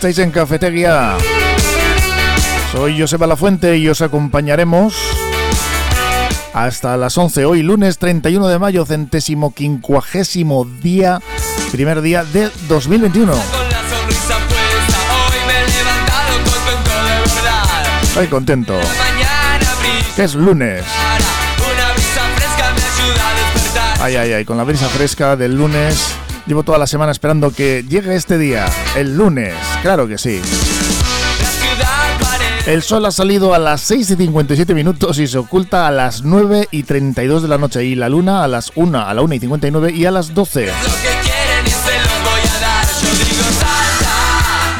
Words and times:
Estáis 0.00 0.18
en 0.20 0.30
Cafetería. 0.30 1.18
Soy 2.72 2.98
Joseba 2.98 3.26
La 3.26 3.36
Fuente 3.36 3.76
y 3.76 3.86
os 3.86 4.00
acompañaremos 4.00 4.94
hasta 6.54 6.96
las 6.96 7.18
11 7.18 7.44
hoy, 7.44 7.62
lunes 7.62 7.98
31 7.98 8.48
de 8.48 8.58
mayo, 8.58 8.86
centésimo 8.86 9.52
quincuagésimo 9.52 10.64
día, 10.64 11.20
primer 11.70 12.00
día 12.00 12.24
de 12.24 12.50
2021. 12.66 13.34
Estoy 18.04 18.26
contento. 18.28 18.80
Es 20.16 20.34
lunes. 20.34 20.82
Ay, 24.00 24.16
ay, 24.16 24.32
ay, 24.32 24.44
con 24.46 24.56
la 24.56 24.64
brisa 24.64 24.88
fresca 24.88 25.36
del 25.36 25.56
lunes. 25.56 26.16
Llevo 26.46 26.62
toda 26.62 26.78
la 26.78 26.86
semana 26.86 27.12
esperando 27.12 27.50
que 27.52 27.84
llegue 27.88 28.14
este 28.14 28.38
día, 28.38 28.66
el 28.96 29.16
lunes, 29.16 29.54
claro 29.82 30.08
que 30.08 30.18
sí. 30.18 30.40
El 32.66 32.82
sol 32.82 33.06
ha 33.06 33.10
salido 33.10 33.54
a 33.54 33.58
las 33.58 33.80
6 33.82 34.10
y 34.10 34.16
57 34.16 34.74
minutos 34.74 35.18
y 35.18 35.26
se 35.26 35.38
oculta 35.38 35.86
a 35.86 35.90
las 35.90 36.22
9 36.22 36.68
y 36.70 36.82
32 36.82 37.42
de 37.42 37.48
la 37.48 37.58
noche 37.58 37.84
y 37.84 37.94
la 37.94 38.08
luna 38.08 38.44
a 38.44 38.48
las 38.48 38.72
1, 38.74 39.00
a 39.00 39.14
la 39.14 39.22
1 39.22 39.34
y 39.34 39.40
59 39.40 39.92
y 39.92 40.04
a 40.04 40.10
las 40.10 40.34
12. 40.34 40.70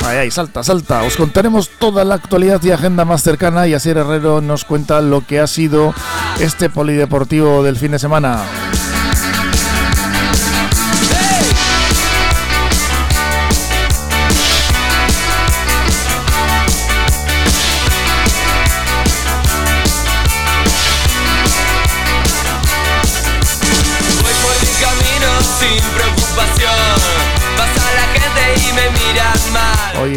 Ay, 0.07 0.17
ay, 0.19 0.31
salta, 0.31 0.63
salta. 0.63 1.03
Os 1.03 1.17
contaremos 1.17 1.71
toda 1.79 2.05
la 2.05 2.17
actualidad 2.17 2.63
y 2.63 2.71
agenda 2.71 3.05
más 3.05 3.23
cercana 3.23 3.67
y 3.67 3.75
así 3.75 3.91
Herrero 3.91 4.41
nos 4.41 4.65
cuenta 4.65 5.01
lo 5.01 5.25
que 5.27 5.41
ha 5.41 5.47
sido 5.47 5.95
este 6.41 6.69
polideportivo 6.69 7.63
del 7.63 7.77
fin 7.77 7.93
de 7.93 7.99
semana. 7.99 8.43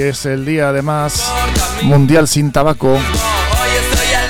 Es 0.10 0.26
el 0.26 0.46
día 0.46 0.70
además 0.70 1.32
mundial 1.84 2.28
sin 2.28 2.52
tabaco. 2.52 2.98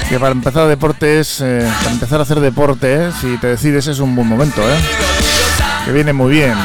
Que 0.09 0.19
para 0.19 0.31
empezar 0.31 0.67
deportes, 0.67 1.41
eh, 1.41 1.67
para 1.79 1.91
empezar 1.91 2.19
a 2.19 2.23
hacer 2.23 2.39
deporte, 2.39 3.07
eh, 3.07 3.11
si 3.19 3.37
te 3.37 3.47
decides 3.47 3.87
es 3.87 3.99
un 3.99 4.15
buen 4.15 4.27
momento, 4.27 4.61
¿eh? 4.61 4.77
Que 5.85 5.91
viene 5.91 6.13
muy 6.13 6.33
bien. 6.33 6.55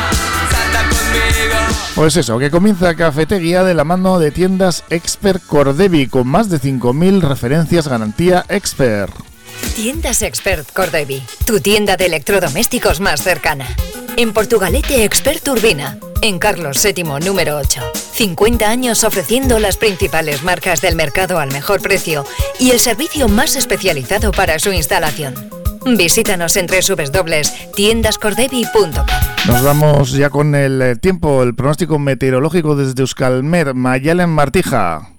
Pues 1.95 2.17
eso, 2.17 2.39
que 2.39 2.51
comienza 2.51 2.95
Cafetería 2.95 3.65
de 3.65 3.75
la 3.75 3.85
mano 3.85 4.19
de 4.19 4.31
tiendas 4.31 4.85
Expert 4.89 5.43
Cordevi 5.45 6.07
con 6.07 6.29
más 6.29 6.49
de 6.49 6.61
5.000 6.61 7.21
referencias 7.23 7.89
garantía 7.89 8.45
Expert. 8.49 9.13
Tiendas 9.75 10.23
Expert 10.23 10.71
Cordevi, 10.73 11.23
tu 11.45 11.61
tienda 11.61 11.97
de 11.97 12.07
electrodomésticos 12.07 13.01
más 13.01 13.23
cercana. 13.23 13.67
En 14.17 14.33
Portugalete 14.33 15.05
Expert 15.05 15.47
Urbina, 15.49 15.99
en 16.23 16.39
Carlos 16.39 16.83
VII 16.83 17.05
número 17.25 17.57
8. 17.57 17.81
50 18.13 18.69
años 18.69 19.05
ofreciendo 19.05 19.59
las 19.59 19.77
principales 19.77 20.43
marcas 20.43 20.81
del 20.81 20.97
mercado 20.97 21.39
al 21.39 21.53
mejor 21.53 21.81
precio 21.81 22.25
y 22.59 22.71
el 22.71 22.81
servicio 22.81 23.29
más 23.29 23.57
especializado 23.57 24.33
para 24.33 24.59
su 24.59 24.73
instalación. 24.73 25.35
Visítanos 25.97 26.57
en 26.57 26.67
www.tiendascordevi.com. 26.67 29.07
Nos 29.47 29.63
vamos 29.63 30.13
ya 30.13 30.31
con 30.31 30.55
el 30.55 30.81
eh, 30.83 30.97
tiempo, 30.97 31.43
el 31.43 31.55
pronóstico 31.55 31.99
meteorológico 31.99 32.77
desde 32.77 33.01
Euskalmer, 33.01 33.75
Mayalen 33.75 34.31
Martija. 34.31 35.11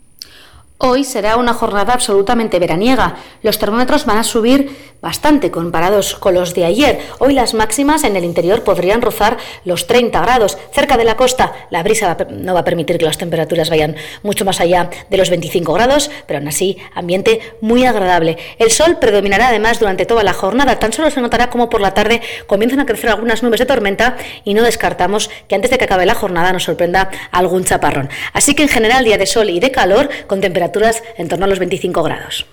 Hoy 0.81 1.03
será 1.03 1.35
una 1.35 1.53
jornada 1.53 1.91
absolutamente 1.91 2.57
veraniega. 2.57 3.17
Los 3.41 3.59
termómetros 3.59 4.06
van 4.06 4.17
a 4.17 4.23
subir 4.23 4.94
bastante 5.01 5.51
comparados 5.51 6.16
con 6.16 6.35
los 6.35 6.53
de 6.53 6.63
ayer. 6.63 7.01
Hoy 7.20 7.34
las 7.34 7.53
máximas 7.53 8.05
en 8.05 8.16
el 8.16 8.23
interior 8.23 8.64
podrían 8.64 9.02
rozar 9.02 9.35
los 9.66 9.87
30 9.87 10.22
grados. 10.22 10.58
Cerca 10.72 10.96
de 10.96 11.03
la 11.03 11.17
costa 11.17 11.52
la 11.70 11.84
brisa 11.84 12.16
no 12.29 12.53
va 12.53 12.61
a 12.61 12.64
permitir 12.64 12.97
que 12.97 13.03
las 13.03 13.17
temperaturas 13.17 13.70
vayan 13.70 13.97
mucho 14.23 14.46
más 14.46 14.61
allá 14.61 14.90
de 15.09 15.17
los 15.17 15.29
25 15.29 15.73
grados, 15.73 16.09
pero 16.26 16.40
aún 16.40 16.47
así 16.47 16.78
ambiente 16.96 17.41
muy 17.59 17.84
agradable. 17.84 18.37
El 18.58 18.72
sol 18.72 18.99
predominará 19.02 19.49
además 19.49 19.79
durante 19.79 20.05
toda 20.05 20.23
la 20.23 20.32
jornada. 20.32 20.79
Tan 20.79 20.93
solo 20.93 21.11
se 21.11 21.20
notará 21.20 21.49
como 21.49 21.70
por 21.70 21.82
la 21.82 21.93
tarde 21.93 22.22
comienzan 22.47 22.79
a 22.79 22.85
crecer 22.85 23.09
algunas 23.09 23.43
nubes 23.43 23.59
de 23.59 23.66
tormenta 23.66 24.16
y 24.46 24.53
no 24.53 24.64
descartamos 24.64 25.29
que 25.49 25.55
antes 25.55 25.72
de 25.72 25.78
que 25.78 25.84
acabe 25.84 26.05
la 26.05 26.16
jornada 26.16 26.53
nos 26.53 26.64
sorprenda 26.64 27.09
algún 27.32 27.66
chaparrón. 27.66 28.09
Así 28.32 28.55
que 28.55 28.64
en 28.64 28.70
general 28.70 29.03
día 29.03 29.17
de 29.17 29.25
sol 29.25 29.49
y 29.49 29.59
de 29.59 29.72
calor 29.72 30.08
con 30.28 30.40
temperaturas 30.40 30.69
en 31.18 31.28
torno 31.28 31.46
a 31.46 31.48
los 31.48 31.60
25 31.60 32.04
grados. 32.04 32.46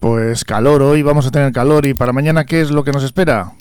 Pues 0.00 0.44
calor, 0.44 0.82
hoy 0.82 1.02
vamos 1.02 1.26
a 1.26 1.30
tener 1.30 1.52
calor 1.52 1.86
y 1.86 1.94
para 1.94 2.12
mañana, 2.12 2.44
¿qué 2.44 2.60
es 2.60 2.70
lo 2.70 2.84
que 2.84 2.92
nos 2.92 3.02
espera? 3.02 3.52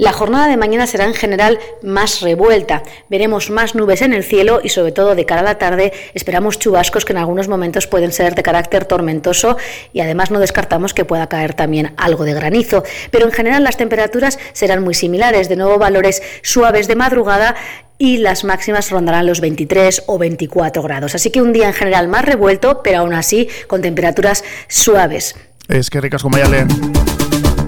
La 0.00 0.14
jornada 0.14 0.48
de 0.48 0.56
mañana 0.56 0.86
será 0.86 1.04
en 1.04 1.12
general 1.12 1.58
más 1.82 2.22
revuelta. 2.22 2.82
Veremos 3.10 3.50
más 3.50 3.74
nubes 3.74 4.00
en 4.00 4.14
el 4.14 4.24
cielo 4.24 4.60
y 4.64 4.70
sobre 4.70 4.92
todo 4.92 5.14
de 5.14 5.26
cara 5.26 5.42
a 5.42 5.44
la 5.44 5.58
tarde 5.58 5.92
esperamos 6.14 6.58
chubascos 6.58 7.04
que 7.04 7.12
en 7.12 7.18
algunos 7.18 7.48
momentos 7.48 7.86
pueden 7.86 8.10
ser 8.10 8.34
de 8.34 8.42
carácter 8.42 8.86
tormentoso 8.86 9.58
y 9.92 10.00
además 10.00 10.30
no 10.30 10.40
descartamos 10.40 10.94
que 10.94 11.04
pueda 11.04 11.28
caer 11.28 11.52
también 11.52 11.92
algo 11.98 12.24
de 12.24 12.32
granizo. 12.32 12.82
Pero 13.10 13.26
en 13.26 13.32
general 13.32 13.62
las 13.62 13.76
temperaturas 13.76 14.38
serán 14.54 14.82
muy 14.82 14.94
similares, 14.94 15.50
de 15.50 15.56
nuevo 15.56 15.76
valores 15.76 16.22
suaves 16.40 16.88
de 16.88 16.96
madrugada 16.96 17.54
y 18.00 18.16
las 18.16 18.44
máximas 18.44 18.90
rondarán 18.90 19.26
los 19.26 19.42
23 19.42 20.04
o 20.06 20.18
24 20.18 20.82
grados. 20.82 21.14
Así 21.14 21.30
que 21.30 21.42
un 21.42 21.52
día 21.52 21.68
en 21.68 21.74
general 21.74 22.08
más 22.08 22.24
revuelto, 22.24 22.80
pero 22.82 23.00
aún 23.00 23.12
así 23.12 23.46
con 23.68 23.82
temperaturas 23.82 24.42
suaves. 24.68 25.36
Es 25.68 25.90
que 25.90 26.00
ricas 26.00 26.22
como 26.22 26.38
Mayale. 26.38 26.64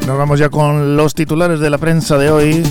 Nos 0.06 0.18
vamos 0.18 0.40
ya 0.40 0.48
con 0.48 0.96
los 0.96 1.14
titulares 1.14 1.60
de 1.60 1.68
la 1.68 1.76
prensa 1.76 2.16
de 2.16 2.30
hoy. 2.30 2.62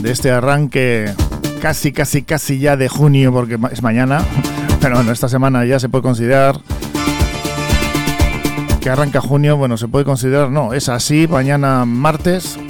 De 0.00 0.12
este 0.12 0.30
arranque 0.30 1.12
casi, 1.60 1.92
casi, 1.92 2.22
casi 2.22 2.60
ya 2.60 2.76
de 2.76 2.88
junio, 2.88 3.32
porque 3.32 3.58
es 3.72 3.82
mañana. 3.82 4.24
Pero 4.80 4.94
bueno, 4.94 5.10
esta 5.10 5.28
semana 5.28 5.64
ya 5.64 5.80
se 5.80 5.88
puede 5.88 6.02
considerar 6.02 6.60
que 8.80 8.90
arranca 8.90 9.20
junio. 9.20 9.56
Bueno, 9.56 9.76
se 9.76 9.88
puede 9.88 10.04
considerar, 10.04 10.50
no, 10.50 10.72
es 10.72 10.88
así. 10.88 11.26
Mañana 11.26 11.84
martes, 11.84 12.60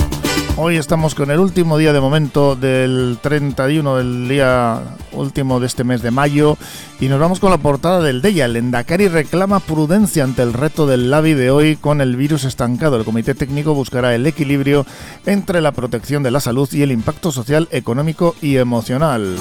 Hoy 0.57 0.77
estamos 0.77 1.17
con 1.17 1.33
el 1.33 1.41
último 1.41 1.79
día 1.79 1.93
de 1.93 2.01
momento 2.01 2.55
del 2.55 3.19
31 3.21 3.97
del 3.97 4.29
día 4.29 4.83
último 5.11 5.59
de 5.59 5.67
este 5.67 5.83
mes 5.83 6.01
de 6.01 6.13
mayo 6.13 6.57
y 7.01 7.09
nos 7.09 7.19
vamos 7.19 7.41
con 7.41 7.51
la 7.51 7.59
portada 7.59 8.01
del 8.01 8.23
Deya. 8.23 8.45
El 8.45 8.55
Endacari 8.55 9.09
reclama 9.09 9.59
prudencia 9.59 10.23
ante 10.23 10.43
el 10.43 10.53
reto 10.53 10.87
del 10.87 11.11
LAVI 11.11 11.35
de 11.35 11.51
hoy 11.51 11.75
con 11.75 12.01
el 12.01 12.15
virus 12.15 12.45
estancado. 12.45 12.97
El 12.97 13.05
comité 13.05 13.35
técnico 13.35 13.75
buscará 13.75 14.15
el 14.15 14.29
equilibrio 14.29 14.87
entre 15.27 15.61
la 15.61 15.73
protección 15.73 16.23
de 16.23 16.31
la 16.31 16.39
salud 16.39 16.73
y 16.73 16.83
el 16.83 16.93
impacto 16.93 17.33
social, 17.33 17.67
económico 17.73 18.37
y 18.41 18.57
emocional. 18.57 19.37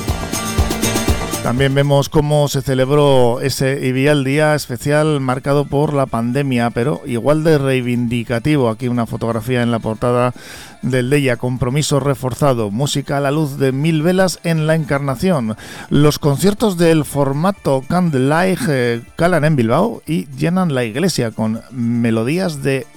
También 1.44 1.76
vemos 1.76 2.08
cómo 2.08 2.48
se 2.48 2.62
celebró 2.62 3.42
ese 3.42 3.86
IBIAL 3.86 4.24
Día 4.24 4.56
especial 4.56 5.20
marcado 5.20 5.66
por 5.66 5.94
la 5.94 6.06
pandemia, 6.06 6.70
pero 6.70 7.02
igual 7.06 7.44
de 7.44 7.58
reivindicativo. 7.58 8.70
Aquí 8.70 8.88
una 8.88 9.06
fotografía 9.06 9.62
en 9.62 9.70
la 9.70 9.80
portada 9.80 10.34
del 10.82 11.10
Deya, 11.10 11.36
compromiso 11.36 12.00
reforzado, 12.00 12.72
música 12.72 13.18
a 13.18 13.20
la 13.20 13.30
luz 13.30 13.58
de 13.58 13.74
mil 13.74 14.04
velas 14.04 14.40
en 14.46 14.68
la 14.68 14.76
encarnación. 14.76 15.58
Los 15.90 16.18
conciertos 16.18 16.78
del 16.78 17.04
formato 17.04 17.84
Candlelight 17.90 18.60
eh, 18.70 19.02
calan 19.18 19.44
en 19.44 19.58
Bilbao 19.58 20.02
y 20.08 20.28
llenan 20.38 20.74
la 20.74 20.86
iglesia 20.86 21.32
con 21.32 21.62
melodías 21.72 22.64
de 22.64 22.88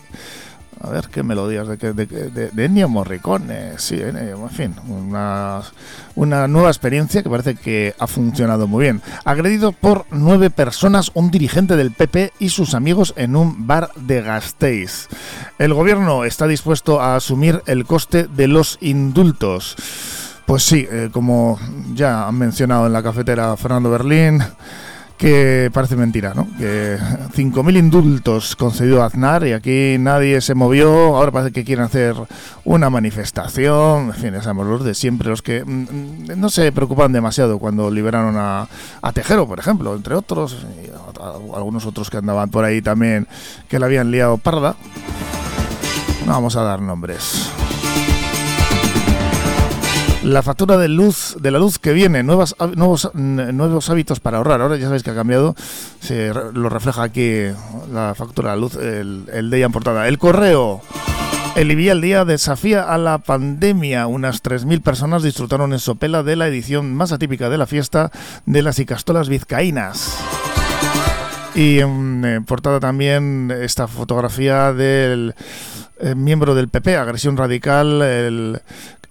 a 0.87 0.91
ver 0.91 1.09
qué 1.09 1.23
melodías 1.23 1.67
de, 1.67 1.77
de, 1.77 2.07
de, 2.07 2.51
de 2.51 2.65
Ennio 2.65 2.89
Morricone, 2.89 3.73
sí, 3.79 4.01
en 4.01 4.51
fin, 4.51 4.75
una, 4.89 5.63
una 6.15 6.47
nueva 6.47 6.69
experiencia 6.69 7.23
que 7.23 7.31
parece 7.31 7.57
que 7.57 7.95
ha 7.99 8.07
funcionado 8.07 8.67
muy 8.67 8.85
bien. 8.85 9.03
Agredido 9.25 9.73
por 9.73 10.07
nueve 10.11 10.51
personas, 10.51 11.11
un 11.15 11.31
dirigente 11.31 11.77
del 11.77 11.93
PP 11.93 12.33
y 12.39 12.51
sus 12.51 12.75
amigos 12.75 13.15
en 13.17 13.35
un 13.35 13.67
bar 13.67 13.91
de 13.97 14.23
Gasteiz. 14.23 15.09
El 15.59 15.75
gobierno 15.75 16.25
está 16.25 16.47
dispuesto 16.47 17.01
a 17.01 17.17
asumir 17.17 17.63
el 17.67 17.85
coste 17.85 18.29
de 18.29 18.47
los 18.47 18.79
indultos. 18.81 19.77
Pues 20.47 20.63
sí, 20.63 20.87
eh, 20.89 21.11
como 21.11 21.59
ya 21.95 22.29
han 22.29 22.39
mencionado 22.39 22.87
en 22.87 22.93
la 22.93 23.03
cafetera 23.03 23.57
Fernando 23.57 23.91
Berlín, 23.91 24.41
que 25.17 25.71
parece 25.73 25.97
mentira, 25.97 26.35
¿no? 26.35 26.47
Que 26.59 26.99
5.000 26.99 27.79
indultos 27.79 28.57
concedió 28.57 29.03
Aznar 29.03 29.47
y 29.47 29.53
aquí 29.53 29.97
nadie 29.99 30.41
se 30.41 30.55
movió, 30.55 31.17
ahora 31.17 31.33
parece 31.33 31.53
que 31.53 31.65
quieren 31.65 31.85
hacer 31.85 32.15
una 32.65 32.91
manifestación, 32.91 34.09
en 34.09 34.15
fin, 34.15 34.35
ya 34.41 34.53
los 34.53 34.85
de 34.85 34.95
siempre, 34.95 35.31
los 35.31 35.43
que 35.43 35.65
mm, 35.65 36.39
no 36.39 36.51
se 36.51 36.71
preocupan 36.73 37.13
demasiado 37.13 37.59
cuando 37.59 37.91
liberaron 37.91 38.37
a, 38.37 38.69
a 39.01 39.13
Tejero, 39.13 39.47
por 39.47 39.59
ejemplo, 39.59 39.95
entre 39.95 40.15
otros, 40.15 40.67
y 40.85 40.91
algunos 41.55 41.87
otros 41.87 42.11
que 42.11 42.19
andaban 42.19 42.51
por 42.51 42.65
ahí 42.65 42.83
también, 42.83 43.27
que 43.69 43.79
le 43.79 43.87
habían 43.87 44.11
liado 44.11 44.37
parda. 44.39 44.77
No 46.27 46.33
vamos 46.33 46.57
a 46.57 46.63
dar 46.63 46.81
nombres 46.81 47.49
la 50.27 50.43
factura 50.43 50.77
de 50.77 50.89
luz 50.89 51.37
de 51.41 51.53
la 51.53 51.61
luz 51.61 51.79
que 51.79 51.93
viene, 51.93 52.25
nuevas, 52.25 52.57
nuevos, 52.75 53.11
nuevos 53.15 53.91
hábitos 53.91 54.19
para 54.19 54.39
ahorrar. 54.39 54.61
Ahora 54.61 54.77
ya 54.77 54.87
sabéis 54.87 55.05
que 55.05 55.11
ha 55.11 55.15
cambiado, 55.15 55.55
se 56.01 56.33
lo 56.35 56.69
refleja 56.69 57.05
aquí 57.05 57.45
la 57.93 58.13
factura 58.17 58.51
de 58.53 58.61
luz, 58.61 58.75
el, 58.75 59.27
el 59.33 59.51
día 59.51 59.67
en 59.67 59.73
portada. 59.73 60.09
El 60.09 60.19
correo. 60.19 60.83
El 61.55 61.89
al 61.89 62.01
día 62.01 62.25
desafía 62.25 62.83
a 62.83 62.99
la 62.99 63.19
pandemia. 63.19 64.09
Unas 64.09 64.43
3.000 64.43 64.83
personas 64.83 65.23
disfrutaron 65.23 65.73
en 65.73 65.79
Sopela 65.79 66.23
de 66.23 66.37
la 66.37 66.49
edición 66.49 66.95
más 66.95 67.13
atípica 67.13 67.49
de 67.49 67.57
la 67.57 67.67
fiesta 67.67 68.11
de 68.45 68.63
las 68.63 68.79
Icastolas 68.79 69.29
vizcaínas. 69.29 70.19
Y 71.55 71.79
en 71.79 72.23
eh, 72.27 72.41
portada 72.47 72.81
también 72.81 73.51
esta 73.63 73.89
fotografía 73.89 74.75
del 74.75 75.35
eh, 75.99 76.15
miembro 76.15 76.55
del 76.55 76.69
PP, 76.69 76.95
agresión 76.95 77.39
radical, 77.39 78.03
el 78.03 78.61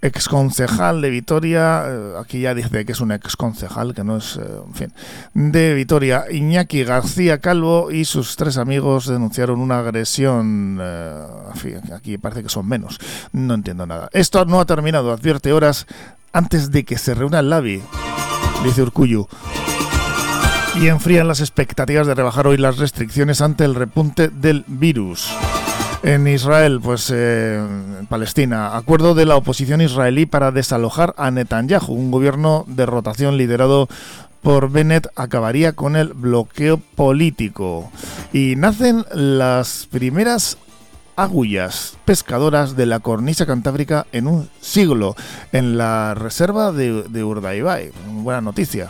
exconcejal 0.05 1.01
de 1.01 1.09
Vitoria, 1.09 1.83
eh, 1.85 2.13
aquí 2.19 2.41
ya 2.41 2.53
dice 2.53 2.85
que 2.85 2.91
es 2.91 3.01
un 3.01 3.11
exconcejal, 3.11 3.93
que 3.93 4.03
no 4.03 4.17
es, 4.17 4.37
eh, 4.37 4.41
en 4.65 4.73
fin, 4.73 4.93
de 5.33 5.73
Vitoria, 5.73 6.25
Iñaki 6.31 6.83
García 6.83 7.39
Calvo 7.39 7.91
y 7.91 8.05
sus 8.05 8.35
tres 8.35 8.57
amigos 8.57 9.07
denunciaron 9.07 9.59
una 9.59 9.79
agresión, 9.79 10.79
eh, 10.81 11.25
en 11.53 11.59
fin, 11.59 11.93
aquí 11.93 12.17
parece 12.17 12.43
que 12.43 12.49
son 12.49 12.67
menos, 12.67 12.99
no 13.31 13.53
entiendo 13.53 13.85
nada. 13.85 14.09
Esto 14.13 14.45
no 14.45 14.59
ha 14.59 14.65
terminado, 14.65 15.11
advierte 15.11 15.53
horas 15.53 15.87
antes 16.33 16.71
de 16.71 16.83
que 16.83 16.97
se 16.97 17.13
reúna 17.13 17.39
el 17.39 17.49
LABI, 17.49 17.81
dice 18.63 18.81
Urcuyu. 18.81 19.27
Y 20.81 20.87
enfrían 20.87 21.27
las 21.27 21.39
expectativas 21.39 22.05
de 22.05 22.15
rebajar 22.15 22.47
hoy 22.47 22.57
las 22.57 22.77
restricciones 22.77 23.39
ante 23.39 23.63
el 23.63 23.75
repunte 23.75 24.27
del 24.27 24.65
virus. 24.67 25.33
En 26.05 26.27
Israel, 26.27 26.81
pues 26.83 27.11
eh, 27.11 27.59
Palestina, 28.09 28.77
acuerdo 28.77 29.15
de 29.15 29.25
la 29.25 29.37
oposición 29.37 29.81
israelí 29.81 30.27
para 30.27 30.51
desalojar 30.51 31.15
a 31.17 31.31
Netanyahu, 31.31 31.91
un 31.91 32.11
gobierno 32.11 32.63
de 32.67 32.85
rotación 32.85 33.37
liderado 33.37 33.89
por 34.43 34.69
Bennett 34.69 35.07
acabaría 35.15 35.73
con 35.73 35.95
el 35.95 36.13
bloqueo 36.13 36.77
político. 36.77 37.91
Y 38.31 38.53
nacen 38.55 39.03
las 39.13 39.87
primeras 39.89 40.59
agullas 41.15 41.97
pescadoras 42.05 42.75
de 42.75 42.85
la 42.85 42.99
cornisa 42.99 43.47
cantábrica 43.47 44.05
en 44.11 44.27
un 44.27 44.47
siglo, 44.61 45.15
en 45.53 45.75
la 45.75 46.13
reserva 46.13 46.71
de, 46.71 47.01
de 47.01 47.23
Urdaibai. 47.23 47.91
Buena 48.05 48.41
noticia. 48.41 48.89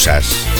Musas. 0.00 0.59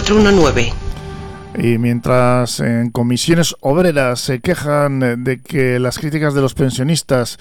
419. 0.00 0.87
Y 1.60 1.76
mientras 1.78 2.60
en 2.60 2.90
comisiones 2.90 3.56
obreras 3.60 4.20
se 4.20 4.38
quejan 4.38 5.24
de 5.24 5.40
que 5.42 5.80
las 5.80 5.98
críticas 5.98 6.32
de 6.32 6.40
los 6.40 6.54
pensionistas 6.54 7.36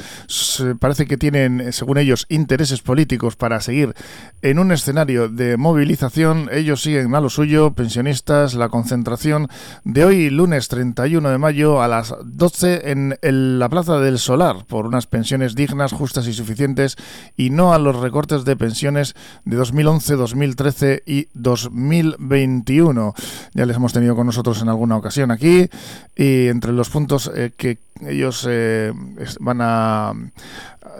parece 0.80 1.06
que 1.06 1.18
tienen, 1.18 1.72
según 1.72 2.00
ellos, 2.00 2.26
intereses 2.28 2.82
políticos 2.82 3.36
para 3.36 3.62
seguir 3.62 3.94
en 4.42 4.58
un 4.58 4.72
escenario 4.72 5.30
de 5.30 5.56
movilización, 5.58 6.50
ellos 6.52 6.82
siguen 6.82 7.14
a 7.14 7.22
lo 7.22 7.30
suyo, 7.30 7.74
pensionistas, 7.74 8.56
la 8.56 8.70
concentración 8.70 9.50
de 9.84 10.04
hoy, 10.04 10.32
lunes 10.32 10.68
31 10.68 11.30
de 11.30 11.38
mayo, 11.38 11.84
a 11.84 11.88
las 11.88 12.16
12 12.24 12.90
en 12.90 13.20
la 13.22 13.70
Plaza 13.70 14.00
del 14.00 14.18
Solar, 14.18 14.66
por 14.66 14.88
unas 14.88 15.06
pensiones 15.06 15.54
dignas, 15.54 15.92
justas 15.92 16.28
y 16.28 16.34
suficientes, 16.34 16.96
y 17.36 17.52
no 17.52 17.72
a 17.72 17.78
los 17.78 17.96
recortes 17.96 18.46
de 18.46 18.56
pensiones 18.56 19.16
de 19.46 19.58
2011, 19.58 20.16
2013 20.16 21.04
y 21.06 21.28
2021. 21.36 23.14
Ya 23.54 23.66
les 23.68 23.76
hemos 23.76 23.94
tenido 23.94 24.07
con 24.16 24.28
nosotros 24.28 24.62
en 24.62 24.70
alguna 24.70 24.98
ocasión 24.98 25.32
aquí 25.32 25.70
y 26.16 26.48
entre 26.48 26.72
los 26.74 26.90
puntos 26.90 27.32
eh, 27.36 27.52
que 27.56 27.78
ellos 28.02 28.46
eh, 28.48 28.92
van 29.40 29.62
a 29.62 30.14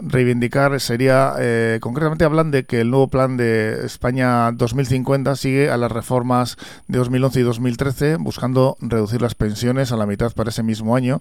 reivindicar 0.02 0.80
sería, 0.80 1.34
eh, 1.38 1.78
concretamente 1.80 2.24
hablan 2.24 2.50
de 2.50 2.64
que 2.64 2.80
el 2.80 2.90
nuevo 2.90 3.08
plan 3.08 3.36
de 3.36 3.84
España 3.84 4.50
2050 4.52 5.36
sigue 5.36 5.70
a 5.70 5.76
las 5.76 5.90
reformas 5.90 6.56
de 6.86 6.98
2011 6.98 7.40
y 7.40 7.42
2013, 7.42 8.16
buscando 8.16 8.76
reducir 8.80 9.22
las 9.22 9.34
pensiones 9.34 9.92
a 9.92 9.96
la 9.96 10.06
mitad 10.06 10.32
para 10.32 10.50
ese 10.50 10.62
mismo 10.62 10.96
año. 10.96 11.20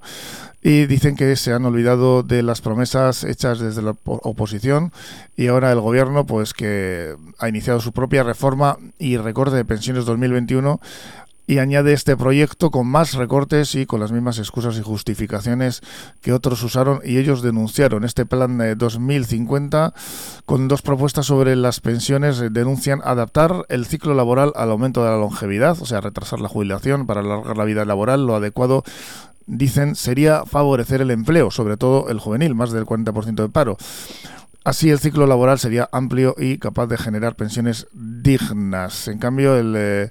Y 0.62 0.86
dicen 0.86 1.16
que 1.16 1.36
se 1.36 1.54
han 1.54 1.66
olvidado 1.66 2.24
de 2.24 2.44
las 2.44 2.62
promesas 2.62 3.24
hechas 3.24 3.60
desde 3.60 3.82
la 3.82 3.96
oposición 4.06 4.92
y 5.36 5.48
ahora 5.48 5.72
el 5.72 5.80
gobierno, 5.80 6.26
pues 6.26 6.54
que 6.54 7.16
ha 7.40 7.50
iniciado 7.50 7.80
su 7.80 7.92
propia 7.92 8.24
reforma 8.24 8.78
y 9.00 9.18
recorte 9.18 9.56
de 9.56 9.66
pensiones 9.66 10.06
2021 10.06 10.80
y 11.48 11.60
añade 11.60 11.94
este 11.94 12.18
proyecto 12.18 12.70
con 12.72 12.88
más 12.88 13.14
recortes 13.14 13.74
y 13.76 13.86
con 13.86 14.02
las 14.02 14.12
mismas 14.12 14.38
excusas 14.38 14.78
y 14.78 14.82
justificaciones 14.82 15.82
que 16.22 16.34
otros 16.34 16.62
usaron 16.62 17.00
y 17.06 17.18
ellos 17.18 17.42
denunciaron. 17.42 18.04
Este 18.04 18.26
plan 18.26 18.58
de 18.58 18.76
2050 18.76 19.94
con 20.46 20.68
dos 20.68 20.82
propuestas 20.82 21.26
sobre 21.26 21.56
las 21.56 21.80
pensiones 21.80 22.44
denuncian 22.52 23.02
adaptar 23.04 23.66
el 23.70 23.86
ciclo 23.86 24.14
laboral 24.14 24.52
al 24.58 24.72
aumento 24.72 25.04
de 25.04 25.10
la 25.10 25.18
longevidad, 25.18 25.82
o 25.82 25.86
sea, 25.86 26.02
retrasar 26.02 26.42
la 26.42 26.50
jubilación 26.50 27.08
para 27.08 27.22
alargar 27.22 27.56
la 27.56 27.64
vida 27.64 27.86
laboral, 27.86 28.28
lo 28.28 28.36
adecuado 28.36 28.84
dicen 29.46 29.96
sería 29.96 30.44
favorecer 30.46 31.02
el 31.02 31.12
empleo, 31.12 31.50
sobre 31.50 31.78
todo 31.78 32.10
el 32.10 32.20
juvenil, 32.20 32.56
más 32.56 32.72
del 32.72 32.86
40% 32.86 33.36
de 33.36 33.50
paro. 33.50 33.78
Así 34.66 34.90
el 34.90 35.00
ciclo 35.00 35.28
laboral 35.28 35.60
sería 35.60 35.88
amplio 35.94 36.36
y 36.38 36.58
capaz 36.58 36.88
de 36.88 36.98
generar 36.98 37.36
pensiones 37.36 37.88
dignas. 37.94 39.08
En 39.08 39.18
cambio, 39.18 39.56
el... 39.56 39.74
Eh, 39.78 40.10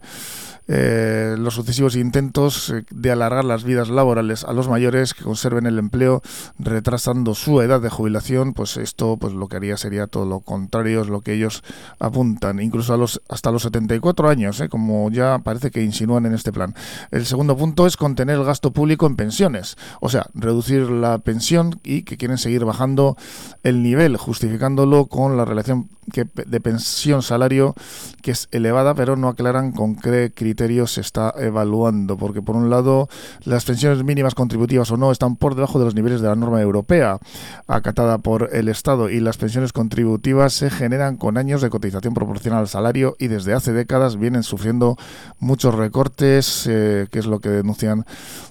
eh, 0.69 1.37
los 1.39 1.55
sucesivos 1.55 1.95
intentos 1.95 2.71
eh, 2.71 2.85
de 2.91 3.13
alargar 3.13 3.45
las 3.45 3.63
vidas 3.63 3.89
laborales 3.89 4.45
a 4.45 4.53
los 4.53 4.69
mayores 4.69 5.15
que 5.15 5.23
conserven 5.23 5.67
el 5.67 5.79
empleo 5.79 6.23
retrasando 6.59 7.35
su 7.35 7.61
edad 7.61 7.81
de 7.81 7.89
jubilación, 7.89 8.53
pues 8.53 8.77
esto 8.77 9.17
pues 9.17 9.33
lo 9.33 9.49
que 9.49 9.57
haría 9.57 9.77
sería 9.77 10.09
todo 10.09 10.27
lo 10.27 10.41
contrario, 10.41 11.03
es 11.03 11.09
lo 11.09 11.21
que 11.21 11.35
ellos 11.35 11.63
apuntan, 12.01 12.61
incluso 12.61 12.95
a 12.95 12.97
los 12.97 13.23
hasta 13.29 13.53
los 13.53 13.63
74 13.63 14.29
años, 14.29 14.61
eh, 14.61 14.69
como 14.69 15.11
ya 15.11 15.39
parece 15.39 15.71
que 15.71 15.83
insinúan 15.83 16.27
en 16.27 16.35
este 16.35 16.53
plan. 16.53 16.75
El 17.11 17.27
segundo 17.27 17.57
punto 17.57 17.87
es 17.87 17.97
contener 17.97 18.37
el 18.37 18.45
gasto 18.45 18.73
público 18.73 19.07
en 19.07 19.17
pensiones, 19.17 19.77
o 20.01 20.09
sea, 20.09 20.27
reducir 20.35 20.91
la 20.91 21.19
pensión 21.19 21.79
y 21.85 22.03
que 22.03 22.17
quieren 22.17 22.39
seguir 22.39 22.65
bajando 22.65 23.17
el 23.63 23.83
nivel, 23.83 24.17
justificándolo 24.17 25.07
con 25.07 25.37
la 25.37 25.45
relación 25.45 25.89
que, 26.13 26.25
de 26.25 26.61
pensión-salario 26.61 27.75
que 28.23 28.33
es 28.33 28.49
elevada, 28.51 28.95
pero 28.95 29.17
no 29.17 29.29
aclaran 29.29 29.73
con 29.73 29.97
qué 29.97 30.33
criterios 30.57 30.95
se 30.95 31.03
está 31.03 31.35
evaluando, 31.37 32.17
porque 32.17 32.41
por 32.41 32.57
un 32.57 32.71
lado 32.71 33.11
las 33.45 33.67
pensiones 33.67 34.03
mínimas 34.03 34.35
contributivas 34.35 34.91
o 34.91 34.97
no 34.97 35.13
están 35.13 35.37
por 35.37 35.55
debajo 35.55 35.79
de 35.79 35.85
los 35.85 35.95
niveles 35.95 36.23
de 36.23 36.29
la 36.29 36.35
norma 36.35 36.63
europea 36.63 37.19
acatada 37.67 38.17
por 38.17 38.49
el 38.53 38.69
Estado 38.69 39.11
y 39.11 39.21
las 39.21 39.37
pensiones 39.37 39.75
contributivas 39.75 40.55
se 40.55 40.71
generan 40.71 41.19
con 41.19 41.37
años 41.37 41.61
de 41.61 41.69
cotización 41.69 42.15
proporcional 42.15 42.61
al 42.61 42.69
salario 42.69 43.17
y 43.19 43.29
desde 43.29 43.53
hace 43.53 43.75
décadas 43.75 44.17
vienen 44.17 44.43
sufriendo 44.43 44.97
muchos 45.41 45.75
recortes, 45.75 46.67
eh, 46.67 47.07
que 47.11 47.19
es 47.19 47.27
lo 47.27 47.41
que 47.41 47.51
denuncian 47.51 48.07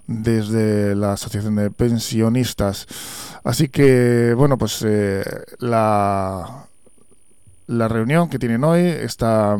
desde 0.05 0.93
la 0.93 1.13
Asociación 1.13 1.55
de 1.55 1.71
Pensionistas. 1.71 2.85
Así 3.43 3.67
que, 3.69 4.35
bueno, 4.37 4.59
pues 4.59 4.83
eh, 4.85 5.23
la, 5.57 6.67
la 7.65 7.87
reunión 7.87 8.29
que 8.29 8.37
tienen 8.37 8.63
hoy 8.63 8.81
está 8.81 9.57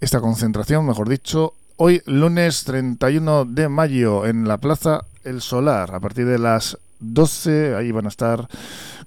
esta 0.00 0.20
concentración, 0.20 0.86
mejor 0.86 1.08
dicho, 1.08 1.54
hoy 1.76 2.02
lunes 2.06 2.64
31 2.64 3.44
de 3.44 3.68
mayo 3.68 4.26
en 4.26 4.46
la 4.46 4.58
Plaza 4.58 5.04
El 5.24 5.40
Solar, 5.40 5.94
a 5.94 6.00
partir 6.00 6.26
de 6.26 6.38
las 6.38 6.78
12, 7.00 7.74
ahí 7.74 7.92
van 7.92 8.06
a 8.06 8.08
estar, 8.08 8.48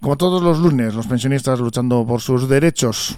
como 0.02 0.18
todos 0.18 0.42
los 0.42 0.60
lunes, 0.60 0.94
los 0.94 1.08
pensionistas 1.08 1.60
luchando 1.60 2.06
por 2.06 2.22
sus 2.22 2.50
derechos. 2.50 3.18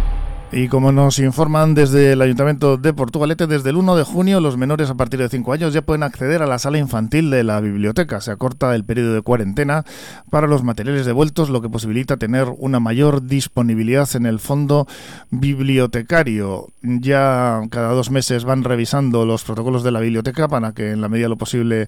Y 0.53 0.67
como 0.67 0.91
nos 0.91 1.17
informan 1.19 1.75
desde 1.75 2.11
el 2.11 2.21
Ayuntamiento 2.21 2.75
de 2.75 2.93
Portugalete, 2.93 3.47
desde 3.47 3.69
el 3.69 3.77
1 3.77 3.95
de 3.95 4.03
junio 4.03 4.41
los 4.41 4.57
menores 4.57 4.89
a 4.89 4.95
partir 4.95 5.17
de 5.21 5.29
5 5.29 5.53
años 5.53 5.73
ya 5.73 5.81
pueden 5.81 6.03
acceder 6.03 6.41
a 6.41 6.45
la 6.45 6.59
sala 6.59 6.77
infantil 6.77 7.29
de 7.29 7.45
la 7.45 7.61
biblioteca. 7.61 8.19
Se 8.19 8.31
acorta 8.31 8.75
el 8.75 8.83
periodo 8.83 9.13
de 9.13 9.21
cuarentena 9.21 9.85
para 10.29 10.47
los 10.47 10.61
materiales 10.61 11.05
devueltos, 11.05 11.49
lo 11.49 11.61
que 11.61 11.69
posibilita 11.69 12.17
tener 12.17 12.51
una 12.57 12.81
mayor 12.81 13.21
disponibilidad 13.21 14.13
en 14.13 14.25
el 14.25 14.39
fondo 14.39 14.87
bibliotecario. 15.29 16.67
Ya 16.81 17.61
cada 17.69 17.93
dos 17.93 18.11
meses 18.11 18.43
van 18.43 18.65
revisando 18.65 19.25
los 19.25 19.45
protocolos 19.45 19.83
de 19.83 19.91
la 19.91 20.01
biblioteca 20.01 20.49
para 20.49 20.73
que 20.73 20.91
en 20.91 20.99
la 20.99 21.07
medida 21.07 21.25
de 21.25 21.29
lo 21.29 21.37
posible 21.37 21.87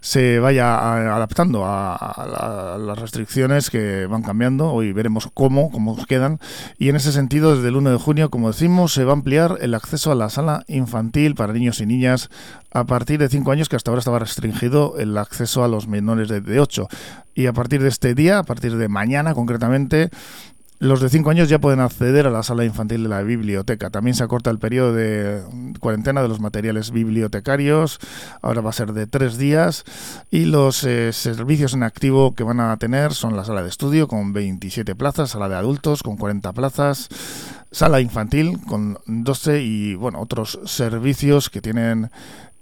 se 0.00 0.40
vaya 0.40 1.14
adaptando 1.14 1.62
a, 1.64 2.76
las 2.80 2.98
restricciones 2.98 3.70
que 3.70 4.06
van 4.06 4.22
cambiando. 4.22 4.72
Hoy 4.72 4.92
veremos 4.92 5.28
cómo, 5.32 5.70
cómo 5.70 5.96
quedan. 6.06 6.40
Y 6.76 6.88
en 6.88 6.96
ese 6.96 7.12
sentido, 7.12 7.54
desde 7.54 7.68
el 7.68 7.76
1 7.76 7.90
de 7.90 7.99
junio, 8.00 8.30
como 8.30 8.48
decimos, 8.48 8.92
se 8.92 9.04
va 9.04 9.12
a 9.12 9.14
ampliar 9.14 9.58
el 9.60 9.74
acceso 9.74 10.10
a 10.10 10.14
la 10.14 10.28
sala 10.30 10.64
infantil 10.66 11.34
para 11.34 11.52
niños 11.52 11.80
y 11.80 11.86
niñas 11.86 12.28
a 12.72 12.84
partir 12.84 13.20
de 13.20 13.28
5 13.28 13.50
años, 13.52 13.68
que 13.68 13.76
hasta 13.76 13.90
ahora 13.90 14.00
estaba 14.00 14.18
restringido 14.18 14.96
el 14.98 15.16
acceso 15.16 15.62
a 15.62 15.68
los 15.68 15.86
menores 15.86 16.28
de, 16.28 16.40
de 16.40 16.60
8. 16.60 16.88
Y 17.34 17.46
a 17.46 17.52
partir 17.52 17.82
de 17.82 17.88
este 17.88 18.14
día, 18.14 18.38
a 18.38 18.42
partir 18.42 18.76
de 18.76 18.88
mañana 18.88 19.34
concretamente, 19.34 20.10
los 20.80 21.02
de 21.02 21.10
5 21.10 21.28
años 21.28 21.50
ya 21.50 21.58
pueden 21.58 21.80
acceder 21.80 22.26
a 22.26 22.30
la 22.30 22.42
sala 22.42 22.64
infantil 22.64 23.02
de 23.02 23.10
la 23.10 23.20
biblioteca. 23.20 23.90
También 23.90 24.14
se 24.14 24.24
acorta 24.24 24.48
el 24.48 24.58
periodo 24.58 24.94
de 24.94 25.42
cuarentena 25.78 26.22
de 26.22 26.28
los 26.28 26.40
materiales 26.40 26.90
bibliotecarios. 26.90 27.98
Ahora 28.40 28.62
va 28.62 28.70
a 28.70 28.72
ser 28.72 28.94
de 28.94 29.06
3 29.06 29.36
días. 29.36 29.84
Y 30.30 30.46
los 30.46 30.82
eh, 30.84 31.12
servicios 31.12 31.74
en 31.74 31.82
activo 31.82 32.34
que 32.34 32.44
van 32.44 32.60
a 32.60 32.74
tener 32.78 33.12
son 33.12 33.36
la 33.36 33.44
sala 33.44 33.62
de 33.62 33.68
estudio 33.68 34.08
con 34.08 34.32
27 34.32 34.94
plazas, 34.94 35.30
sala 35.30 35.50
de 35.50 35.56
adultos 35.56 36.02
con 36.02 36.16
40 36.16 36.50
plazas, 36.54 37.08
sala 37.70 38.00
infantil 38.00 38.58
con 38.66 38.98
12 39.04 39.62
y 39.62 39.94
bueno, 39.96 40.18
otros 40.18 40.60
servicios 40.64 41.50
que 41.50 41.60
tienen 41.60 42.10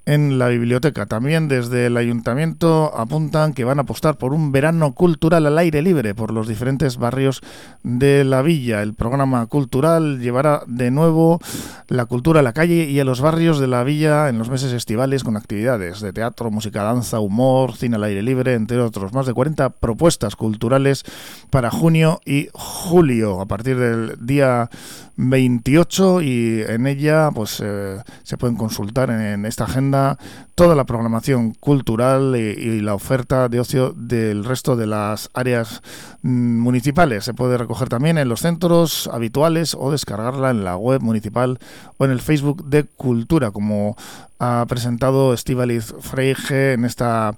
en 0.08 0.38
la 0.38 0.48
biblioteca. 0.48 1.04
También 1.04 1.48
desde 1.48 1.84
el 1.84 1.98
ayuntamiento 1.98 2.96
apuntan 2.96 3.52
que 3.52 3.64
van 3.64 3.78
a 3.78 3.82
apostar 3.82 4.16
por 4.16 4.32
un 4.32 4.52
verano 4.52 4.94
cultural 4.94 5.44
al 5.44 5.58
aire 5.58 5.82
libre 5.82 6.14
por 6.14 6.32
los 6.32 6.48
diferentes 6.48 6.96
barrios 6.96 7.42
de 7.82 8.24
la 8.24 8.40
villa. 8.40 8.80
El 8.80 8.94
programa 8.94 9.44
cultural 9.48 10.18
llevará 10.18 10.62
de 10.66 10.90
nuevo 10.90 11.40
la 11.88 12.06
cultura 12.06 12.40
a 12.40 12.42
la 12.42 12.54
calle 12.54 12.88
y 12.88 12.98
a 13.00 13.04
los 13.04 13.20
barrios 13.20 13.60
de 13.60 13.66
la 13.66 13.84
villa 13.84 14.30
en 14.30 14.38
los 14.38 14.48
meses 14.48 14.72
estivales 14.72 15.24
con 15.24 15.36
actividades 15.36 16.00
de 16.00 16.14
teatro, 16.14 16.50
música, 16.50 16.82
danza, 16.84 17.20
humor, 17.20 17.76
cine 17.76 17.96
al 17.96 18.04
aire 18.04 18.22
libre, 18.22 18.54
entre 18.54 18.80
otros. 18.80 19.12
Más 19.12 19.26
de 19.26 19.34
40 19.34 19.68
propuestas 19.68 20.36
culturales 20.36 21.04
para 21.50 21.70
junio 21.70 22.18
y 22.24 22.48
julio 22.54 23.42
a 23.42 23.46
partir 23.46 23.78
del 23.78 24.16
día 24.18 24.70
28 25.18 26.22
y 26.22 26.62
en 26.62 26.87
ella 26.87 27.30
pues 27.34 27.60
eh, 27.60 27.98
se 28.22 28.38
pueden 28.38 28.56
consultar 28.56 29.10
en 29.10 29.46
esta 29.46 29.64
agenda 29.64 30.16
toda 30.54 30.76
la 30.76 30.84
programación 30.84 31.54
cultural 31.54 32.37
y, 32.37 32.80
la 32.80 32.94
oferta 32.94 33.48
de 33.48 33.58
ocio 33.58 33.92
del 33.96 34.44
resto 34.44 34.76
de 34.76 34.87
las 34.87 35.28
áreas 35.34 35.82
mm, 36.22 36.58
municipales. 36.60 37.25
Se 37.25 37.34
puede 37.34 37.58
recoger 37.58 37.88
también 37.88 38.16
en 38.16 38.28
los 38.28 38.40
centros 38.40 39.10
habituales 39.12 39.75
o 39.78 39.90
descargarla 39.90 40.50
en 40.50 40.64
la 40.64 40.76
web 40.76 41.02
municipal 41.02 41.58
o 41.96 42.04
en 42.04 42.12
el 42.12 42.20
Facebook 42.20 42.64
de 42.66 42.84
Cultura, 42.84 43.50
como 43.50 43.96
ha 44.38 44.64
presentado 44.68 45.34
Estivaliz 45.34 45.94
Freige 46.00 46.75
en 46.75 46.84
esta 46.84 47.34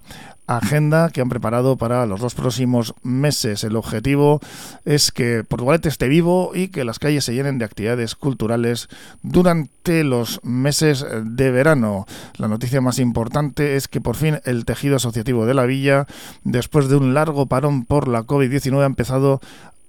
agenda 0.56 1.10
que 1.10 1.20
han 1.20 1.28
preparado 1.28 1.76
para 1.76 2.06
los 2.06 2.20
dos 2.20 2.34
próximos 2.34 2.94
meses. 3.02 3.62
El 3.62 3.76
objetivo 3.76 4.40
es 4.84 5.12
que 5.12 5.44
Portugalete 5.44 5.88
esté 5.88 6.08
vivo 6.08 6.52
y 6.54 6.68
que 6.68 6.84
las 6.84 6.98
calles 6.98 7.24
se 7.24 7.34
llenen 7.34 7.58
de 7.58 7.64
actividades 7.64 8.16
culturales 8.16 8.88
durante 9.22 10.02
los 10.02 10.40
meses 10.42 11.06
de 11.22 11.50
verano. 11.50 12.06
La 12.36 12.48
noticia 12.48 12.80
más 12.80 12.98
importante 12.98 13.76
es 13.76 13.86
que 13.86 14.00
por 14.00 14.16
fin 14.16 14.40
el 14.44 14.64
tejido 14.64 14.96
asociativo 14.96 15.46
de 15.46 15.54
la 15.54 15.66
villa, 15.66 16.06
después 16.42 16.88
de 16.88 16.96
un 16.96 17.14
largo 17.14 17.46
parón 17.46 17.84
por 17.84 18.08
la 18.08 18.22
COVID-19, 18.22 18.82
ha 18.82 18.86
empezado 18.86 19.40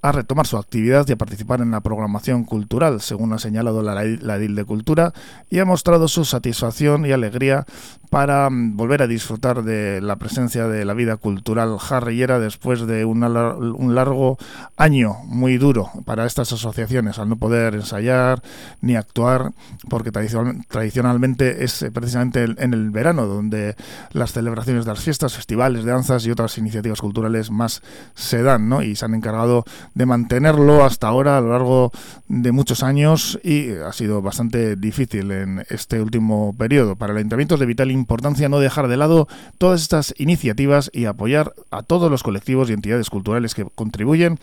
a 0.03 0.11
retomar 0.11 0.47
su 0.47 0.57
actividad 0.57 1.07
y 1.07 1.11
a 1.11 1.17
participar 1.17 1.61
en 1.61 1.71
la 1.71 1.81
programación 1.81 2.43
cultural, 2.43 3.01
según 3.01 3.33
ha 3.33 3.39
señalado 3.39 3.83
la, 3.83 4.03
la 4.03 4.37
de 4.39 4.65
Cultura, 4.65 5.13
y 5.49 5.59
ha 5.59 5.65
mostrado 5.65 6.07
su 6.07 6.25
satisfacción 6.25 7.05
y 7.05 7.11
alegría 7.11 7.65
para 8.11 8.49
mm, 8.49 8.75
volver 8.75 9.01
a 9.01 9.07
disfrutar 9.07 9.63
de 9.63 10.01
la 10.01 10.17
presencia 10.17 10.67
de 10.67 10.83
la 10.83 10.93
vida 10.93 11.15
cultural 11.15 11.79
jarrillera 11.79 12.39
después 12.39 12.85
de 12.85 13.05
un 13.05 13.95
largo 13.95 14.37
año 14.75 15.15
muy 15.27 15.57
duro 15.57 15.89
para 16.05 16.25
estas 16.25 16.51
asociaciones, 16.51 17.19
al 17.19 17.29
no 17.29 17.37
poder 17.37 17.73
ensayar 17.73 18.43
ni 18.81 18.97
actuar, 18.97 19.53
porque 19.89 20.11
tradicionalmente 20.11 21.63
es 21.63 21.81
eh, 21.83 21.91
precisamente 21.91 22.43
en 22.43 22.73
el 22.73 22.89
verano 22.89 23.27
donde 23.27 23.75
las 24.11 24.33
celebraciones 24.33 24.83
de 24.83 24.91
las 24.91 24.99
fiestas, 24.99 25.33
festivales, 25.33 25.85
danzas 25.85 26.25
y 26.25 26.31
otras 26.31 26.57
iniciativas 26.57 26.99
culturales 26.99 27.49
más 27.49 27.81
se 28.13 28.43
dan, 28.43 28.67
¿no? 28.67 28.83
Y 28.83 28.97
se 28.97 29.05
han 29.05 29.15
encargado 29.15 29.63
de 29.93 30.05
mantenerlo 30.05 30.83
hasta 30.83 31.07
ahora 31.07 31.37
a 31.37 31.41
lo 31.41 31.51
largo 31.51 31.91
de 32.27 32.51
muchos 32.51 32.83
años 32.83 33.39
y 33.41 33.71
ha 33.71 33.93
sido 33.93 34.21
bastante 34.21 34.75
difícil 34.75 35.31
en 35.31 35.63
este 35.69 36.01
último 36.01 36.53
periodo. 36.57 36.97
Para 36.97 37.13
el 37.13 37.19
Ayuntamiento 37.19 37.55
de 37.55 37.65
vital 37.65 38.00
importancia 38.01 38.49
no 38.49 38.59
dejar 38.59 38.87
de 38.87 38.97
lado 38.97 39.27
todas 39.57 39.81
estas 39.81 40.13
iniciativas 40.17 40.89
y 40.93 41.05
apoyar 41.05 41.53
a 41.69 41.83
todos 41.83 42.11
los 42.11 42.23
colectivos 42.23 42.69
y 42.69 42.73
entidades 42.73 43.09
culturales 43.09 43.55
que 43.55 43.65
contribuyen 43.75 44.39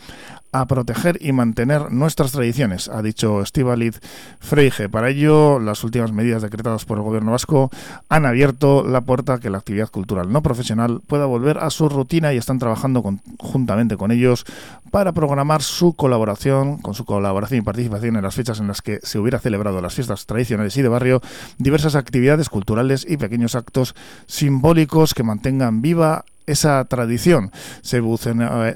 a 0.51 0.65
proteger 0.65 1.17
y 1.21 1.31
mantener 1.31 1.91
nuestras 1.91 2.31
tradiciones, 2.31 2.89
ha 2.89 3.01
dicho 3.01 3.41
Estivalid 3.41 3.95
Freige. 4.39 4.89
Para 4.89 5.09
ello, 5.09 5.59
las 5.59 5.83
últimas 5.83 6.11
medidas 6.11 6.41
decretadas 6.41 6.85
por 6.85 6.97
el 6.97 7.03
gobierno 7.03 7.31
vasco 7.31 7.69
han 8.09 8.25
abierto 8.25 8.83
la 8.83 9.01
puerta 9.01 9.35
a 9.35 9.39
que 9.39 9.49
la 9.49 9.59
actividad 9.59 9.89
cultural 9.89 10.31
no 10.31 10.41
profesional 10.41 11.01
pueda 11.05 11.25
volver 11.25 11.59
a 11.59 11.69
su 11.69 11.87
rutina 11.87 12.33
y 12.33 12.37
están 12.37 12.59
trabajando 12.59 13.03
conjuntamente 13.03 13.97
con 13.97 14.11
ellos 14.11 14.45
para 14.91 15.11
programar 15.11 15.61
su 15.61 15.93
colaboración, 15.93 16.77
con 16.77 16.95
su 16.95 17.05
colaboración 17.05 17.59
y 17.59 17.63
participación 17.63 18.15
en 18.15 18.23
las 18.23 18.35
fechas 18.35 18.59
en 18.59 18.67
las 18.67 18.81
que 18.81 18.99
se 19.03 19.19
hubiera 19.19 19.39
celebrado 19.39 19.81
las 19.81 19.93
fiestas 19.93 20.25
tradicionales 20.25 20.75
y 20.77 20.81
de 20.81 20.89
barrio, 20.89 21.21
diversas 21.57 21.95
actividades 21.95 22.49
culturales 22.49 23.05
y 23.07 23.17
pequeños 23.17 23.55
actos 23.55 23.95
simbólicos 24.25 25.13
que 25.13 25.23
mantengan 25.23 25.81
viva 25.81 26.25
esa 26.51 26.83
tradición. 26.85 27.51
Se, 27.81 28.01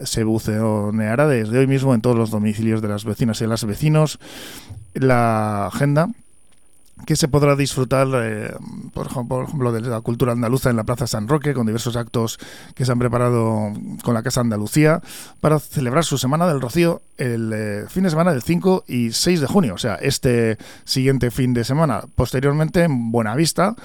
se 0.03 0.23
buceoneará 0.23 1.27
desde 1.27 1.59
hoy 1.59 1.67
mismo 1.67 1.93
en 1.93 2.01
todos 2.01 2.17
los 2.17 2.31
domicilios 2.31 2.81
de 2.81 2.87
las 2.87 3.05
vecinas 3.05 3.41
y 3.41 3.47
las 3.47 3.65
vecinos. 3.65 4.19
La 4.93 5.67
agenda 5.67 6.09
que 7.05 7.15
se 7.15 7.27
podrá 7.27 7.55
disfrutar, 7.55 8.07
eh, 8.13 8.53
por, 8.93 9.07
ejemplo, 9.07 9.71
de 9.71 9.81
la 9.81 10.01
cultura 10.01 10.31
andaluza 10.31 10.69
en 10.69 10.77
la 10.77 10.83
Plaza 10.83 11.07
San 11.07 11.27
Roque, 11.27 11.53
con 11.53 11.65
diversos 11.65 11.95
actos 11.95 12.39
que 12.75 12.85
se 12.85 12.91
han 12.91 12.99
preparado 12.99 13.73
con 14.03 14.13
la 14.13 14.23
Casa 14.23 14.41
Andalucía, 14.41 15.01
para 15.41 15.59
celebrar 15.59 16.05
su 16.05 16.17
Semana 16.17 16.47
del 16.47 16.61
Rocío 16.61 17.01
el 17.17 17.51
eh, 17.53 17.85
fin 17.89 18.03
de 18.03 18.09
semana 18.09 18.31
del 18.31 18.41
5 18.41 18.85
y 18.87 19.11
6 19.11 19.41
de 19.41 19.47
junio, 19.47 19.73
o 19.75 19.77
sea, 19.77 19.95
este 19.95 20.57
siguiente 20.85 21.31
fin 21.31 21.53
de 21.53 21.63
semana. 21.63 22.03
Posteriormente, 22.15 22.83
en 22.83 23.11
Buenavista, 23.11 23.75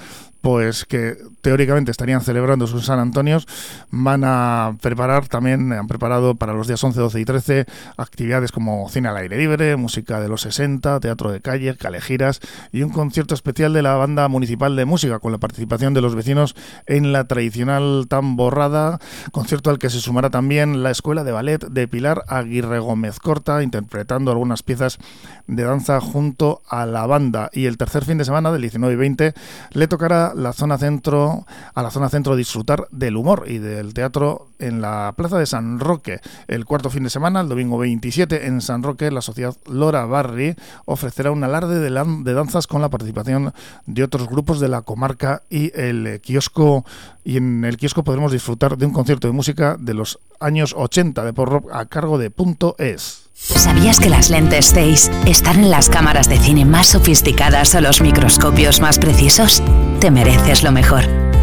pues 0.41 0.85
que 0.85 1.17
teóricamente 1.41 1.91
estarían 1.91 2.21
celebrando 2.21 2.67
sus 2.67 2.85
San 2.85 2.99
Antonios, 2.99 3.47
van 3.91 4.23
a 4.23 4.77
preparar 4.81 5.27
también, 5.27 5.71
han 5.73 5.87
preparado 5.87 6.35
para 6.35 6.53
los 6.53 6.67
días 6.67 6.83
11, 6.83 6.99
12 6.99 7.19
y 7.19 7.25
13 7.25 7.65
actividades 7.97 8.51
como 8.51 8.89
cine 8.89 9.09
al 9.09 9.17
aire 9.17 9.37
libre, 9.37 9.75
música 9.75 10.19
de 10.19 10.29
los 10.29 10.41
60, 10.41 10.99
teatro 10.99 11.31
de 11.31 11.41
calle, 11.41 11.75
calejiras 11.75 12.39
y 12.71 12.83
un 12.83 12.89
concierto 12.89 13.33
especial 13.33 13.73
de 13.73 13.81
la 13.81 13.95
banda 13.95 14.27
municipal 14.27 14.75
de 14.75 14.85
música 14.85 15.19
con 15.19 15.31
la 15.31 15.37
participación 15.37 15.93
de 15.93 16.01
los 16.01 16.15
vecinos 16.15 16.55
en 16.85 17.11
la 17.11 17.25
tradicional 17.25 18.05
tamborrada, 18.07 18.99
concierto 19.31 19.69
al 19.69 19.79
que 19.79 19.89
se 19.89 19.99
sumará 19.99 20.29
también 20.29 20.83
la 20.83 20.91
Escuela 20.91 21.23
de 21.23 21.31
Ballet 21.31 21.65
de 21.65 21.87
Pilar 21.87 22.23
Aguirre 22.27 22.79
Gómez 22.79 23.19
Corta, 23.19 23.63
interpretando 23.63 24.31
algunas 24.31 24.63
piezas 24.63 24.99
de 25.47 25.63
danza 25.63 25.99
junto 25.99 26.61
a 26.69 26.85
la 26.85 27.05
banda. 27.05 27.49
Y 27.53 27.65
el 27.65 27.77
tercer 27.77 28.05
fin 28.05 28.17
de 28.17 28.25
semana, 28.25 28.51
del 28.51 28.61
19 28.61 28.93
y 28.93 28.97
20, 28.97 29.33
le 29.73 29.87
tocará 29.87 30.28
la 30.35 30.53
zona 30.53 30.77
centro, 30.77 31.45
a 31.73 31.83
la 31.83 31.91
zona 31.91 32.09
centro 32.09 32.35
disfrutar 32.35 32.87
del 32.91 33.17
humor 33.17 33.45
y 33.47 33.57
del 33.57 33.93
teatro 33.93 34.49
en 34.59 34.81
la 34.81 35.13
Plaza 35.15 35.37
de 35.37 35.45
San 35.45 35.79
Roque. 35.79 36.19
El 36.47 36.65
cuarto 36.65 36.89
fin 36.89 37.03
de 37.03 37.09
semana, 37.09 37.41
el 37.41 37.49
domingo 37.49 37.77
27, 37.77 38.47
en 38.47 38.61
San 38.61 38.83
Roque, 38.83 39.11
la 39.11 39.21
sociedad 39.21 39.55
Lora 39.65 40.05
Barri 40.05 40.55
ofrecerá 40.85 41.31
un 41.31 41.43
alarde 41.43 41.79
de, 41.79 41.89
de 41.89 42.33
danzas 42.33 42.67
con 42.67 42.81
la 42.81 42.89
participación 42.89 43.53
de 43.85 44.03
otros 44.03 44.27
grupos 44.27 44.59
de 44.59 44.67
la 44.67 44.81
comarca 44.81 45.43
y 45.49 45.71
el 45.79 46.19
kiosco. 46.21 46.85
Y 47.23 47.37
en 47.37 47.63
el 47.65 47.77
kiosco 47.77 48.03
podremos 48.03 48.31
disfrutar 48.31 48.77
de 48.77 48.85
un 48.85 48.93
concierto 48.93 49.27
de 49.27 49.33
música 49.33 49.77
de 49.79 49.93
los 49.93 50.19
años 50.39 50.73
80 50.77 51.23
de 51.23 51.33
Pop 51.33 51.47
Rock 51.47 51.69
a 51.71 51.85
cargo 51.85 52.17
de 52.17 52.31
Punto 52.31 52.75
Es. 52.77 53.28
¿Sabías 53.39 53.99
que 53.99 54.09
las 54.09 54.29
lentes 54.29 54.73
Face 54.73 55.09
están 55.25 55.59
en 55.63 55.71
las 55.71 55.89
cámaras 55.89 56.27
de 56.27 56.37
cine 56.37 56.65
más 56.65 56.87
sofisticadas 56.87 57.73
o 57.73 57.81
los 57.81 58.01
microscopios 58.01 58.81
más 58.81 58.99
precisos? 58.99 59.63
Te 59.99 60.11
mereces 60.11 60.63
lo 60.63 60.71
mejor 60.71 61.28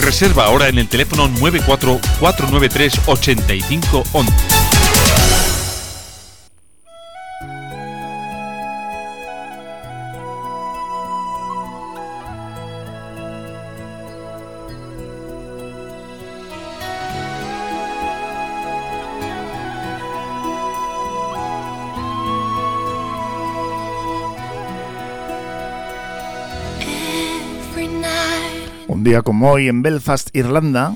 Reserva 0.00 0.44
ahora 0.44 0.68
en 0.68 0.78
el 0.78 0.88
teléfono 0.88 1.28
94493 1.28 3.00
como 29.18 29.50
hoy 29.50 29.68
en 29.68 29.82
Belfast, 29.82 30.34
Irlanda, 30.36 30.94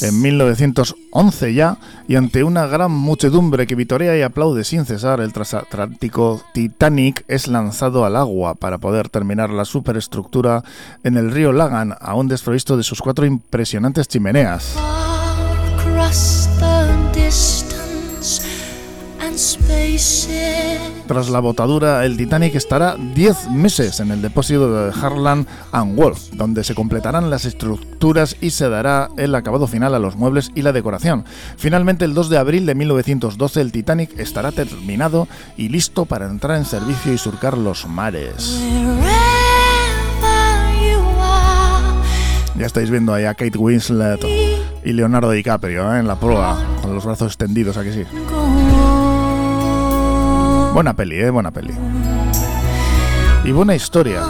en 0.00 0.22
1911 0.22 1.54
ya, 1.54 1.78
y 2.06 2.14
ante 2.14 2.44
una 2.44 2.66
gran 2.66 2.92
muchedumbre 2.92 3.66
que 3.66 3.74
vitorea 3.74 4.16
y 4.16 4.22
aplaude 4.22 4.62
sin 4.62 4.86
cesar, 4.86 5.20
el 5.20 5.32
transatlántico 5.32 6.42
Titanic 6.54 7.24
es 7.26 7.48
lanzado 7.48 8.04
al 8.04 8.14
agua 8.14 8.54
para 8.54 8.78
poder 8.78 9.08
terminar 9.08 9.50
la 9.50 9.64
superestructura 9.64 10.62
en 11.02 11.16
el 11.16 11.32
río 11.32 11.52
Lagan, 11.52 11.96
aún 12.00 12.28
desprovisto 12.28 12.76
de 12.76 12.84
sus 12.84 13.00
cuatro 13.00 13.26
impresionantes 13.26 14.06
chimeneas. 14.06 14.76
Tras 21.06 21.28
la 21.28 21.40
botadura, 21.40 22.06
el 22.06 22.16
Titanic 22.16 22.54
estará 22.54 22.96
10 22.96 23.50
meses 23.50 24.00
en 24.00 24.10
el 24.10 24.22
depósito 24.22 24.72
de 24.72 24.92
Harland 24.98 25.46
and 25.72 25.94
Wolff, 25.94 26.30
donde 26.32 26.64
se 26.64 26.74
completarán 26.74 27.28
las 27.28 27.44
estructuras 27.44 28.36
y 28.40 28.50
se 28.50 28.70
dará 28.70 29.10
el 29.18 29.34
acabado 29.34 29.66
final 29.66 29.94
a 29.94 29.98
los 29.98 30.16
muebles 30.16 30.52
y 30.54 30.62
la 30.62 30.72
decoración. 30.72 31.26
Finalmente, 31.58 32.06
el 32.06 32.14
2 32.14 32.30
de 32.30 32.38
abril 32.38 32.64
de 32.64 32.74
1912, 32.74 33.60
el 33.60 33.72
Titanic 33.72 34.18
estará 34.18 34.52
terminado 34.52 35.28
y 35.58 35.68
listo 35.68 36.06
para 36.06 36.26
entrar 36.26 36.56
en 36.56 36.64
servicio 36.64 37.12
y 37.12 37.18
surcar 37.18 37.58
los 37.58 37.86
mares. 37.86 38.62
Ya 42.58 42.64
estáis 42.64 42.88
viendo 42.88 43.12
ahí 43.12 43.26
a 43.26 43.34
Kate 43.34 43.58
Winslet 43.58 44.24
y 44.82 44.92
Leonardo 44.92 45.30
DiCaprio 45.30 45.94
¿eh? 45.94 45.98
en 45.98 46.06
la 46.06 46.18
proa, 46.18 46.58
con 46.80 46.94
los 46.94 47.04
brazos 47.04 47.28
extendidos, 47.28 47.76
aquí 47.76 47.92
sí. 47.92 48.04
Buena 50.76 50.92
peli, 50.92 51.16
¿eh? 51.16 51.30
Buena 51.30 51.50
peli. 51.52 51.72
Y 53.44 53.50
buena 53.50 53.74
historia. 53.74 54.20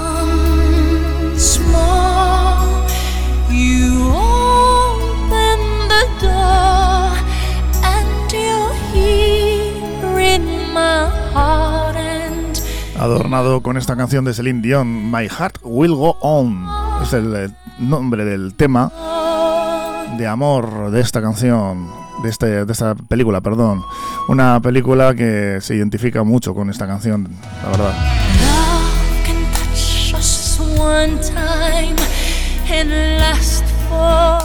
Adornado 12.96 13.60
con 13.60 13.76
esta 13.76 13.96
canción 13.96 14.24
de 14.24 14.32
Celine 14.32 14.62
Dion, 14.62 15.10
My 15.10 15.28
Heart 15.28 15.58
Will 15.64 15.96
Go 15.96 16.16
On. 16.20 16.64
Es 17.02 17.12
el 17.12 17.34
eh, 17.34 17.50
nombre 17.80 18.24
del 18.24 18.54
tema 18.54 18.92
de 20.16 20.28
amor 20.28 20.92
de 20.92 21.00
esta 21.00 21.20
canción, 21.20 21.90
de, 22.26 22.30
este, 22.30 22.64
de 22.64 22.72
esta 22.72 22.94
película, 22.94 23.40
perdón. 23.40 23.82
Una 24.28 24.60
película 24.60 25.14
que 25.14 25.58
se 25.60 25.76
identifica 25.76 26.24
mucho 26.24 26.54
con 26.54 26.68
esta 26.70 26.86
canción, 26.86 27.28
la 27.62 27.70
verdad. 27.70 27.94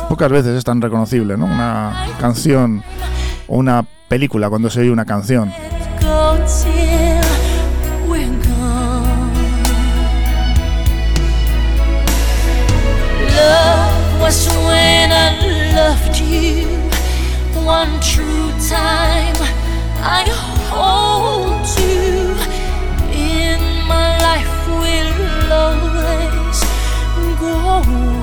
Pocas 0.07 0.31
veces 0.31 0.57
es 0.57 0.63
tan 0.63 0.81
reconocible, 0.81 1.37
¿no? 1.37 1.45
Una 1.45 2.07
canción 2.19 2.83
o 3.47 3.57
una 3.57 3.83
película 4.07 4.49
cuando 4.49 4.69
se 4.69 4.81
oye 4.81 4.91
una 4.91 5.05
canción. 5.05 5.51
was 14.21 14.47
when 14.65 15.11
I 15.11 15.73
loved 15.73 16.19
you 16.19 16.80
one 17.65 17.99
true 17.99 18.51
time. 18.67 19.35
I 20.03 20.25
hold 20.69 21.67
you 21.79 22.35
in 23.13 23.61
my 23.87 24.17
life 24.27 24.67
will 24.67 25.53
always 25.53 26.59
go 27.39 28.20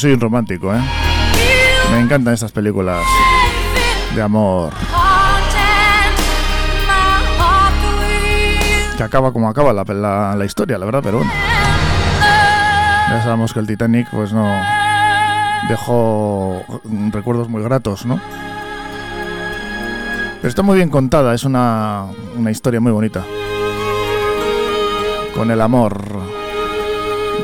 soy 0.00 0.12
un 0.12 0.20
romántico, 0.20 0.74
¿eh? 0.74 0.80
Me 1.92 2.00
encantan 2.00 2.32
estas 2.32 2.52
películas 2.52 3.04
de 4.14 4.22
amor. 4.22 4.72
Que 8.96 9.02
acaba 9.02 9.30
como 9.32 9.48
acaba 9.50 9.74
la, 9.74 10.34
la, 10.36 10.44
historia, 10.44 10.78
la 10.78 10.86
verdad, 10.86 11.00
pero 11.02 11.18
bueno. 11.18 11.30
Ya 13.10 13.22
sabemos 13.22 13.52
que 13.52 13.60
el 13.60 13.66
Titanic, 13.66 14.08
pues 14.10 14.32
no. 14.32 14.50
Dejó 15.68 16.62
recuerdos 17.10 17.50
muy 17.50 17.62
gratos, 17.62 18.06
¿no? 18.06 18.18
Pero 20.36 20.48
está 20.48 20.62
muy 20.62 20.76
bien 20.76 20.88
contada, 20.88 21.34
es 21.34 21.44
una, 21.44 22.06
una 22.38 22.50
historia 22.50 22.80
muy 22.80 22.92
bonita. 22.92 23.22
Con 25.34 25.50
el 25.50 25.60
amor 25.60 26.00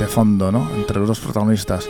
de 0.01 0.07
fondo, 0.07 0.51
¿no? 0.51 0.71
Entre 0.75 0.99
los 0.99 1.09
dos 1.09 1.21
protagonistas. 1.21 1.87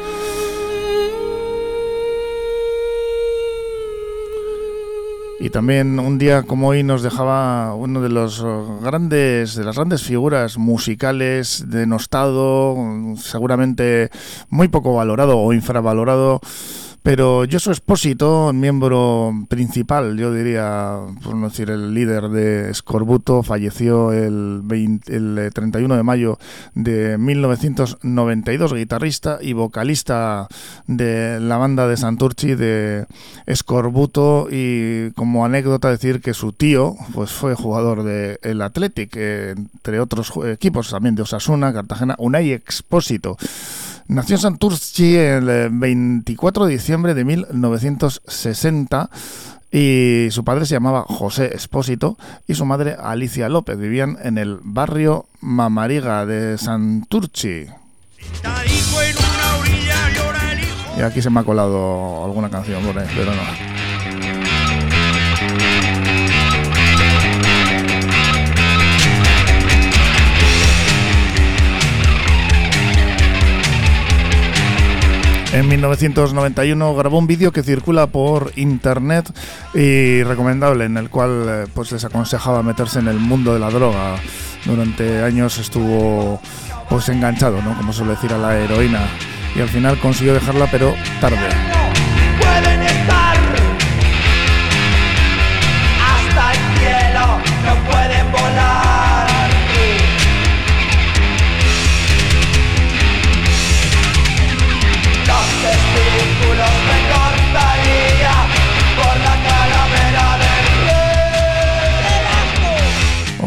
Y 5.47 5.51
también 5.51 6.01
un 6.01 6.19
día 6.19 6.43
como 6.43 6.67
hoy 6.67 6.83
nos 6.83 7.05
dejaba 7.05 7.73
uno 7.73 8.01
de 8.01 8.09
los 8.09 8.45
grandes, 8.83 9.55
de 9.55 9.63
las 9.63 9.77
grandes 9.77 10.03
figuras 10.03 10.59
musicales 10.59 11.67
denostado, 11.69 12.77
seguramente 13.17 14.11
muy 14.51 14.67
poco 14.67 14.97
valorado 14.97 15.39
o 15.39 15.53
infravalorado 15.53 16.41
pero 17.07 17.45
soy 17.61 17.73
Espósito, 17.73 18.53
miembro 18.53 19.33
principal, 19.49 20.17
yo 20.17 20.35
diría, 20.35 20.99
por 21.23 21.37
no 21.37 21.51
decir 21.51 21.71
el 21.71 21.95
líder 21.95 22.31
de 22.31 22.75
Scorbuto, 22.75 23.45
falleció 23.45 24.13
el, 24.13 24.65
31 25.55 25.97
de 25.97 26.03
mayo 26.03 26.37
de 26.75 27.17
1992, 27.17 28.75
guitarrista 28.75 29.39
y 29.41 29.53
vocalista 29.53 30.49
de 30.89 31.39
la 31.39 31.59
banda 31.59 31.87
de 31.87 31.97
Santurci 31.97 32.57
de 32.57 33.07
Scorbuto 33.55 34.49
y 34.51 35.13
como 35.13 35.45
anécdota 35.45 35.89
decir 35.89 36.21
que 36.21 36.35
su 36.35 36.51
tío 36.51 36.97
pues 37.15 37.31
fue 37.31 37.55
jugador 37.55 38.03
del 38.03 38.41
el 38.43 38.61
Athletic, 38.63 39.15
entre 39.15 40.01
otros 40.01 40.33
equipos 40.47 40.91
también 40.91 41.15
de 41.15 41.23
Osasuna, 41.23 41.73
Cartagena, 41.73 42.17
Unai 42.19 42.51
Expósito. 42.51 43.37
Nació 44.09 44.37
en 44.37 44.43
Santurci 44.43 45.17
el 45.17 45.69
24 45.71 46.67
de 46.67 46.73
diciembre 46.73 47.15
de 47.15 47.25
1960 47.25 49.11
y 49.73 50.29
su 50.31 50.45
padre 50.45 50.65
se 50.65 50.75
llamaba 50.75 51.05
José 51.09 51.55
Espósito 51.55 52.17
y 52.47 52.55
su 52.55 52.65
madre 52.65 52.97
Alicia 52.99 53.49
López. 53.49 53.77
Vivían 53.79 54.17
en 54.23 54.39
el 54.39 54.61
barrio 54.63 55.27
Mamariga 55.41 56.25
de 56.25 56.57
Santurci. 56.57 57.67
Y 60.97 61.03
aquí 61.03 61.21
se 61.21 61.29
me 61.29 61.41
ha 61.41 61.45
colado 61.45 62.25
alguna 62.25 62.49
canción 62.49 62.83
pero 62.85 63.33
no. 63.35 63.76
En 75.57 75.67
1991 75.69 76.95
grabó 76.95 77.19
un 77.19 77.27
vídeo 77.27 77.51
que 77.51 77.63
circula 77.63 78.09
por 78.09 78.53
internet 78.57 79.33
y 79.73 80.23
recomendable, 80.23 80.85
en 80.85 80.99
el 80.99 81.09
cual 81.09 81.47
eh, 81.49 81.65
pues 81.73 81.93
les 81.93 82.05
aconsejaba 82.05 82.63
meterse 82.63 82.99
en 82.99 83.09
el 83.09 83.19
mundo 83.19 83.55
de 83.55 83.61
la 83.61 83.71
droga. 83.71 84.17
Durante 84.67 85.23
años 85.23 85.57
estuvo 85.57 86.43
pues 86.91 87.09
enganchado, 87.09 87.63
¿no? 87.63 87.75
Como 87.75 87.95
suele 87.95 88.13
decir 88.13 88.35
a 88.35 88.39
la 88.39 88.55
heroína. 88.55 89.09
Y 89.55 89.63
al 89.63 89.71
final 89.71 89.99
consiguió 89.99 90.35
dejarla, 90.35 90.69
pero 90.71 90.95
tarde. 91.23 91.86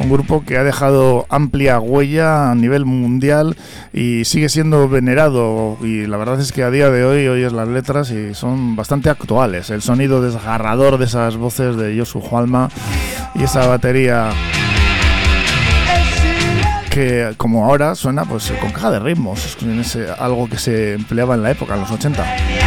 Grupo 0.10 0.43
que 0.43 0.58
ha 0.58 0.63
dejado 0.63 1.26
amplia 1.30 1.80
huella 1.80 2.52
a 2.52 2.56
nivel 2.56 2.86
mundial 2.86 3.56
y 3.93 4.26
sigue 4.26 4.50
siendo 4.50 4.89
venerado 4.89 5.78
y 5.82 6.08
la 6.08 6.17
verdad 6.17 6.39
es 6.39 6.52
que 6.52 6.63
a 6.63 6.72
día 6.72 6.89
de 6.89 7.06
hoy 7.06 7.28
oyes 7.28 7.54
las 7.54 7.67
letras 7.67 8.12
y 8.12 8.34
son 8.34 8.76
bastante 8.76 9.10
actuales. 9.10 9.69
El 9.69 9.82
sonido 9.82 10.22
desgarrador 10.22 10.98
de 10.98 11.06
esas 11.06 11.38
voces 11.38 11.76
de 11.76 11.98
Josu 11.98 12.19
Jualma 12.19 12.69
y 13.36 13.43
esa 13.43 13.67
batería 13.67 14.32
que 16.89 17.34
como 17.38 17.65
ahora 17.65 17.95
suena 17.95 18.26
pues 18.26 18.52
con 18.60 18.72
caja 18.72 18.91
de 18.91 19.00
ritmos, 19.00 19.58
es 19.62 19.98
algo 20.19 20.50
que 20.50 20.58
se 20.58 20.93
empleaba 20.93 21.36
en 21.36 21.43
la 21.43 21.52
época, 21.52 21.76
en 21.76 21.82
los 21.82 21.91
80. 21.91 22.59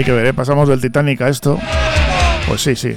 Hay 0.00 0.04
que 0.04 0.12
ver, 0.12 0.24
¿eh? 0.24 0.32
pasamos 0.32 0.66
del 0.66 0.80
Titanic 0.80 1.20
a 1.20 1.28
esto. 1.28 1.58
Pues 2.48 2.62
sí, 2.62 2.74
sí. 2.74 2.94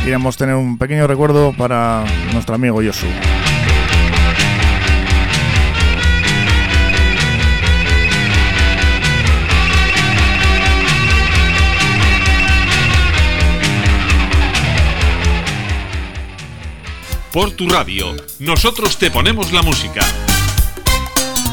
Queríamos 0.00 0.36
tener 0.36 0.56
un 0.56 0.76
pequeño 0.76 1.06
recuerdo 1.06 1.52
para 1.52 2.04
nuestro 2.32 2.56
amigo 2.56 2.82
Yosu. 2.82 3.06
Por 17.32 17.52
tu 17.52 17.68
radio, 17.68 18.16
nosotros 18.40 18.98
te 18.98 19.12
ponemos 19.12 19.52
la 19.52 19.62
música. 19.62 20.04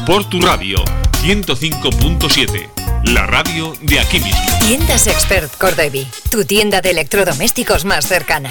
Por 0.04 0.24
tu 0.28 0.40
radio, 0.40 0.82
105.7, 1.22 2.70
la 3.04 3.26
radio 3.26 3.74
de 3.82 4.00
aquí 4.00 4.20
mismo. 4.20 4.40
Tiendas 4.66 5.06
Expert 5.06 5.54
Cordevi, 5.58 6.06
tu 6.30 6.46
tienda 6.46 6.80
de 6.80 6.92
electrodomésticos 6.92 7.84
más 7.84 8.06
cercana. 8.06 8.50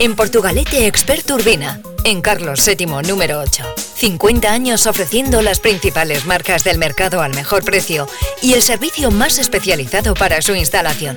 En 0.00 0.16
Portugalete 0.16 0.88
Expert 0.88 1.30
Urbina, 1.30 1.80
en 2.02 2.20
Carlos 2.20 2.66
VII 2.66 2.86
número 3.06 3.38
8. 3.38 3.62
50 3.94 4.50
años 4.50 4.86
ofreciendo 4.86 5.42
las 5.42 5.60
principales 5.60 6.26
marcas 6.26 6.64
del 6.64 6.78
mercado 6.78 7.22
al 7.22 7.36
mejor 7.36 7.62
precio 7.62 8.08
y 8.42 8.54
el 8.54 8.62
servicio 8.62 9.12
más 9.12 9.38
especializado 9.38 10.14
para 10.14 10.42
su 10.42 10.56
instalación. 10.56 11.16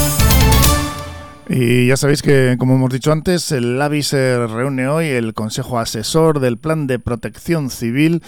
Y 1.53 1.87
ya 1.87 1.97
sabéis 1.97 2.21
que, 2.21 2.55
como 2.57 2.75
hemos 2.75 2.93
dicho 2.93 3.11
antes, 3.11 3.51
el 3.51 3.77
LABI 3.77 4.03
se 4.03 4.47
reúne 4.47 4.87
hoy, 4.87 5.07
el 5.07 5.33
Consejo 5.33 5.79
Asesor 5.79 6.39
del 6.39 6.57
Plan 6.57 6.87
de 6.87 6.97
Protección 6.97 7.69
Civil, 7.69 8.23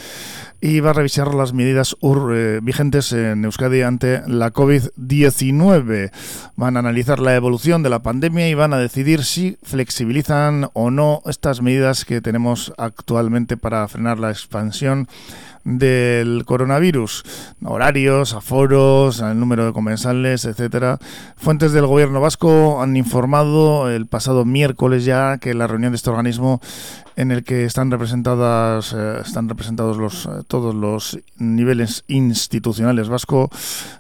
y 0.60 0.82
va 0.82 0.90
a 0.90 0.94
revisar 0.94 1.34
las 1.34 1.54
medidas 1.54 1.96
eh, 2.02 2.60
vigentes 2.62 3.14
en 3.14 3.46
Euskadi 3.46 3.82
ante 3.84 4.24
la 4.28 4.52
COVID-19. 4.52 6.12
Van 6.58 6.76
a 6.76 6.80
analizar 6.80 7.20
la 7.20 7.34
evolución 7.34 7.82
de 7.82 7.90
la 7.90 8.04
pandemia 8.04 8.50
y 8.50 8.56
van 8.56 8.74
a 8.74 8.78
decidir 8.78 9.24
si 9.24 9.58
flexibilizan 9.64 10.70
o 10.74 10.92
no 10.92 11.22
estas 11.26 11.62
medidas 11.62 12.04
que 12.04 12.20
tenemos 12.20 12.74
actualmente 12.78 13.56
para 13.56 13.88
frenar 13.88 14.20
la 14.20 14.32
expansión 14.32 15.08
del 15.64 16.44
coronavirus, 16.46 17.24
horarios, 17.64 18.34
aforos, 18.34 19.20
el 19.20 19.40
número 19.40 19.66
de 19.66 19.74
comensales, 19.74 20.46
etcétera. 20.46 21.00
Fuentes 21.36 21.72
del 21.72 21.88
gobierno 21.88 22.22
vasco 22.22 22.82
han 22.82 22.98
informado 22.98 23.90
el 23.90 24.08
pasado 24.08 24.46
miércoles 24.46 25.06
ya 25.06 25.38
que 25.38 25.54
la 25.54 25.68
reunión 25.68 25.92
de 25.92 25.98
este 25.98 26.10
organismo 26.10 26.62
en 27.16 27.32
el 27.32 27.44
que 27.44 27.66
están 27.66 27.92
representadas 27.92 28.94
eh, 28.94 29.18
están 29.24 29.50
representados 29.50 29.98
los 29.98 30.26
eh, 30.26 30.30
todos 30.48 30.74
los 30.74 31.20
niveles 31.38 32.04
institucionales 32.08 33.10
vasco 33.10 33.50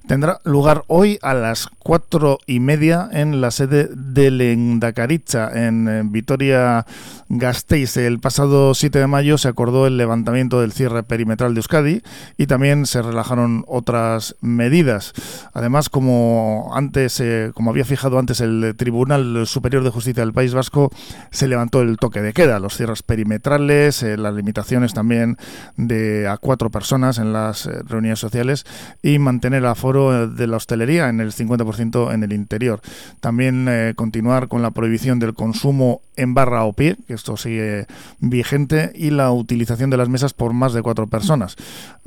tendrá 0.08 0.39
lugar 0.43 0.84
hoy 0.88 1.19
a 1.21 1.34
las 1.34 1.67
cuatro 1.80 2.39
y 2.47 2.60
media 2.60 3.08
en 3.12 3.41
la 3.41 3.52
sede 3.52 3.89
del 3.93 4.41
Endacaricha 4.41 5.49
en, 5.54 6.12
Vitoria 6.12 6.86
Gasteiz 7.30 7.97
el 7.97 8.19
pasado 8.19 8.73
7 8.73 8.99
de 8.99 9.08
mayo 9.08 9.38
se 9.38 9.47
acordó 9.47 9.88
el 9.88 9.97
levantamiento 9.97 10.62
del 10.62 10.71
cierre 10.71 11.04
perimetral 11.04 11.53
de 11.54 11.60
Euskadi 11.60 12.02
y 12.38 12.48
también 12.48 12.86
se 12.86 13.02
relajaron 13.02 13.66
otras 13.68 14.36
medidas 14.42 15.13
además 15.54 15.89
como 15.89 16.72
antes 16.74 17.20
eh, 17.20 17.52
como 17.54 17.72
había 17.72 17.86
fijado 17.86 18.20
antes 18.20 18.42
el 18.42 18.74
Tribunal 18.78 19.46
Superior 19.48 19.84
de 19.84 19.89
Justicia 19.89 20.24
del 20.24 20.34
País 20.34 20.54
Vasco 20.54 20.92
se 21.32 21.48
levantó 21.48 21.82
el 21.82 21.98
toque 21.98 22.22
de 22.22 22.34
queda 22.34 22.60
los 22.60 22.76
cierres 22.76 23.04
perimetrales, 23.04 24.02
eh, 24.04 24.18
las 24.18 24.34
limitaciones 24.34 24.94
también 24.94 25.38
de 25.78 26.28
a 26.28 26.38
cuatro 26.38 26.70
personas 26.70 27.18
en 27.18 27.34
las 27.34 27.66
eh, 27.66 27.82
reuniones 27.86 28.20
sociales 28.20 28.66
y 29.02 29.20
mantener 29.20 29.60
el 29.60 29.68
aforo 29.68 30.24
eh, 30.24 30.28
de 30.28 30.48
la 30.48 30.58
hostelería 30.58 31.10
en 31.10 31.20
el 31.20 31.32
50% 31.32 32.13
en 32.13 32.24
el 32.24 32.34
interior. 32.34 32.82
También 33.20 33.94
continuar 33.96 34.48
con 34.48 34.62
la 34.62 34.72
prohibición 34.72 35.20
del 35.20 35.34
consumo 35.34 36.02
en 36.16 36.34
barra 36.34 36.63
o 36.63 36.74
pie, 36.74 36.98
que 37.08 37.13
esto 37.13 37.38
sigue 37.38 37.88
vigente, 38.20 38.92
y 38.96 39.10
la 39.10 39.32
utilización 39.32 39.89
de 39.89 39.98
las 39.98 40.10
mesas 40.10 40.34
por 40.34 40.54
más 40.54 40.74
de 40.74 40.82
cuatro 40.82 41.08
personas. 41.08 41.42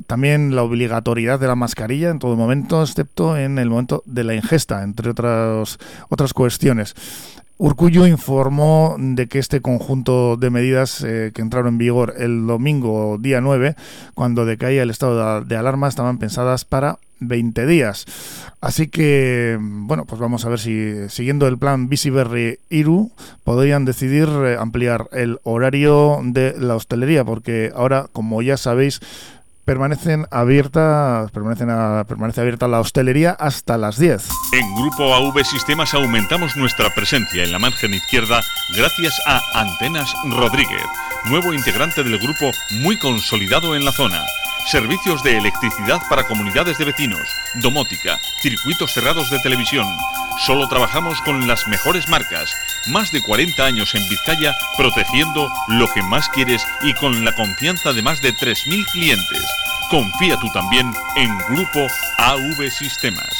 También 0.05 0.55
la 0.55 0.63
obligatoriedad 0.63 1.39
de 1.39 1.47
la 1.47 1.55
mascarilla 1.55 2.09
en 2.09 2.19
todo 2.19 2.35
momento, 2.35 2.81
excepto 2.81 3.37
en 3.37 3.59
el 3.59 3.69
momento 3.69 4.03
de 4.05 4.23
la 4.23 4.35
ingesta, 4.35 4.83
entre 4.83 5.09
otras, 5.09 5.79
otras 6.09 6.33
cuestiones. 6.33 6.95
Urcullo 7.59 8.05
informó 8.05 8.95
de 8.99 9.27
que 9.27 9.39
este 9.39 9.61
conjunto 9.61 10.37
de 10.37 10.51
medidas 10.51 11.03
eh, 11.03 11.31
que 11.33 11.41
entraron 11.41 11.73
en 11.73 11.77
vigor 11.79 12.13
el 12.17 12.45
domingo 12.45 13.17
día 13.19 13.41
9, 13.41 13.75
cuando 14.13 14.45
decaía 14.45 14.83
el 14.83 14.91
estado 14.91 15.43
de, 15.43 15.57
alarma, 15.57 15.87
estaban 15.87 16.19
pensadas 16.19 16.65
para 16.65 16.99
20 17.19 17.65
días. 17.65 18.05
Así 18.61 18.87
que, 18.87 19.57
bueno, 19.59 20.05
pues 20.05 20.19
vamos 20.19 20.45
a 20.45 20.49
ver 20.49 20.59
si 20.59 21.09
siguiendo 21.09 21.47
el 21.47 21.57
plan 21.57 21.89
Berry 21.89 22.59
Iru 22.69 23.11
podrían 23.43 23.85
decidir 23.85 24.27
eh, 24.27 24.57
ampliar 24.59 25.07
el 25.11 25.39
horario 25.43 26.19
de 26.23 26.55
la 26.57 26.75
hostelería, 26.75 27.23
porque 27.23 27.71
ahora, 27.75 28.07
como 28.11 28.41
ya 28.41 28.57
sabéis, 28.57 28.99
permanecen 29.67 30.27
abiertas, 30.31 31.29
permanecen 31.31 31.67
permanece 32.07 32.39
abierta 32.39 32.69
la 32.69 32.79
hostelería 32.79 33.31
hasta 33.31 33.77
las 33.77 33.99
10. 33.99 34.27
En 34.53 34.75
Grupo 34.75 35.13
AV 35.13 35.43
Sistemas 35.43 35.93
aumentamos 35.93 36.55
nuestra 36.55 36.89
presencia 36.95 37.43
en 37.43 37.51
la 37.51 37.59
margen 37.59 37.93
izquierda 37.93 38.41
gracias 38.77 39.21
a 39.27 39.41
Antenas 39.53 40.13
Rodríguez, 40.31 40.83
nuevo 41.29 41.53
integrante 41.53 42.01
del 42.01 42.17
grupo 42.17 42.51
muy 42.81 42.97
consolidado 42.97 43.75
en 43.75 43.83
la 43.83 43.91
zona 43.91 44.23
servicios 44.67 45.23
de 45.23 45.37
electricidad 45.37 46.01
para 46.09 46.27
comunidades 46.27 46.77
de 46.77 46.85
vecinos, 46.85 47.21
domótica, 47.61 48.17
circuitos 48.41 48.93
cerrados 48.93 49.29
de 49.31 49.39
televisión. 49.39 49.85
Solo 50.45 50.67
trabajamos 50.67 51.21
con 51.21 51.47
las 51.47 51.67
mejores 51.67 52.09
marcas. 52.09 52.51
Más 52.91 53.11
de 53.11 53.21
40 53.21 53.63
años 53.63 53.95
en 53.95 54.07
Vizcaya 54.09 54.53
protegiendo 54.77 55.49
lo 55.69 55.87
que 55.93 56.03
más 56.03 56.27
quieres 56.29 56.65
y 56.81 56.93
con 56.95 57.23
la 57.23 57.33
confianza 57.33 57.93
de 57.93 58.01
más 58.01 58.21
de 58.21 58.33
3.000 58.33 58.85
clientes. 58.91 59.45
Confía 59.89 60.37
tú 60.37 60.49
también 60.53 60.91
en 61.15 61.37
Grupo 61.49 61.87
AV 62.17 62.69
Sistemas. 62.69 63.33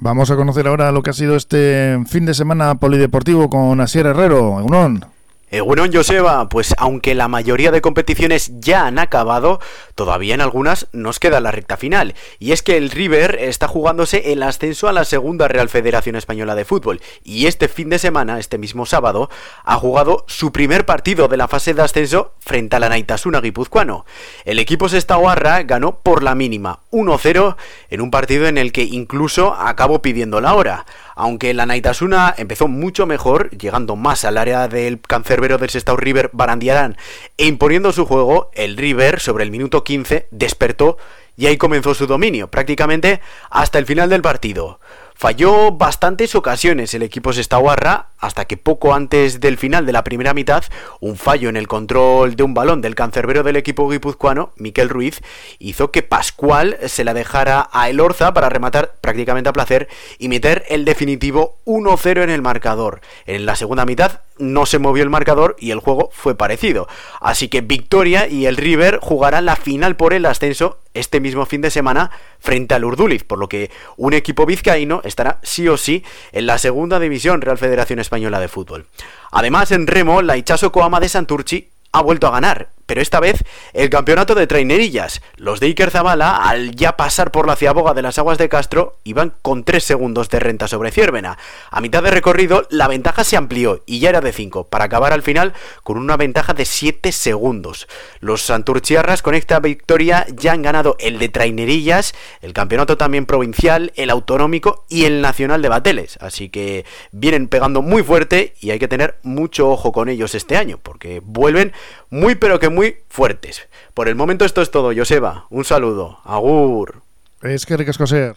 Vamos 0.00 0.30
a 0.30 0.36
conocer 0.36 0.66
ahora 0.66 0.92
lo 0.92 1.02
que 1.02 1.10
ha 1.10 1.14
sido 1.14 1.36
este 1.36 1.98
fin 2.06 2.24
de 2.24 2.34
semana 2.34 2.76
polideportivo 2.76 3.50
con 3.50 3.80
Asier 3.80 4.06
Herrero. 4.06 4.52
Unón. 4.52 5.04
Eh, 5.50 5.60
bueno, 5.60 5.84
Joseba, 5.90 6.48
pues 6.50 6.74
aunque 6.76 7.14
la 7.14 7.26
mayoría 7.26 7.70
de 7.70 7.80
competiciones 7.80 8.50
ya 8.60 8.86
han 8.86 8.98
acabado, 8.98 9.60
todavía 9.94 10.34
en 10.34 10.42
algunas 10.42 10.88
nos 10.92 11.18
queda 11.18 11.40
la 11.40 11.50
recta 11.50 11.78
final. 11.78 12.14
Y 12.38 12.52
es 12.52 12.62
que 12.62 12.76
el 12.76 12.90
River 12.90 13.36
está 13.40 13.66
jugándose 13.66 14.32
el 14.32 14.42
ascenso 14.42 14.88
a 14.88 14.92
la 14.92 15.04
segunda 15.04 15.48
Real 15.48 15.70
Federación 15.70 16.16
Española 16.16 16.54
de 16.54 16.66
Fútbol. 16.66 17.00
Y 17.24 17.46
este 17.46 17.68
fin 17.68 17.88
de 17.88 17.98
semana, 17.98 18.38
este 18.38 18.58
mismo 18.58 18.84
sábado, 18.84 19.30
ha 19.64 19.76
jugado 19.76 20.24
su 20.26 20.52
primer 20.52 20.84
partido 20.84 21.28
de 21.28 21.38
la 21.38 21.48
fase 21.48 21.72
de 21.72 21.82
ascenso 21.82 22.34
frente 22.40 22.76
a 22.76 22.80
la 22.80 22.90
Naitasuna 22.90 23.40
guipuzcoano. 23.40 24.04
El 24.44 24.58
equipo 24.58 24.88
Sestaguarra 24.88 25.62
ganó 25.62 26.00
por 26.00 26.22
la 26.22 26.34
mínima, 26.34 26.80
1-0, 26.90 27.56
en 27.88 28.00
un 28.02 28.10
partido 28.10 28.46
en 28.46 28.58
el 28.58 28.72
que 28.72 28.82
incluso 28.82 29.54
acabó 29.54 30.02
pidiendo 30.02 30.42
la 30.42 30.54
hora 30.54 30.84
aunque 31.18 31.52
la 31.52 31.66
Naitasuna 31.66 32.32
empezó 32.38 32.68
mucho 32.68 33.04
mejor, 33.04 33.50
llegando 33.50 33.96
más 33.96 34.24
al 34.24 34.38
área 34.38 34.68
del 34.68 35.00
cancerbero 35.00 35.58
del 35.58 35.68
Sestao 35.68 35.96
River 35.96 36.30
Barandiarán 36.32 36.96
e 37.36 37.46
imponiendo 37.46 37.92
su 37.92 38.06
juego, 38.06 38.50
el 38.54 38.76
River 38.76 39.18
sobre 39.18 39.42
el 39.42 39.50
minuto 39.50 39.82
15 39.82 40.28
despertó 40.30 40.96
y 41.36 41.46
ahí 41.46 41.56
comenzó 41.56 41.92
su 41.94 42.06
dominio, 42.06 42.52
prácticamente 42.52 43.20
hasta 43.50 43.80
el 43.80 43.86
final 43.86 44.08
del 44.10 44.22
partido. 44.22 44.78
Falló 45.16 45.72
bastantes 45.72 46.36
ocasiones 46.36 46.94
el 46.94 47.02
equipo 47.02 47.32
Sestawarra, 47.32 48.10
hasta 48.18 48.44
que 48.46 48.56
poco 48.56 48.94
antes 48.94 49.40
del 49.40 49.58
final 49.58 49.86
de 49.86 49.92
la 49.92 50.04
primera 50.04 50.34
mitad, 50.34 50.64
un 51.00 51.16
fallo 51.16 51.48
en 51.48 51.56
el 51.56 51.68
control 51.68 52.36
de 52.36 52.42
un 52.42 52.54
balón 52.54 52.80
del 52.80 52.94
cancerbero 52.94 53.42
del 53.42 53.56
equipo 53.56 53.88
guipuzcoano, 53.88 54.52
Miquel 54.56 54.88
Ruiz, 54.88 55.20
hizo 55.58 55.90
que 55.90 56.02
Pascual 56.02 56.78
se 56.86 57.04
la 57.04 57.14
dejara 57.14 57.68
a 57.72 57.88
Elorza 57.88 58.32
para 58.34 58.48
rematar 58.48 58.94
prácticamente 59.00 59.50
a 59.50 59.52
placer 59.52 59.88
y 60.18 60.28
meter 60.28 60.64
el 60.68 60.84
definitivo 60.84 61.58
1-0 61.64 62.22
en 62.22 62.30
el 62.30 62.42
marcador. 62.42 63.00
En 63.26 63.46
la 63.46 63.56
segunda 63.56 63.84
mitad 63.84 64.20
no 64.38 64.66
se 64.66 64.78
movió 64.78 65.02
el 65.02 65.10
marcador 65.10 65.56
y 65.58 65.70
el 65.70 65.80
juego 65.80 66.10
fue 66.12 66.36
parecido. 66.36 66.88
Así 67.20 67.48
que 67.48 67.60
Victoria 67.60 68.28
y 68.28 68.46
el 68.46 68.56
River 68.56 68.98
jugarán 69.02 69.46
la 69.46 69.56
final 69.56 69.96
por 69.96 70.14
el 70.14 70.26
ascenso 70.26 70.78
este 70.94 71.20
mismo 71.20 71.46
fin 71.46 71.60
de 71.60 71.70
semana 71.70 72.10
frente 72.38 72.74
al 72.74 72.84
Urduliz, 72.84 73.24
por 73.24 73.38
lo 73.38 73.48
que 73.48 73.70
un 73.96 74.14
equipo 74.14 74.46
vizcaíno 74.46 75.00
estará 75.04 75.38
sí 75.42 75.68
o 75.68 75.76
sí 75.76 76.04
en 76.32 76.46
la 76.46 76.58
segunda 76.58 76.98
división 76.98 77.40
Real 77.40 77.58
Federación 77.58 77.98
Española 78.08 78.40
de 78.40 78.48
Fútbol. 78.48 78.86
Además, 79.30 79.70
en 79.70 79.86
remo, 79.86 80.22
la 80.22 80.38
Ichaso 80.38 80.72
Coama 80.72 80.98
de 80.98 81.10
Santurchi 81.10 81.70
ha 81.92 82.02
vuelto 82.02 82.26
a 82.26 82.30
ganar 82.30 82.68
pero 82.88 83.02
esta 83.02 83.20
vez 83.20 83.44
el 83.74 83.90
campeonato 83.90 84.34
de 84.34 84.46
trainerillas. 84.46 85.20
Los 85.36 85.60
de 85.60 85.66
Iker 85.66 85.90
Zabala, 85.90 86.36
al 86.36 86.74
ya 86.74 86.96
pasar 86.96 87.30
por 87.30 87.46
la 87.46 87.54
ciaboga 87.54 87.92
de 87.92 88.00
las 88.00 88.18
aguas 88.18 88.38
de 88.38 88.48
Castro, 88.48 88.96
iban 89.04 89.34
con 89.42 89.62
3 89.62 89.84
segundos 89.84 90.30
de 90.30 90.40
renta 90.40 90.68
sobre 90.68 90.90
Ciervena. 90.90 91.36
A 91.70 91.82
mitad 91.82 92.02
de 92.02 92.10
recorrido, 92.10 92.66
la 92.70 92.88
ventaja 92.88 93.24
se 93.24 93.36
amplió 93.36 93.82
y 93.84 93.98
ya 93.98 94.08
era 94.08 94.22
de 94.22 94.32
5, 94.32 94.68
para 94.68 94.86
acabar 94.86 95.12
al 95.12 95.20
final 95.20 95.52
con 95.82 95.98
una 95.98 96.16
ventaja 96.16 96.54
de 96.54 96.64
7 96.64 97.12
segundos. 97.12 97.88
Los 98.20 98.40
Santurchiarras 98.40 99.20
con 99.20 99.34
esta 99.34 99.60
victoria 99.60 100.24
ya 100.34 100.52
han 100.52 100.62
ganado 100.62 100.96
el 100.98 101.18
de 101.18 101.28
trainerillas, 101.28 102.14
el 102.40 102.54
campeonato 102.54 102.96
también 102.96 103.26
provincial, 103.26 103.92
el 103.96 104.08
autonómico 104.08 104.86
y 104.88 105.04
el 105.04 105.20
nacional 105.20 105.60
de 105.60 105.68
bateles. 105.68 106.16
Así 106.22 106.48
que 106.48 106.86
vienen 107.12 107.48
pegando 107.48 107.82
muy 107.82 108.02
fuerte 108.02 108.54
y 108.62 108.70
hay 108.70 108.78
que 108.78 108.88
tener 108.88 109.18
mucho 109.22 109.68
ojo 109.68 109.92
con 109.92 110.08
ellos 110.08 110.34
este 110.34 110.56
año, 110.56 110.78
porque 110.82 111.20
vuelven 111.22 111.74
muy 112.10 112.34
pero 112.34 112.58
que 112.58 112.68
muy 112.68 112.96
fuertes. 113.08 113.68
Por 113.94 114.08
el 114.08 114.14
momento 114.14 114.44
esto 114.44 114.62
es 114.62 114.70
todo, 114.70 114.92
Joseba. 114.94 115.46
Un 115.50 115.64
saludo. 115.64 116.18
Agur. 116.24 117.02
Es 117.42 117.66
que 117.66 117.76
ricasco 117.76 118.06
ser. 118.06 118.36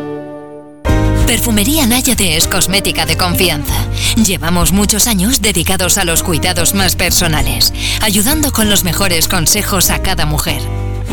Perfumería 1.31 1.87
Náyade 1.87 2.35
es 2.35 2.45
cosmética 2.45 3.05
de 3.05 3.15
confianza. 3.15 3.73
Llevamos 4.17 4.73
muchos 4.73 5.07
años 5.07 5.41
dedicados 5.41 5.97
a 5.97 6.03
los 6.03 6.23
cuidados 6.23 6.73
más 6.73 6.97
personales, 6.97 7.71
ayudando 8.01 8.51
con 8.51 8.69
los 8.69 8.83
mejores 8.83 9.29
consejos 9.29 9.91
a 9.91 10.01
cada 10.01 10.25
mujer. 10.25 10.61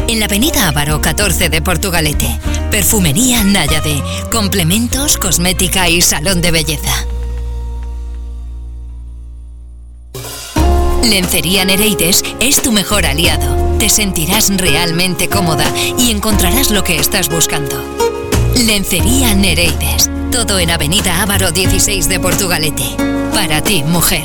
En 0.09 0.19
la 0.19 0.25
avenida 0.25 0.67
Ávaro 0.67 1.01
14 1.01 1.51
de 1.51 1.63
Portugalete, 1.63 2.37
Perfumería 2.69 3.45
Náyade, 3.45 4.03
complementos, 4.33 5.19
cosmética 5.19 5.89
y 5.89 6.01
salón 6.01 6.41
de 6.41 6.51
belleza. 6.51 7.07
Lencería 11.05 11.65
Nereides 11.65 12.25
es 12.41 12.61
tu 12.61 12.73
mejor 12.73 13.07
aliado. 13.07 13.79
Te 13.79 13.89
sentirás 13.89 14.51
realmente 14.57 15.29
cómoda 15.29 15.73
y 15.97 16.11
encontrarás 16.11 16.73
lo 16.73 16.83
que 16.83 16.97
estás 16.97 17.29
buscando. 17.29 18.08
Lencería 18.67 19.35
Nereides. 19.35 20.11
Todo 20.33 20.59
en 20.59 20.71
Avenida 20.71 21.23
Ávaro 21.23 21.53
16 21.53 22.09
de 22.09 22.19
Portugalete. 22.19 22.97
Para 23.33 23.63
ti, 23.63 23.83
mujer. 23.85 24.25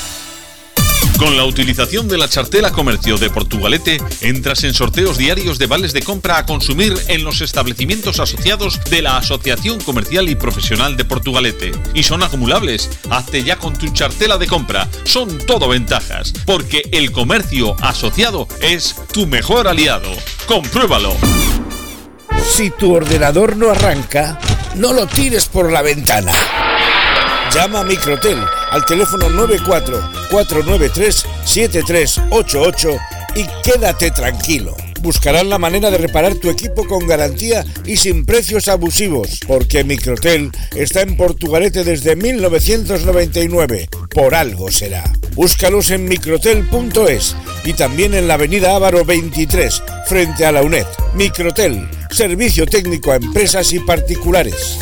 Con 1.21 1.37
la 1.37 1.45
utilización 1.45 2.07
de 2.07 2.17
la 2.17 2.27
chartela 2.27 2.71
comercio 2.71 3.15
de 3.15 3.29
Portugalete, 3.29 4.01
entras 4.21 4.63
en 4.63 4.73
sorteos 4.73 5.19
diarios 5.19 5.59
de 5.59 5.67
vales 5.67 5.93
de 5.93 6.01
compra 6.01 6.39
a 6.39 6.47
consumir 6.47 6.97
en 7.09 7.23
los 7.23 7.41
establecimientos 7.41 8.19
asociados 8.19 8.79
de 8.89 9.03
la 9.03 9.17
Asociación 9.17 9.79
Comercial 9.81 10.29
y 10.29 10.35
Profesional 10.35 10.97
de 10.97 11.05
Portugalete. 11.05 11.73
Y 11.93 12.01
son 12.01 12.23
acumulables. 12.23 12.89
Hazte 13.11 13.43
ya 13.43 13.57
con 13.57 13.77
tu 13.77 13.89
chartela 13.89 14.39
de 14.39 14.47
compra. 14.47 14.89
Son 15.03 15.37
todo 15.37 15.67
ventajas, 15.67 16.33
porque 16.47 16.89
el 16.91 17.11
comercio 17.11 17.75
asociado 17.81 18.47
es 18.59 18.95
tu 19.13 19.27
mejor 19.27 19.67
aliado. 19.67 20.09
Compruébalo. 20.47 21.15
Si 22.49 22.71
tu 22.71 22.95
ordenador 22.95 23.57
no 23.57 23.69
arranca, 23.69 24.39
no 24.73 24.91
lo 24.91 25.05
tires 25.05 25.45
por 25.45 25.71
la 25.71 25.83
ventana. 25.83 26.33
Llama 27.53 27.81
a 27.81 27.83
Microtel 27.83 28.37
al 28.71 28.85
teléfono 28.85 29.27
94-493-7388 30.31 32.99
y 33.35 33.45
quédate 33.61 34.11
tranquilo. 34.11 34.73
Buscarán 35.01 35.49
la 35.49 35.57
manera 35.57 35.91
de 35.91 35.97
reparar 35.97 36.35
tu 36.35 36.49
equipo 36.49 36.87
con 36.87 37.05
garantía 37.07 37.65
y 37.85 37.97
sin 37.97 38.25
precios 38.25 38.69
abusivos, 38.69 39.41
porque 39.47 39.83
Microtel 39.83 40.49
está 40.75 41.01
en 41.01 41.17
Portugalete 41.17 41.83
desde 41.83 42.15
1999. 42.15 43.89
Por 44.09 44.33
algo 44.33 44.71
será. 44.71 45.03
Búscalos 45.33 45.91
en 45.91 46.07
microtel.es 46.07 47.35
y 47.65 47.73
también 47.73 48.13
en 48.13 48.29
la 48.29 48.35
avenida 48.35 48.75
Ávaro 48.75 49.03
23, 49.03 49.83
frente 50.07 50.45
a 50.45 50.53
la 50.53 50.61
UNED. 50.61 50.85
Microtel, 51.15 51.89
servicio 52.11 52.65
técnico 52.65 53.11
a 53.11 53.15
empresas 53.15 53.73
y 53.73 53.79
particulares. 53.79 54.79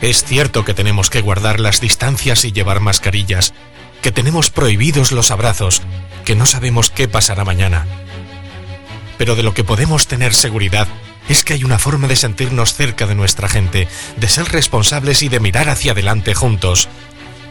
Es 0.00 0.24
cierto 0.24 0.64
que 0.64 0.74
tenemos 0.74 1.08
que 1.10 1.22
guardar 1.22 1.58
las 1.58 1.80
distancias 1.80 2.44
y 2.44 2.52
llevar 2.52 2.80
mascarillas, 2.80 3.54
que 4.02 4.12
tenemos 4.12 4.50
prohibidos 4.50 5.10
los 5.10 5.30
abrazos, 5.30 5.82
que 6.24 6.36
no 6.36 6.44
sabemos 6.44 6.90
qué 6.90 7.08
pasará 7.08 7.44
mañana. 7.44 7.86
Pero 9.16 9.36
de 9.36 9.42
lo 9.42 9.54
que 9.54 9.64
podemos 9.64 10.06
tener 10.06 10.34
seguridad 10.34 10.86
es 11.28 11.44
que 11.44 11.54
hay 11.54 11.64
una 11.64 11.78
forma 11.78 12.08
de 12.08 12.16
sentirnos 12.16 12.74
cerca 12.74 13.06
de 13.06 13.14
nuestra 13.14 13.48
gente, 13.48 13.88
de 14.16 14.28
ser 14.28 14.52
responsables 14.52 15.22
y 15.22 15.28
de 15.28 15.40
mirar 15.40 15.68
hacia 15.68 15.92
adelante 15.92 16.34
juntos. 16.34 16.88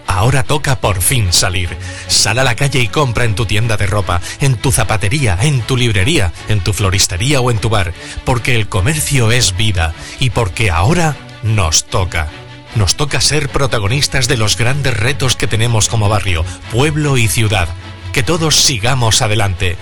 Ahora 0.08 0.44
toca 0.44 0.80
por 0.80 1.02
fin 1.02 1.34
salir. 1.34 1.76
Sal 2.08 2.38
a 2.38 2.44
la 2.44 2.56
calle 2.56 2.80
y 2.80 2.88
compra 2.88 3.26
en 3.26 3.34
tu 3.34 3.48
tienda 3.48 3.76
de 3.76 3.88
ropa, 3.88 4.22
en 4.40 4.56
tu 4.56 4.72
zapatería, 4.72 5.38
en 5.42 5.62
tu 5.62 5.76
librería, 5.76 6.32
en 6.48 6.62
tu 6.62 6.74
floristería 6.74 7.42
o 7.42 7.50
en 7.50 7.58
tu 7.58 7.70
bar, 7.70 7.92
porque 8.24 8.56
el 8.56 8.70
comercio 8.70 9.32
es 9.32 9.58
vida 9.58 9.96
y 10.20 10.30
porque 10.30 10.70
ahora 10.70 11.16
nos 11.46 11.86
toca. 11.86 12.28
Nos 12.76 12.96
toca 12.96 13.22
ser 13.22 13.50
protagonistas 13.50 14.28
de 14.28 14.36
los 14.36 14.58
grandes 14.58 14.98
retos 14.98 15.36
que 15.36 15.48
tenemos 15.48 15.88
como 15.88 16.10
barrio, 16.10 16.44
pueblo 16.72 17.18
y 17.18 17.28
ciudad. 17.28 17.70
Que 18.12 18.24
todos 18.24 18.56
sigamos 18.58 19.22
adelante. 19.22 19.78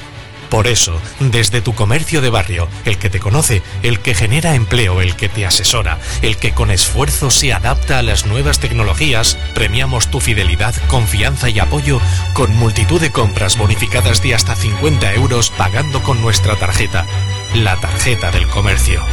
Por 0.50 0.68
eso, 0.68 1.02
desde 1.20 1.62
tu 1.62 1.74
comercio 1.74 2.22
de 2.22 2.30
barrio, 2.30 2.68
el 2.86 3.00
que 3.00 3.10
te 3.10 3.20
conoce, 3.20 3.64
el 3.82 4.02
que 4.02 4.14
genera 4.14 4.54
empleo, 4.54 5.02
el 5.02 5.16
que 5.16 5.28
te 5.28 5.48
asesora, 5.48 5.98
el 6.22 6.38
que 6.38 6.54
con 6.54 6.70
esfuerzo 6.70 7.32
se 7.32 7.54
adapta 7.54 7.98
a 7.98 8.04
las 8.04 8.28
nuevas 8.28 8.60
tecnologías, 8.60 9.36
premiamos 9.56 10.12
tu 10.12 10.20
fidelidad, 10.20 10.76
confianza 10.90 11.50
y 11.50 11.60
apoyo 11.60 12.00
con 12.34 12.56
multitud 12.56 13.02
de 13.02 13.12
compras 13.12 13.58
bonificadas 13.58 14.22
de 14.22 14.36
hasta 14.36 14.56
50 14.56 15.14
euros 15.16 15.50
pagando 15.58 16.04
con 16.04 16.22
nuestra 16.22 16.56
tarjeta, 16.56 17.08
la 17.56 17.80
tarjeta 17.80 18.30
del 18.30 18.48
comercio. 18.48 19.04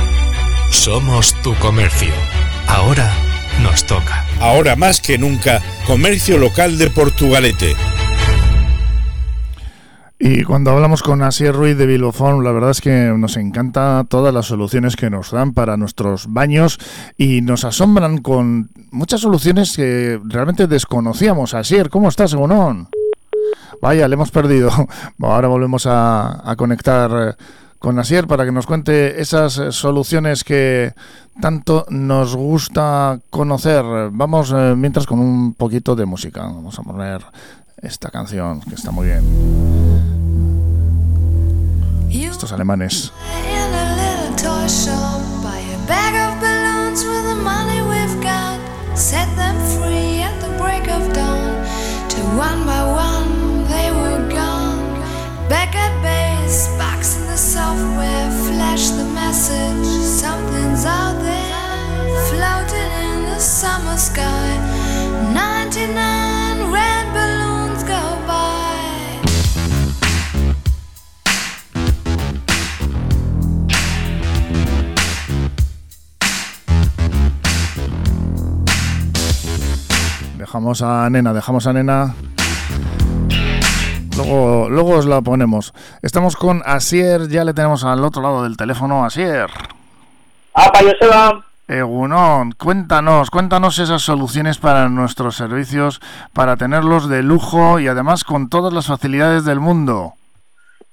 Somos 0.70 1.34
tu 1.42 1.54
comercio. 1.56 2.12
Ahora 2.66 3.12
nos 3.62 3.84
toca. 3.84 4.24
Ahora 4.40 4.76
más 4.76 5.00
que 5.00 5.18
nunca, 5.18 5.60
comercio 5.86 6.38
local 6.38 6.78
de 6.78 6.88
Portugalete. 6.88 7.74
Y 10.18 10.44
cuando 10.44 10.70
hablamos 10.70 11.02
con 11.02 11.22
Asier 11.22 11.54
Ruiz 11.54 11.76
de 11.76 11.86
Bilbofón, 11.86 12.44
la 12.44 12.52
verdad 12.52 12.70
es 12.70 12.80
que 12.80 13.12
nos 13.16 13.36
encanta 13.36 14.04
todas 14.08 14.32
las 14.32 14.46
soluciones 14.46 14.94
que 14.94 15.10
nos 15.10 15.32
dan 15.32 15.54
para 15.54 15.76
nuestros 15.76 16.32
baños 16.32 16.78
y 17.16 17.40
nos 17.40 17.64
asombran 17.64 18.18
con 18.18 18.70
muchas 18.90 19.20
soluciones 19.20 19.74
que 19.74 20.20
realmente 20.24 20.66
desconocíamos. 20.66 21.54
Asier, 21.54 21.90
¿cómo 21.90 22.08
estás, 22.08 22.32
Egunon? 22.32 22.88
Vaya, 23.80 24.06
le 24.08 24.14
hemos 24.14 24.30
perdido. 24.30 24.70
Ahora 25.20 25.48
volvemos 25.48 25.86
a, 25.86 26.54
conectar 26.56 27.10
eh, 27.30 27.42
con 27.80 27.98
Asier 27.98 28.26
para 28.26 28.44
que 28.44 28.52
nos 28.52 28.66
cuente 28.66 29.20
esas 29.20 29.58
eh, 29.58 29.72
soluciones 29.72 30.44
que 30.44 30.92
tanto 31.40 31.86
nos 31.88 32.36
gusta 32.36 33.18
conocer. 33.30 33.82
Vamos 34.12 34.52
eh, 34.54 34.74
mientras 34.76 35.06
con 35.06 35.18
un 35.18 35.54
poquito 35.54 35.96
de 35.96 36.04
música. 36.04 36.42
Vamos 36.42 36.78
a 36.78 36.82
poner 36.82 37.24
esta 37.78 38.10
canción 38.10 38.60
que 38.60 38.74
está 38.74 38.90
muy 38.92 39.06
bien. 39.06 39.24
Estos 42.10 42.52
alemanes. 42.52 43.12
Message. 59.30 59.86
Something's 60.22 60.84
out 60.84 61.16
there, 61.22 62.08
floating 62.30 62.92
in 63.06 63.18
the 63.30 63.38
summer 63.38 63.96
sky. 63.96 64.50
99 65.32 66.72
red 66.74 67.04
balloons 67.14 67.82
go 67.92 68.02
by. 68.26 69.20
Dejamos 80.38 80.82
a 80.82 81.08
Nena, 81.08 81.32
dejamos 81.32 81.66
a 81.66 81.72
Nena. 81.72 82.29
Luego, 84.16 84.68
luego 84.68 84.90
os 84.98 85.06
la 85.06 85.20
ponemos. 85.20 85.72
Estamos 86.02 86.36
con 86.36 86.62
Asier, 86.64 87.28
ya 87.28 87.44
le 87.44 87.54
tenemos 87.54 87.84
al 87.84 88.04
otro 88.04 88.22
lado 88.22 88.42
del 88.42 88.56
teléfono. 88.56 89.04
Asier. 89.04 89.48
¡Apa, 90.54 90.80
Joseba! 90.80 91.44
Egunon, 91.68 92.50
cuéntanos, 92.58 93.30
cuéntanos 93.30 93.78
esas 93.78 94.02
soluciones 94.02 94.58
para 94.58 94.88
nuestros 94.88 95.36
servicios, 95.36 96.00
para 96.34 96.56
tenerlos 96.56 97.08
de 97.08 97.22
lujo 97.22 97.78
y 97.78 97.86
además 97.86 98.24
con 98.24 98.50
todas 98.50 98.72
las 98.72 98.88
facilidades 98.88 99.44
del 99.44 99.60
mundo. 99.60 100.14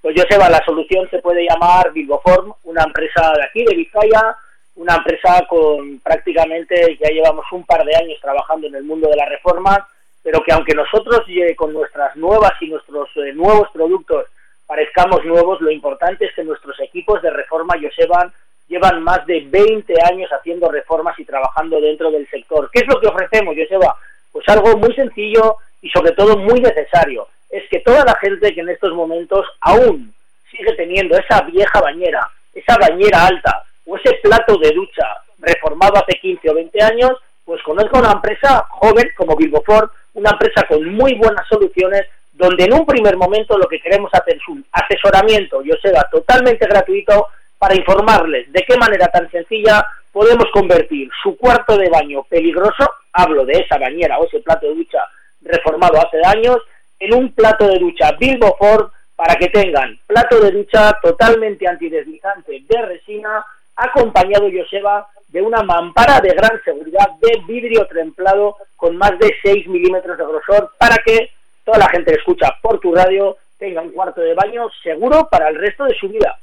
Pues 0.04 0.16
Joseba, 0.16 0.50
la 0.50 0.64
solución 0.64 1.10
se 1.10 1.18
puede 1.18 1.48
llamar 1.50 1.92
Bilboform, 1.94 2.54
una 2.66 2.84
empresa 2.84 3.34
de 3.36 3.44
aquí, 3.44 3.66
de 3.66 3.76
Vizcaya, 3.76 4.36
una 4.76 4.98
empresa 4.98 5.44
con 5.50 6.00
prácticamente 6.00 6.96
ya 7.02 7.10
llevamos 7.10 7.46
un 7.52 7.66
par 7.66 7.84
de 7.84 7.96
años 7.96 8.20
trabajando 8.22 8.68
en 8.68 8.76
el 8.76 8.84
mundo 8.84 9.10
de 9.10 9.16
la 9.16 9.26
reforma, 9.26 9.88
pero 10.24 10.42
que 10.44 10.52
aunque 10.52 10.74
nosotros 10.74 11.22
con 11.56 11.74
nuestras 11.74 12.16
nuevas 12.16 12.54
y 12.62 12.68
nuestros 12.68 13.10
eh, 13.16 13.34
nuevos 13.34 13.70
productos 13.72 14.26
parezcamos 14.66 15.24
nuevos, 15.24 15.62
lo 15.62 15.72
importante 15.72 16.26
es 16.26 16.34
que 16.36 16.44
nuestros 16.44 16.80
equipos 16.82 17.22
de 17.22 17.30
reforma 17.30 17.76
Joseban 17.82 18.32
llevan 18.68 19.02
más 19.02 19.26
de 19.26 19.42
20 19.50 19.94
años 20.04 20.30
haciendo 20.32 20.70
reformas 20.70 21.18
y 21.20 21.26
trabajando 21.26 21.80
dentro 21.80 22.12
del 22.12 22.28
sector. 22.30 22.70
¿Qué 22.72 22.80
es 22.80 22.88
lo 22.88 23.00
que 23.00 23.08
ofrecemos, 23.08 23.56
Joseba? 23.58 23.96
Pues 24.32 24.48
algo 24.50 24.78
muy 24.78 24.94
sencillo 24.94 25.58
y 25.82 25.90
sobre 25.90 26.12
todo 26.12 26.38
muy 26.38 26.60
necesario. 26.60 27.28
Es 27.50 27.64
que 27.70 27.80
toda 27.80 28.04
la 28.04 28.16
gente 28.16 28.54
que 28.54 28.62
en 28.62 28.70
estos 28.70 28.94
momentos 28.94 29.46
aún 29.62 30.14
sigue 30.52 30.74
teniendo 30.74 31.18
esa 31.18 31.42
vieja 31.44 31.80
bañera, 31.80 32.30
esa 32.54 32.78
bañera 32.78 33.26
alta, 33.26 33.64
o 33.86 33.96
ese 33.96 34.16
plato 34.22 34.58
de 34.58 34.72
ducha 34.72 35.06
reformado 35.40 35.96
hace 35.98 36.20
15 36.20 36.50
o 36.50 36.54
20 36.56 36.84
años, 36.84 37.12
pues 37.46 37.62
conozco 37.64 38.00
una 38.00 38.12
empresa 38.12 38.66
joven 38.70 39.10
como 39.16 39.36
Bilboford, 39.36 39.90
una 40.18 40.32
empresa 40.32 40.66
con 40.68 40.84
muy 40.94 41.14
buenas 41.14 41.48
soluciones, 41.48 42.08
donde 42.34 42.66
en 42.66 42.74
un 42.74 42.86
primer 42.86 43.16
momento 43.18 43.58
lo 43.58 43.68
que 43.68 43.80
queremos 43.80 44.12
hacer 44.14 44.36
es 44.36 44.48
un 44.48 44.66
asesoramiento, 44.72 45.62
yo 45.62 45.76
sea 45.82 46.04
totalmente 46.12 46.66
gratuito, 46.66 47.28
para 47.58 47.76
informarles 47.76 48.52
de 48.52 48.64
qué 48.68 48.78
manera 48.78 49.08
tan 49.08 49.30
sencilla 49.32 49.86
podemos 50.12 50.46
convertir 50.52 51.10
su 51.24 51.36
cuarto 51.38 51.78
de 51.78 51.90
baño 51.90 52.24
peligroso, 52.24 52.90
hablo 53.14 53.46
de 53.46 53.54
esa 53.54 53.78
bañera 53.78 54.20
o 54.20 54.26
ese 54.26 54.40
plato 54.40 54.68
de 54.68 54.76
ducha 54.76 55.00
reformado 55.42 55.98
hace 55.98 56.22
años, 56.26 56.58
en 57.00 57.14
un 57.14 57.32
plato 57.34 57.68
de 57.68 57.80
ducha 57.80 58.12
Bilboford 58.20 58.92
para 59.16 59.36
que 59.36 59.50
tengan 59.50 59.98
plato 60.06 60.40
de 60.40 60.52
ducha 60.52 60.98
totalmente 61.02 61.68
antideslizante 61.68 62.64
de 62.68 62.82
resina, 62.84 63.46
acompañado, 63.78 64.50
Joseba, 64.52 65.08
de 65.28 65.42
una 65.42 65.62
mampara 65.64 66.20
de 66.20 66.30
gran 66.30 66.62
seguridad 66.64 67.08
de 67.22 67.42
vidrio 67.48 67.86
templado 67.88 68.58
con 68.76 68.98
más 68.98 69.18
de 69.20 69.34
6 69.42 69.68
milímetros 69.68 70.18
de 70.18 70.26
grosor 70.26 70.72
para 70.78 70.98
que 71.06 71.32
toda 71.64 71.78
la 71.78 71.90
gente 71.90 72.12
que 72.12 72.20
escucha 72.20 72.56
por 72.62 72.80
tu 72.80 72.94
radio 72.94 73.38
tenga 73.58 73.82
un 73.82 73.92
cuarto 73.92 74.22
de 74.22 74.34
baño 74.34 74.68
seguro 74.84 75.28
para 75.30 75.50
el 75.50 75.56
resto 75.56 75.86
de 75.86 75.96
su 75.96 76.10
vida. 76.10 76.38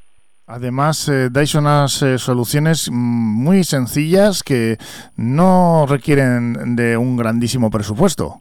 Además, 0.46 1.08
eh, 1.08 1.30
dais 1.30 1.54
unas 1.54 2.02
eh, 2.02 2.18
soluciones 2.18 2.90
muy 2.92 3.64
sencillas 3.64 4.42
que 4.42 4.76
no 5.16 5.86
requieren 5.88 6.76
de 6.76 6.98
un 6.98 7.16
grandísimo 7.16 7.70
presupuesto. 7.70 8.40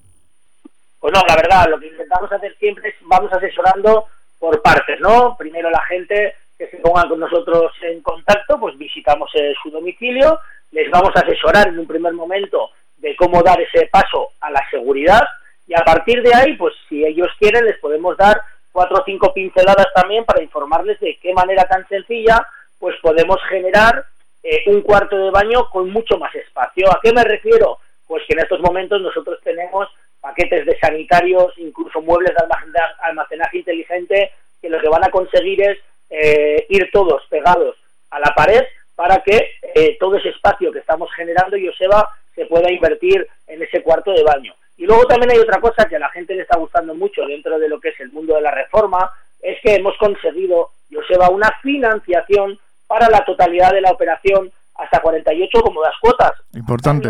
Pues 1.00 1.14
no, 1.14 1.22
la 1.26 1.36
verdad, 1.36 1.70
lo 1.70 1.80
que 1.80 1.88
intentamos 1.88 2.30
hacer 2.30 2.54
siempre 2.60 2.90
es 2.90 2.96
vamos 3.08 3.32
asesorando 3.32 4.06
por 4.38 4.62
partes, 4.62 5.00
¿no? 5.00 5.38
Primero 5.38 5.70
la 5.70 5.82
gente 5.84 6.36
que 6.64 6.78
se 6.78 6.82
pongan 6.82 7.10
con 7.10 7.20
nosotros 7.20 7.72
en 7.82 8.02
contacto, 8.02 8.60
pues 8.60 8.78
visitamos 8.78 9.30
eh, 9.36 9.54
su 9.62 9.70
domicilio, 9.70 10.40
les 10.72 10.90
vamos 10.90 11.12
a 11.16 11.20
asesorar 11.20 11.68
en 11.68 11.80
un 11.80 11.88
primer 11.88 12.14
momento 12.14 12.70
de 12.98 13.16
cómo 13.16 13.44
dar 13.44 13.60
ese 13.60 13.88
paso 13.88 14.30
a 14.40 14.50
la 14.50 14.62
seguridad 14.72 15.22
y 15.68 15.74
a 15.74 15.84
partir 15.84 16.22
de 16.22 16.34
ahí, 16.34 16.56
pues 16.56 16.74
si 16.88 17.04
ellos 17.04 17.28
quieren, 17.38 17.66
les 17.66 17.78
podemos 17.80 18.16
dar 18.18 18.42
cuatro 18.72 18.98
o 18.98 19.04
cinco 19.06 19.34
pinceladas 19.34 19.88
también 19.94 20.26
para 20.26 20.42
informarles 20.42 21.00
de 21.00 21.18
qué 21.22 21.34
manera 21.34 21.66
tan 21.66 21.88
sencilla 21.88 22.46
pues 22.80 22.96
podemos 23.02 23.38
generar 23.50 24.04
eh, 24.42 24.64
un 24.68 24.82
cuarto 24.82 25.18
de 25.18 25.32
baño 25.32 25.70
con 25.70 25.90
mucho 25.90 26.18
más 26.18 26.34
espacio. 26.36 26.90
¿A 26.92 27.00
qué 27.02 27.14
me 27.14 27.24
refiero? 27.24 27.78
Pues 28.08 28.24
que 28.28 28.34
en 28.34 28.40
estos 28.40 28.60
momentos 28.60 29.02
nosotros 29.02 29.40
tenemos 29.44 29.88
paquetes 30.20 30.66
de 30.66 30.78
sanitarios, 30.80 31.54
incluso 31.58 32.02
muebles 32.02 32.34
de 32.36 32.80
almacenaje 33.04 33.58
inteligente, 33.58 34.32
que 34.62 34.70
lo 34.70 34.80
que 34.82 34.90
van 34.90 35.04
a 35.04 35.12
conseguir 35.12 35.62
es 35.62 35.78
eh, 36.16 36.68
ir 36.70 36.92
todos 36.94 37.24
pegados 37.28 37.76
a 38.12 38.20
la 38.20 38.36
pared 38.36 38.62
para 38.96 39.24
que 39.24 39.56
eh, 39.74 39.98
todo 40.00 40.16
ese 40.18 40.30
espacio 40.30 40.72
que 40.72 40.78
estamos 40.78 41.12
generando, 41.16 41.58
Joseba, 41.58 42.08
se 42.36 42.46
pueda 42.46 42.72
invertir 42.72 43.28
en 43.48 43.64
ese 43.64 43.82
cuarto 43.82 44.12
de 44.12 44.22
baño. 44.22 44.54
Y 44.78 44.86
luego 44.86 45.06
también 45.06 45.32
hay 45.32 45.40
otra 45.40 45.60
cosa 45.60 45.86
que 45.86 45.96
a 45.96 46.00
la 46.00 46.10
gente 46.10 46.36
le 46.36 46.44
está 46.44 46.58
gustando 46.58 46.94
mucho 46.94 47.26
dentro 47.26 47.58
de 47.58 47.68
lo 47.68 47.80
que 47.80 47.90
es 47.90 48.00
el 48.00 48.12
mundo 48.12 48.36
de 48.36 48.42
la 48.42 48.52
reforma, 48.52 49.10
es 49.42 49.58
que 49.64 49.74
hemos 49.74 49.98
conseguido, 49.98 50.70
Joseba, 50.92 51.30
una 51.30 51.52
financiación 51.64 52.60
para 52.86 53.10
la 53.10 53.26
totalidad 53.26 53.72
de 53.72 53.82
la 53.82 53.92
operación 53.92 54.52
hasta 54.76 55.02
48 55.02 55.62
cómodas 55.62 55.94
cuotas. 56.00 56.34
Importante. 56.54 57.10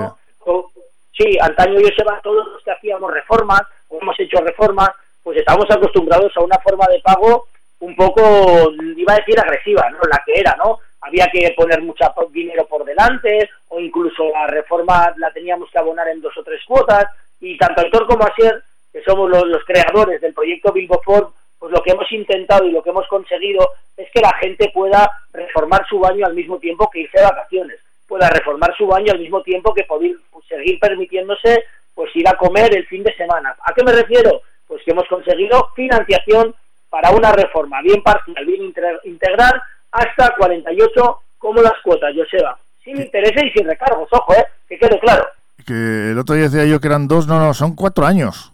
sí, 1.17 1.37
antaño, 1.41 1.81
Joseba, 1.81 2.21
todos 2.23 2.47
los 2.47 2.63
que 2.63 2.71
hacíamos 2.71 3.11
reformas 3.11 3.63
o 3.89 3.99
hemos 4.01 4.17
hecho 4.17 4.37
reformas, 4.39 4.91
pues 5.21 5.37
estamos 5.37 5.69
acostumbrados 5.69 6.31
a 6.37 6.41
una 6.41 6.57
forma 6.59 6.85
de 6.87 7.01
pago 7.01 7.47
un 7.83 7.95
poco, 7.95 8.71
iba 8.95 9.13
a 9.13 9.17
decir 9.17 9.37
agresiva, 9.39 9.89
¿no? 9.89 9.99
La 10.09 10.23
que 10.25 10.39
era, 10.39 10.55
¿no? 10.55 10.79
Había 11.01 11.27
que 11.27 11.53
poner 11.55 11.81
mucho 11.81 12.05
dinero 12.31 12.65
por 12.65 12.85
delante 12.85 13.49
o 13.67 13.79
incluso 13.79 14.29
la 14.29 14.47
reforma 14.47 15.13
la 15.17 15.31
teníamos 15.31 15.69
que 15.69 15.79
abonar 15.79 16.07
en 16.07 16.21
dos 16.21 16.35
o 16.37 16.43
tres 16.43 16.61
cuotas 16.65 17.07
y 17.41 17.57
tanto 17.57 17.81
Aitor 17.81 18.07
como 18.07 18.23
Asier, 18.23 18.63
que 18.91 19.03
somos 19.03 19.29
los, 19.29 19.65
creadores 19.65 20.21
del 20.21 20.33
proyecto 20.33 20.71
Bilbo 20.71 21.01
Ford, 21.03 21.27
pues 21.59 21.73
lo 21.73 21.81
que 21.81 21.91
hemos 21.91 22.09
intentado 22.13 22.65
y 22.65 22.71
lo 22.71 22.81
que 22.81 22.91
hemos 22.91 23.07
conseguido 23.07 23.71
es 23.97 24.09
que 24.11 24.21
la 24.21 24.33
gente 24.35 24.71
pueda 24.73 25.11
reformar 25.33 25.85
su 25.89 25.99
baño 25.99 26.25
al 26.25 26.35
mismo 26.35 26.59
tiempo 26.59 26.89
que 26.89 27.01
irse 27.01 27.19
de 27.19 27.25
vacaciones, 27.25 27.79
pueda 28.07 28.29
reformar 28.29 28.73
su 28.77 28.87
baño 28.87 29.11
al 29.11 29.19
mismo 29.19 29.43
tiempo 29.43 29.73
que 29.73 29.83
poder 29.83 30.15
pues, 30.31 30.45
seguir 30.47 30.79
permitiéndose 30.79 31.65
pues 31.93 32.15
ir 32.15 32.27
a 32.29 32.37
comer 32.37 32.73
el 32.77 32.85
fin 32.87 33.03
de 33.03 33.13
semana. 33.15 33.55
¿A 33.65 33.73
qué 33.73 33.83
me 33.83 33.91
refiero? 33.91 34.41
Pues 34.67 34.81
que 34.83 34.91
hemos 34.91 35.07
conseguido 35.09 35.67
financiación 35.75 36.55
para 36.93 37.09
una 37.09 37.31
reforma 37.31 37.81
bien 37.81 38.03
parcial, 38.03 38.45
bien 38.45 38.71
integral, 39.05 39.59
hasta 39.91 40.35
48 40.37 41.21
cómodas 41.39 41.73
cuotas, 41.83 42.13
Joseba. 42.15 42.55
Sin 42.83 42.97
intereses 42.97 43.45
y 43.45 43.49
sin 43.49 43.67
recargos, 43.67 44.07
ojo, 44.11 44.31
¿eh? 44.35 44.45
que 44.69 44.77
quede 44.77 44.99
claro. 44.99 45.25
Que 45.65 46.11
el 46.11 46.19
otro 46.19 46.35
día 46.35 46.43
decía 46.43 46.65
yo 46.65 46.79
que 46.79 46.85
eran 46.85 47.07
dos, 47.07 47.25
no, 47.25 47.39
no, 47.39 47.51
son 47.55 47.75
cuatro 47.75 48.05
años. 48.05 48.53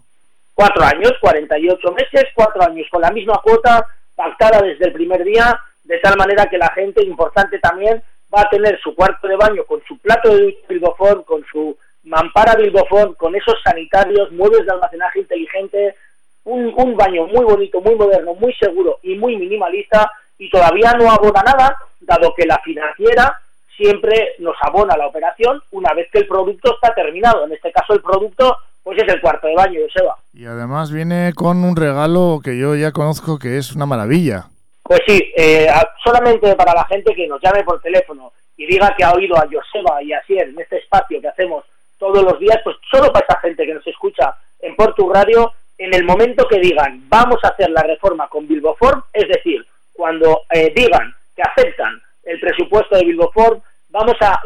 Cuatro 0.54 0.82
años, 0.82 1.12
48 1.20 1.92
meses, 1.92 2.28
cuatro 2.34 2.62
años, 2.62 2.86
con 2.90 3.02
la 3.02 3.10
misma 3.10 3.38
cuota 3.44 3.86
pactada 4.16 4.62
desde 4.62 4.86
el 4.86 4.94
primer 4.94 5.22
día, 5.22 5.60
de 5.84 5.98
tal 5.98 6.16
manera 6.16 6.46
que 6.46 6.56
la 6.56 6.70
gente, 6.70 7.04
importante 7.04 7.58
también, 7.58 8.02
va 8.34 8.40
a 8.40 8.48
tener 8.48 8.80
su 8.80 8.94
cuarto 8.94 9.28
de 9.28 9.36
baño 9.36 9.64
con 9.64 9.82
su 9.86 9.98
plato 9.98 10.34
de 10.34 10.56
Bilbofón, 10.66 11.24
con 11.24 11.44
su 11.44 11.76
mampara 12.04 12.54
Bilbofón, 12.54 13.12
con 13.16 13.36
esos 13.36 13.56
sanitarios, 13.62 14.32
muebles 14.32 14.64
de 14.64 14.72
almacenaje 14.72 15.20
inteligente, 15.20 15.94
un, 16.44 16.72
un 16.76 16.96
baño 16.96 17.26
muy 17.26 17.44
bonito, 17.44 17.80
muy 17.80 17.94
moderno, 17.94 18.34
muy 18.34 18.52
seguro 18.54 18.98
y 19.02 19.16
muy 19.16 19.36
minimalista 19.36 20.10
y 20.38 20.48
todavía 20.50 20.92
no 20.98 21.10
abona 21.10 21.42
nada, 21.42 21.76
dado 22.00 22.34
que 22.34 22.46
la 22.46 22.58
financiera 22.60 23.38
siempre 23.76 24.34
nos 24.38 24.56
abona 24.62 24.96
la 24.96 25.06
operación 25.06 25.62
una 25.70 25.94
vez 25.94 26.08
que 26.10 26.18
el 26.18 26.26
producto 26.26 26.74
está 26.74 26.94
terminado. 26.94 27.44
En 27.44 27.52
este 27.52 27.72
caso 27.72 27.94
el 27.94 28.02
producto 28.02 28.56
pues 28.82 29.02
es 29.02 29.12
el 29.12 29.20
cuarto 29.20 29.46
de 29.46 29.54
baño, 29.54 29.80
Joseba. 29.86 30.16
Y 30.32 30.46
además 30.46 30.90
viene 30.90 31.32
con 31.34 31.64
un 31.64 31.76
regalo 31.76 32.40
que 32.42 32.58
yo 32.58 32.74
ya 32.74 32.92
conozco 32.92 33.38
que 33.38 33.58
es 33.58 33.74
una 33.74 33.86
maravilla. 33.86 34.46
Pues 34.82 35.00
sí, 35.06 35.32
eh, 35.36 35.68
solamente 36.02 36.54
para 36.56 36.74
la 36.74 36.84
gente 36.86 37.14
que 37.14 37.26
nos 37.26 37.40
llame 37.42 37.62
por 37.62 37.80
teléfono 37.80 38.32
y 38.56 38.66
diga 38.66 38.94
que 38.96 39.04
ha 39.04 39.12
oído 39.12 39.36
a 39.36 39.46
Joseba 39.46 40.02
y 40.02 40.12
a 40.12 40.22
Sier 40.24 40.48
en 40.48 40.60
este 40.60 40.78
espacio 40.78 41.20
que 41.20 41.28
hacemos 41.28 41.64
todos 41.98 42.24
los 42.24 42.38
días, 42.38 42.58
pues 42.64 42.76
solo 42.90 43.12
para 43.12 43.26
esa 43.28 43.38
gente 43.40 43.64
que 43.64 43.74
nos 43.74 43.86
escucha 43.86 44.34
en 44.60 44.74
Portu 44.74 45.08
Radio, 45.12 45.52
en 45.80 45.94
el 45.94 46.04
momento 46.04 46.46
que 46.46 46.60
digan 46.60 47.08
vamos 47.08 47.42
a 47.42 47.48
hacer 47.48 47.70
la 47.70 47.82
reforma 47.82 48.28
con 48.28 48.46
Bilboform, 48.46 49.02
es 49.14 49.26
decir, 49.28 49.66
cuando 49.94 50.42
eh, 50.50 50.72
digan 50.76 51.14
que 51.34 51.42
aceptan 51.42 51.98
el 52.22 52.38
presupuesto 52.38 52.96
de 52.96 53.06
Bilboform, 53.06 53.62
vamos 53.88 54.16
a, 54.20 54.42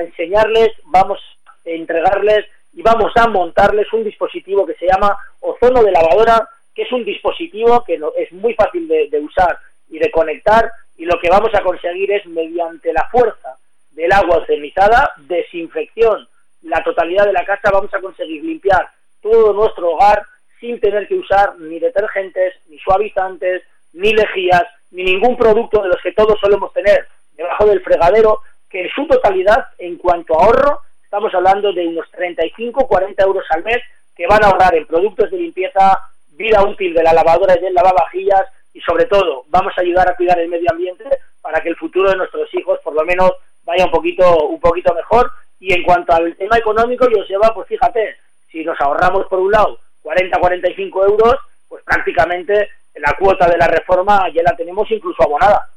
enseñarles, 0.00 0.72
vamos 0.86 1.20
a 1.44 1.70
entregarles 1.70 2.46
y 2.72 2.82
vamos 2.82 3.12
a 3.14 3.28
montarles 3.28 3.92
un 3.92 4.02
dispositivo 4.02 4.66
que 4.66 4.74
se 4.74 4.86
llama 4.86 5.16
ozono 5.38 5.84
de 5.84 5.92
lavadora, 5.92 6.48
que 6.74 6.82
es 6.82 6.90
un 6.90 7.04
dispositivo 7.04 7.84
que 7.84 8.00
es 8.18 8.32
muy 8.32 8.54
fácil 8.54 8.88
de, 8.88 9.20
usar 9.20 9.56
y 9.88 10.00
de 10.00 10.10
conectar 10.10 10.68
y 10.96 11.04
lo 11.04 11.20
que 11.20 11.30
vamos 11.30 11.54
a 11.54 11.62
conseguir 11.62 12.10
es 12.10 12.26
mediante 12.26 12.92
la 12.92 13.08
fuerza 13.08 13.56
del 13.92 14.10
agua 14.10 14.38
ozonizada, 14.38 15.12
desinfección, 15.16 16.26
la 16.62 16.82
totalidad 16.82 17.26
de 17.26 17.34
la 17.34 17.44
casa, 17.44 17.70
vamos 17.70 17.94
a 17.94 18.00
conseguir 18.00 18.42
limpiar 18.42 18.88
todo 19.20 19.52
nuestro 19.52 19.92
hogar 19.92 20.24
sin 20.62 20.78
tener 20.78 21.08
que 21.08 21.16
usar 21.16 21.58
ni 21.58 21.80
detergentes, 21.80 22.54
ni 22.68 22.78
suavizantes, 22.78 23.64
ni 23.94 24.12
lejías, 24.12 24.62
ni 24.92 25.02
ningún 25.02 25.36
producto 25.36 25.82
de 25.82 25.88
los 25.88 26.00
que 26.00 26.12
todos 26.12 26.38
solemos 26.40 26.72
tener 26.72 27.08
debajo 27.36 27.66
del 27.66 27.82
fregadero, 27.82 28.38
que 28.70 28.82
en 28.82 28.90
su 28.90 29.06
totalidad, 29.08 29.66
en 29.78 29.96
cuanto 29.98 30.38
a 30.38 30.44
ahorro, 30.44 30.80
estamos 31.02 31.34
hablando 31.34 31.72
de 31.72 31.88
unos 31.88 32.08
35, 32.12 32.86
40 32.86 33.22
euros 33.24 33.44
al 33.50 33.64
mes 33.64 33.82
que 34.14 34.28
van 34.28 34.44
a 34.44 34.48
ahorrar 34.48 34.76
en 34.76 34.86
productos 34.86 35.32
de 35.32 35.38
limpieza, 35.38 35.98
vida 36.30 36.62
útil 36.62 36.94
de 36.94 37.02
la 37.02 37.12
lavadora 37.12 37.56
y 37.58 37.60
del 37.60 37.74
lavavajillas 37.74 38.46
y 38.72 38.80
sobre 38.82 39.06
todo 39.06 39.44
vamos 39.48 39.72
a 39.76 39.80
ayudar 39.80 40.08
a 40.08 40.14
cuidar 40.14 40.38
el 40.38 40.48
medio 40.48 40.70
ambiente 40.70 41.04
para 41.40 41.60
que 41.60 41.70
el 41.70 41.76
futuro 41.76 42.08
de 42.08 42.16
nuestros 42.16 42.48
hijos 42.54 42.78
por 42.84 42.94
lo 42.94 43.04
menos 43.04 43.32
vaya 43.64 43.84
un 43.84 43.90
poquito 43.90 44.46
un 44.46 44.60
poquito 44.60 44.94
mejor. 44.94 45.30
Y 45.58 45.72
en 45.74 45.82
cuanto 45.82 46.12
al 46.12 46.36
tema 46.36 46.56
económico 46.56 47.08
yo 47.10 47.24
lleva 47.24 47.52
pues 47.52 47.68
fíjate 47.68 48.16
si 48.50 48.64
nos 48.64 48.80
ahorramos 48.80 49.26
por 49.26 49.40
un 49.40 49.50
lado 49.50 49.78
40 50.02 50.38
45 50.38 51.06
euros 51.06 51.34
pues 51.68 51.82
prácticamente 51.84 52.68
la 52.96 53.14
cuota 53.18 53.48
de 53.48 53.56
la 53.56 53.66
reforma 53.66 54.28
ya 54.34 54.42
la 54.42 54.56
tenemos 54.56 54.90
incluso 54.90 55.22
abonada 55.22 55.68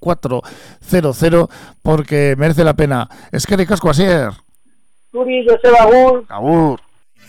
944-779-400, 0.00 1.48
porque 1.82 2.34
merece 2.36 2.64
la 2.64 2.74
pena. 2.74 3.08
Es 3.30 3.46
que 3.46 3.56
de 3.56 3.64
casco 3.66 3.90
Asier. 3.90 4.32
Turi, 5.12 5.46
Joseba, 5.46 5.82
agur. 5.82 6.24
Agur. 6.28 6.80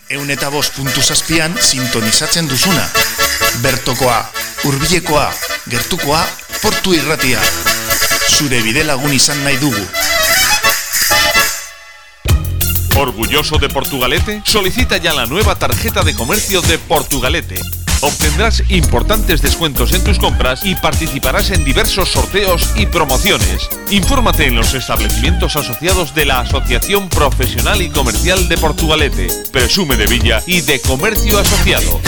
Euneta 0.08 0.48
bost 0.50 0.74
puntu 0.76 1.00
zazpian 1.00 1.54
sintonizatzen 1.56 2.48
duzuna. 2.48 2.82
Bertokoa, 3.62 4.28
hurbilekoa, 4.64 5.32
gertukoa, 5.68 6.26
portu 6.62 6.94
irratia. 6.94 7.40
Zure 8.30 8.60
bide 8.62 8.84
lagun 8.84 9.12
izan. 9.12 9.38
¿Orgulloso 12.96 13.58
de 13.58 13.68
Portugalete? 13.68 14.42
Solicita 14.44 14.96
ya 14.98 15.14
la 15.14 15.26
nueva 15.26 15.56
tarjeta 15.56 16.02
de 16.02 16.14
comercio 16.14 16.62
de 16.62 16.78
Portugalete. 16.78 17.60
Obtendrás 18.00 18.62
importantes 18.68 19.42
descuentos 19.42 19.92
en 19.92 20.02
tus 20.02 20.18
compras 20.18 20.64
y 20.64 20.74
participarás 20.74 21.50
en 21.50 21.64
diversos 21.64 22.10
sorteos 22.10 22.70
y 22.76 22.86
promociones. 22.86 23.68
Infórmate 23.90 24.46
en 24.46 24.56
los 24.56 24.74
establecimientos 24.74 25.56
asociados 25.56 26.14
de 26.14 26.26
la 26.26 26.40
Asociación 26.40 27.08
Profesional 27.08 27.80
y 27.80 27.90
Comercial 27.90 28.48
de 28.48 28.58
Portugalete. 28.58 29.28
Presume 29.52 29.96
de 29.96 30.06
Villa 30.06 30.42
y 30.46 30.60
de 30.62 30.80
Comercio 30.80 31.38
Asociado. 31.38 32.00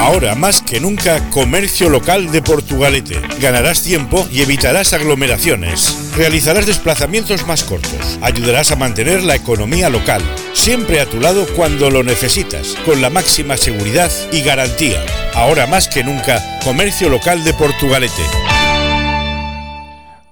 Ahora 0.00 0.34
más 0.34 0.62
que 0.62 0.78
nunca, 0.78 1.30
comercio 1.30 1.88
local 1.88 2.30
de 2.30 2.40
Portugalete. 2.42 3.20
Ganarás 3.40 3.82
tiempo 3.82 4.26
y 4.30 4.42
evitarás 4.42 4.92
aglomeraciones. 4.92 6.12
Realizarás 6.16 6.66
desplazamientos 6.66 7.46
más 7.46 7.64
cortos. 7.64 8.18
Ayudarás 8.22 8.70
a 8.70 8.76
mantener 8.76 9.22
la 9.22 9.34
economía 9.34 9.90
local. 9.90 10.22
Siempre 10.52 11.00
a 11.00 11.06
tu 11.06 11.20
lado 11.20 11.46
cuando 11.56 11.90
lo 11.90 12.02
necesitas, 12.02 12.76
con 12.84 13.02
la 13.02 13.10
máxima 13.10 13.56
seguridad 13.56 14.10
y 14.32 14.42
garantía. 14.42 15.02
Ahora 15.34 15.66
más 15.66 15.88
que 15.88 16.04
nunca, 16.04 16.40
comercio 16.62 17.08
local 17.08 17.42
de 17.42 17.54
Portugalete. 17.54 18.22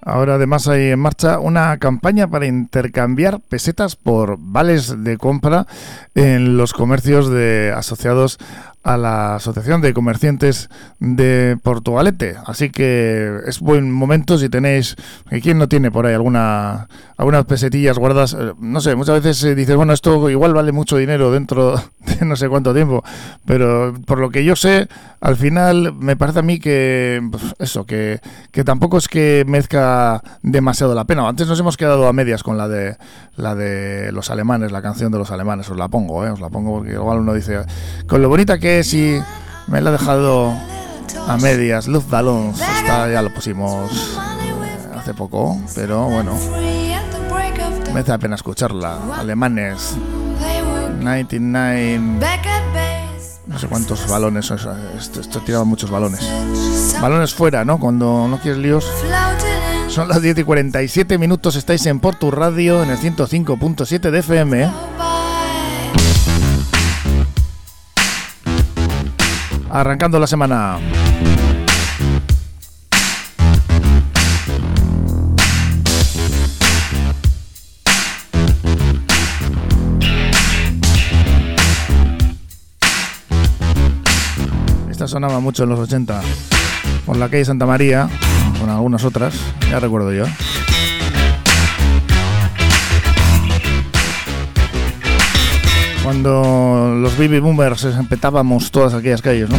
Ahora 0.07 0.35
además 0.35 0.69
hay 0.69 0.91
en 0.91 0.99
marcha 0.99 1.39
una 1.39 1.79
campaña 1.79 2.29
para 2.29 2.47
intercambiar 2.47 3.41
pesetas 3.41 3.97
por 3.97 4.37
vales 4.39 5.03
de 5.03 5.17
compra 5.17 5.67
en 6.15 6.59
los 6.59 6.75
comercios 6.75 7.31
de 7.31 7.73
asociados 7.75 8.39
a 8.85 8.99
la 8.99 9.37
Asociación 9.37 9.80
de 9.80 9.95
Comerciantes 9.95 10.68
de 11.01 11.59
Portugalete. 11.62 12.37
Así 12.47 12.70
que 12.70 13.41
es 13.47 13.61
buen 13.61 13.91
momento 13.91 14.39
si 14.39 14.51
tenéis, 14.51 14.97
¿quién 15.43 15.59
no 15.59 15.68
tiene 15.68 15.91
por 15.91 16.07
ahí 16.07 16.14
alguna 16.14 16.89
algunas 17.16 17.47
pesetillas 17.47 17.99
guardadas? 17.99 18.35
Eh, 18.35 18.53
no 18.59 18.80
sé, 18.80 18.95
muchas 18.95 19.22
veces 19.22 19.39
se 19.39 19.55
dice, 19.55 19.74
bueno, 19.74 19.95
esto 19.95 20.28
igual 20.28 20.53
vale 20.53 20.70
mucho 20.70 20.99
dinero 20.99 21.32
dentro 21.32 21.76
de 22.01 22.26
no 22.26 22.37
sé 22.37 22.49
cuánto 22.49 22.74
tiempo, 22.74 23.03
pero 23.47 23.95
por 24.07 24.18
lo 24.18 24.30
que 24.30 24.45
yo 24.45 24.55
sé, 24.55 24.87
al 25.20 25.37
final 25.37 25.95
me 25.95 26.16
parece 26.16 26.41
a 26.41 26.43
mí 26.43 26.59
que 26.61 27.26
pues, 27.30 27.43
eso, 27.59 27.87
que, 27.87 28.20
que 28.53 28.64
tampoco 28.64 28.99
es 28.99 29.09
que 29.09 29.45
mezca 29.47 30.22
demasiado 30.43 30.95
la 30.95 31.05
pena. 31.05 31.26
Antes 31.26 31.49
nos 31.49 31.59
hemos 31.59 31.78
quedado 31.78 32.07
a 32.07 32.12
medias 32.12 32.43
con 32.43 32.59
la 32.59 32.68
de 32.68 32.97
la 33.37 33.55
de 33.55 34.12
los 34.12 34.30
alemanes, 34.30 34.70
la 34.70 34.82
canción 34.82 35.11
de 35.11 35.18
los 35.18 35.30
alemanes, 35.30 35.68
os 35.70 35.76
la 35.76 35.89
pongo, 35.89 36.24
¿eh? 36.24 36.30
os 36.30 36.41
la 36.41 36.51
pongo 36.51 36.78
porque 36.78 36.93
igual 36.93 37.18
uno 37.18 37.32
dice, 37.35 37.61
con 38.07 38.22
lo 38.22 38.28
bonita 38.28 38.59
que 38.59 38.74
si 38.83 39.20
me 39.66 39.81
la 39.81 39.91
ha 39.91 39.93
dejado 39.93 40.55
a 41.29 41.37
medias. 41.37 41.87
Luz 41.87 42.09
Balloons, 42.09 42.61
esta 42.61 43.11
ya 43.11 43.22
lo 43.22 43.33
pusimos 43.33 43.93
eh, 43.93 44.97
hace 44.97 45.14
poco, 45.14 45.57
pero 45.75 46.05
bueno, 46.09 46.37
me 47.93 48.01
hace 48.01 48.11
la 48.11 48.18
pena 48.18 48.35
escucharla. 48.35 48.99
Alemanes, 49.16 49.95
99, 51.01 52.01
no 53.47 53.59
sé 53.59 53.68
cuántos 53.68 54.09
balones, 54.09 54.51
esto, 54.51 55.20
esto 55.20 55.41
tiraba 55.41 55.64
muchos 55.64 55.91
balones. 55.91 56.20
Balones 57.01 57.35
fuera, 57.35 57.64
¿no? 57.64 57.79
Cuando 57.79 58.27
no 58.27 58.39
quieres 58.41 58.59
líos. 58.59 58.91
Son 59.89 60.09
las 60.09 60.22
10 60.22 60.39
y 60.39 60.43
47 60.45 61.18
minutos, 61.18 61.55
estáis 61.55 61.87
en 61.87 62.01
Portu 62.01 62.31
Radio 62.31 62.83
en 62.83 62.91
el 62.91 62.99
105.7 62.99 64.11
de 64.11 64.18
FM. 64.18 64.70
Arrancando 69.75 70.20
la 70.20 70.27
semana. 70.29 70.79
Esta 84.89 85.09
sonaba 85.09 85.41
mucho 85.41 85.64
en 85.64 85.70
los 85.70 85.81
80 85.81 86.22
por 87.05 87.16
la 87.16 87.29
calle 87.29 87.45
Santa 87.45 87.66
María, 87.66 88.09
con 88.61 88.70
algunas 88.70 89.05
otras, 89.05 89.35
ya 89.68 89.81
recuerdo 89.81 90.12
yo. 90.12 90.25
Cuando 96.05 96.94
los 97.00 97.16
baby 97.16 97.40
boomers 97.40 97.84
empetábamos 97.86 98.70
todas 98.70 98.92
aquellas 98.92 99.22
calles, 99.22 99.48
¿no? 99.48 99.57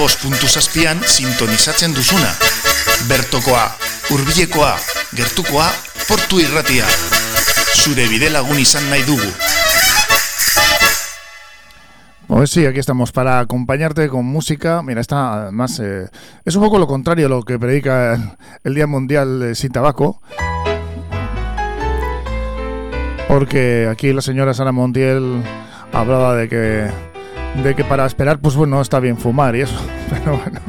Eta 0.00 0.06
bost 0.08 0.22
puntu 0.24 0.48
zazpian 0.48 1.00
sintonizatzen 1.04 1.92
duzuna. 1.92 2.30
Bertokoa, 3.08 3.66
urbilekoa, 4.14 4.70
gertukoa, 5.12 5.66
portu 6.08 6.38
irratia. 6.40 6.86
Zure 7.76 8.06
bide 8.08 8.30
lagun 8.32 8.56
izan 8.58 8.86
nahi 8.88 9.02
dugu. 9.04 9.28
Pues 12.28 12.50
sí, 12.50 12.64
aquí 12.64 12.78
estamos 12.78 13.12
para 13.12 13.40
acompañarte 13.40 14.08
con 14.08 14.24
música. 14.24 14.80
Mira, 14.82 15.02
está 15.02 15.42
además 15.42 15.78
eh, 15.80 16.08
es 16.46 16.56
un 16.56 16.62
poco 16.62 16.78
lo 16.78 16.86
contrario 16.86 17.26
a 17.26 17.28
lo 17.28 17.42
que 17.42 17.58
predica 17.58 18.38
el, 18.64 18.74
Día 18.74 18.86
Mundial 18.86 19.54
sin 19.54 19.70
Tabaco. 19.70 20.22
Porque 23.28 23.86
aquí 23.90 24.14
la 24.14 24.22
señora 24.22 24.54
Sara 24.54 24.72
Montiel 24.72 25.42
hablaba 25.92 26.36
de 26.36 26.48
que 26.48 27.09
de 27.56 27.74
que 27.74 27.84
para 27.84 28.06
esperar, 28.06 28.38
pues 28.38 28.54
bueno, 28.54 28.80
está 28.80 29.00
bien 29.00 29.16
fumar 29.16 29.54
y 29.56 29.62
eso, 29.62 29.76
pero 30.10 30.38
bueno. 30.38 30.60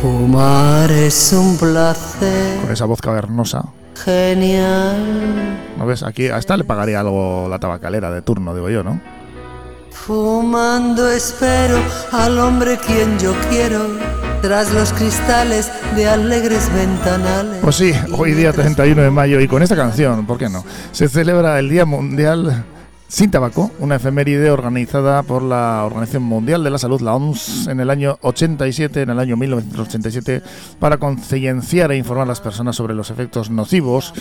Fumar 0.00 0.90
es 0.90 1.32
un 1.32 1.56
placer. 1.56 2.60
Con 2.60 2.72
esa 2.72 2.84
voz 2.84 3.00
cavernosa. 3.00 3.64
Genial. 4.04 5.58
¿No 5.78 5.86
ves? 5.86 6.02
Aquí 6.02 6.28
a 6.28 6.38
esta 6.38 6.56
le 6.56 6.64
pagaría 6.64 7.00
algo 7.00 7.48
la 7.48 7.58
tabacalera 7.58 8.10
de 8.10 8.22
turno, 8.22 8.54
digo 8.54 8.68
yo, 8.68 8.82
¿no? 8.82 9.00
Fumando 9.90 11.10
espero 11.10 11.78
al 12.12 12.38
hombre 12.38 12.78
quien 12.78 13.18
yo 13.18 13.34
quiero 13.50 13.86
tras 14.42 14.72
los 14.72 14.92
cristales 14.92 15.72
de 15.96 16.06
alegres 16.06 16.72
ventanales. 16.72 17.58
Pues 17.62 17.76
sí, 17.76 17.92
hoy 18.16 18.32
día 18.32 18.52
31 18.52 19.02
de 19.02 19.10
mayo 19.10 19.40
y 19.40 19.48
con 19.48 19.62
esta 19.62 19.74
canción, 19.74 20.26
¿por 20.26 20.38
qué 20.38 20.48
no? 20.48 20.64
Se 20.92 21.08
celebra 21.08 21.58
el 21.58 21.68
Día 21.68 21.86
Mundial 21.86 22.64
sin 23.08 23.30
tabaco, 23.30 23.70
una 23.78 23.96
efeméride 23.96 24.50
organizada 24.50 25.22
por 25.22 25.42
la 25.42 25.84
Organización 25.84 26.24
Mundial 26.24 26.64
de 26.64 26.70
la 26.70 26.78
Salud, 26.78 27.00
la 27.00 27.14
OMS, 27.14 27.68
en 27.68 27.80
el 27.80 27.90
año 27.90 28.18
87, 28.22 29.02
en 29.02 29.10
el 29.10 29.18
año 29.18 29.36
1987, 29.36 30.42
para 30.80 30.98
concienciar 30.98 31.92
e 31.92 31.96
informar 31.96 32.24
a 32.24 32.28
las 32.28 32.40
personas 32.40 32.76
sobre 32.76 32.94
los 32.94 33.10
efectos 33.10 33.50
nocivos. 33.50 34.12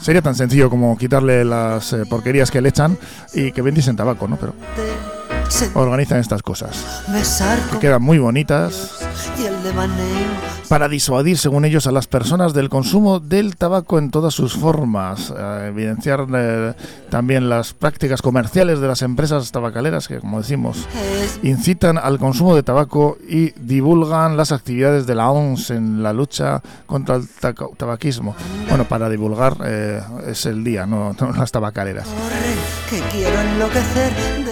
Sería 0.00 0.22
tan 0.22 0.34
sencillo 0.34 0.70
como 0.70 0.96
quitarle 0.96 1.44
las 1.44 1.92
eh, 1.92 2.04
porquerías 2.08 2.50
que 2.50 2.60
le 2.60 2.70
echan 2.70 2.96
y 3.34 3.52
que 3.52 3.62
vendiesen 3.62 3.96
tabaco, 3.96 4.26
¿no? 4.26 4.36
Pero 4.36 4.54
organizan 5.74 6.20
estas 6.20 6.42
cosas. 6.42 7.04
Que 7.72 7.78
quedan 7.78 8.02
muy 8.02 8.18
bonitas 8.18 8.99
para 10.68 10.88
disuadir, 10.88 11.36
según 11.36 11.64
ellos, 11.64 11.86
a 11.86 11.92
las 11.92 12.06
personas 12.06 12.54
del 12.54 12.68
consumo 12.68 13.18
del 13.18 13.56
tabaco 13.56 13.98
en 13.98 14.10
todas 14.10 14.34
sus 14.34 14.54
formas, 14.54 15.32
eh, 15.36 15.66
evidenciar 15.68 16.26
eh, 16.32 16.74
también 17.10 17.48
las 17.48 17.72
prácticas 17.72 18.22
comerciales 18.22 18.80
de 18.80 18.86
las 18.86 19.02
empresas 19.02 19.50
tabacaleras 19.50 20.06
que, 20.06 20.20
como 20.20 20.38
decimos, 20.38 20.86
incitan 21.42 21.98
al 21.98 22.18
consumo 22.18 22.54
de 22.54 22.62
tabaco 22.62 23.18
y 23.28 23.50
divulgan 23.60 24.36
las 24.36 24.52
actividades 24.52 25.06
de 25.06 25.14
la 25.14 25.30
OMS 25.30 25.70
en 25.70 26.02
la 26.02 26.12
lucha 26.12 26.62
contra 26.86 27.16
el 27.16 27.28
tabaquismo. 27.76 28.36
Bueno, 28.68 28.84
para 28.84 29.08
divulgar 29.08 29.56
eh, 29.64 30.00
es 30.28 30.46
el 30.46 30.62
día, 30.62 30.86
no, 30.86 31.16
las 31.36 31.50
tabacaleras. 31.50 32.06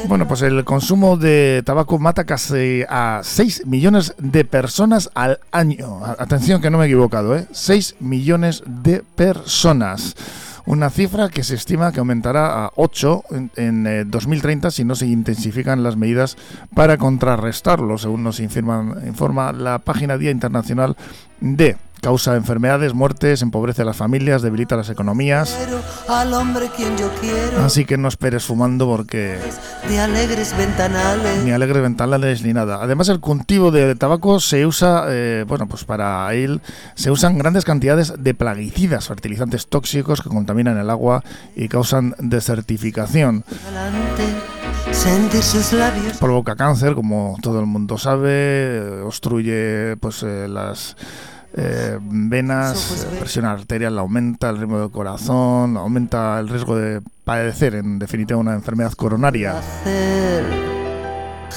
Bueno, 0.09 0.27
pues 0.27 0.41
el 0.41 0.65
consumo 0.65 1.19
de 1.19 1.63
tabaco 1.67 1.99
mata 1.99 2.25
casi 2.25 2.83
a 2.89 3.21
6 3.23 3.67
millones 3.67 4.15
de 4.17 4.47
personas 4.47 5.11
al 5.13 5.39
año. 5.53 6.01
Atención 6.03 6.63
que 6.63 6.71
no 6.71 6.79
me 6.79 6.85
he 6.85 6.87
equivocado, 6.87 7.37
¿eh? 7.37 7.47
6 7.53 7.97
millones 8.01 8.63
de 8.65 9.03
personas. 9.03 10.17
Una 10.65 10.89
cifra 10.89 11.29
que 11.29 11.45
se 11.45 11.57
estima 11.57 11.93
que 11.93 12.01
aumentará 12.01 12.65
a 12.65 12.73
8 12.77 13.25
en, 13.57 14.11
2030 14.11 14.69
eh, 14.69 14.71
si 14.71 14.85
no 14.85 14.95
se 14.95 15.07
intensifican 15.07 15.83
las 15.83 15.97
medidas 15.97 16.39
para 16.75 16.97
contrarrestarlo, 16.97 17.99
según 17.99 18.23
nos 18.23 18.41
informa 18.41 19.53
la 19.53 19.79
página 19.79 20.17
Día 20.17 20.31
Internacional 20.31 20.97
de 21.43 21.77
Causa 22.01 22.37
enfermedades, 22.37 22.95
muertes, 22.95 23.43
empobrece 23.43 23.83
a 23.83 23.85
las 23.85 23.97
familias, 23.97 24.43
debilita 24.43 24.77
las 24.77 24.91
economías. 24.91 25.59
Así 27.65 27.85
que 27.85 27.97
no 27.97 28.09
esperes 28.09 28.45
fumando 28.45 28.87
porque... 28.87 29.39
Ni 29.89 29.99
alegres 29.99 30.57
ventanales. 30.57 31.45
Ni 31.45 31.51
alegres 31.51 31.83
ventanales 31.83 32.43
ni 32.43 32.53
nada. 32.53 32.79
Además 32.83 33.09
el 33.09 33.21
cultivo 33.21 33.71
de 33.71 33.95
tabaco 33.95 34.41
se 34.41 34.67
usa, 34.67 35.05
eh, 35.09 35.45
bueno, 35.47 35.67
pues 35.67 35.85
para 35.85 36.33
él 36.35 36.61
se 36.95 37.11
usan 37.11 37.39
grandes 37.39 37.65
cantidades 37.65 38.15
de 38.19 38.35
plaguicidas, 38.35 39.09
fertilizantes 39.09 39.67
tóxicos 39.67 40.23
que 40.23 40.29
contaminan 40.29 40.79
el 40.79 40.91
agua 40.91 41.23
y 41.57 41.69
causan 41.69 42.15
desertificación. 42.19 43.45
Provoca 46.19 46.57
cáncer, 46.57 46.95
como 46.95 47.37
todo 47.43 47.61
el 47.61 47.67
mundo 47.67 47.99
sabe, 47.99 49.03
obstruye 49.03 49.97
pues 50.01 50.23
eh, 50.23 50.49
las 50.49 50.97
eh, 51.55 51.99
venas, 52.01 53.07
presión 53.19 53.45
arterial 53.45 53.99
aumenta, 53.99 54.51
el 54.51 54.59
ritmo 54.59 54.79
del 54.79 54.91
corazón, 54.91 55.77
aumenta 55.77 56.39
el 56.39 56.49
riesgo 56.49 56.77
de 56.77 57.01
padecer, 57.25 57.75
en 57.75 57.99
definitiva, 57.99 58.39
una 58.39 58.55
enfermedad 58.55 58.93
coronaria. 58.93 59.61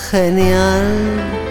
Genial. 0.10 1.42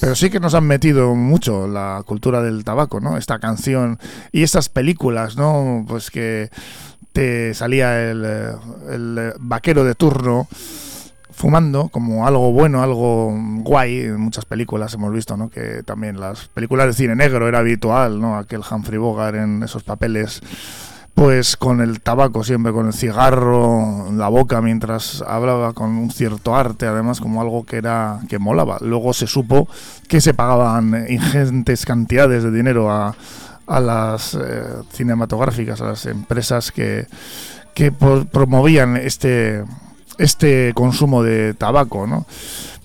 Pero 0.00 0.14
sí 0.14 0.30
que 0.30 0.40
nos 0.40 0.54
han 0.54 0.64
metido 0.64 1.14
mucho 1.14 1.68
la 1.68 2.02
cultura 2.06 2.42
del 2.42 2.64
tabaco, 2.64 3.00
¿no? 3.00 3.18
Esta 3.18 3.38
canción 3.38 3.98
y 4.32 4.42
estas 4.42 4.70
películas, 4.70 5.36
¿no? 5.36 5.84
Pues 5.86 6.10
que 6.10 6.50
te 7.12 7.52
salía 7.52 8.10
el, 8.10 8.24
el 8.88 9.32
vaquero 9.38 9.84
de 9.84 9.94
turno 9.94 10.48
fumando 11.40 11.88
como 11.88 12.26
algo 12.26 12.52
bueno, 12.52 12.82
algo 12.82 13.34
guay. 13.62 14.00
En 14.00 14.20
muchas 14.20 14.44
películas 14.44 14.92
hemos 14.92 15.10
visto, 15.10 15.38
¿no? 15.38 15.48
Que 15.48 15.82
también 15.82 16.20
las 16.20 16.48
películas 16.48 16.88
de 16.88 16.92
cine 16.92 17.16
negro 17.16 17.48
era 17.48 17.60
habitual, 17.60 18.20
¿no? 18.20 18.36
Aquel 18.36 18.60
Humphrey 18.70 18.98
Bogart 18.98 19.36
en 19.36 19.62
esos 19.62 19.82
papeles, 19.82 20.42
pues 21.14 21.56
con 21.56 21.80
el 21.80 22.02
tabaco 22.02 22.44
siempre, 22.44 22.72
con 22.72 22.88
el 22.88 22.92
cigarro 22.92 24.08
en 24.08 24.18
la 24.18 24.28
boca 24.28 24.60
mientras 24.60 25.22
hablaba 25.26 25.72
con 25.72 25.88
un 25.96 26.10
cierto 26.10 26.54
arte, 26.54 26.86
además 26.86 27.22
como 27.22 27.40
algo 27.40 27.64
que 27.64 27.78
era 27.78 28.20
que 28.28 28.38
molaba. 28.38 28.76
Luego 28.82 29.14
se 29.14 29.26
supo 29.26 29.66
que 30.08 30.20
se 30.20 30.34
pagaban 30.34 31.06
ingentes 31.08 31.86
cantidades 31.86 32.42
de 32.42 32.50
dinero 32.50 32.90
a, 32.90 33.16
a 33.66 33.80
las 33.80 34.34
eh, 34.34 34.62
cinematográficas, 34.92 35.80
a 35.80 35.86
las 35.86 36.04
empresas 36.04 36.70
que, 36.70 37.06
que 37.72 37.92
promovían 37.92 38.98
este 38.98 39.64
este 40.20 40.72
consumo 40.74 41.22
de 41.22 41.54
tabaco, 41.54 42.06
¿no? 42.06 42.26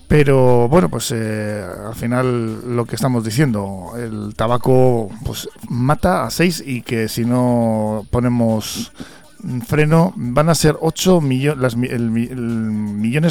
Pero 0.08 0.68
bueno, 0.68 0.88
pues 0.88 1.12
eh, 1.14 1.64
al 1.86 1.94
final 1.94 2.76
lo 2.76 2.84
que 2.86 2.94
estamos 2.94 3.24
diciendo, 3.24 3.92
el 3.98 4.34
tabaco 4.34 5.10
pues 5.24 5.48
mata 5.68 6.24
a 6.24 6.30
seis 6.30 6.62
y 6.64 6.82
que 6.82 7.08
si 7.08 7.24
no 7.24 8.06
ponemos 8.10 8.92
freno 9.66 10.12
van 10.16 10.48
a 10.48 10.54
ser 10.54 10.76
8 10.80 11.20
millones 11.20 11.74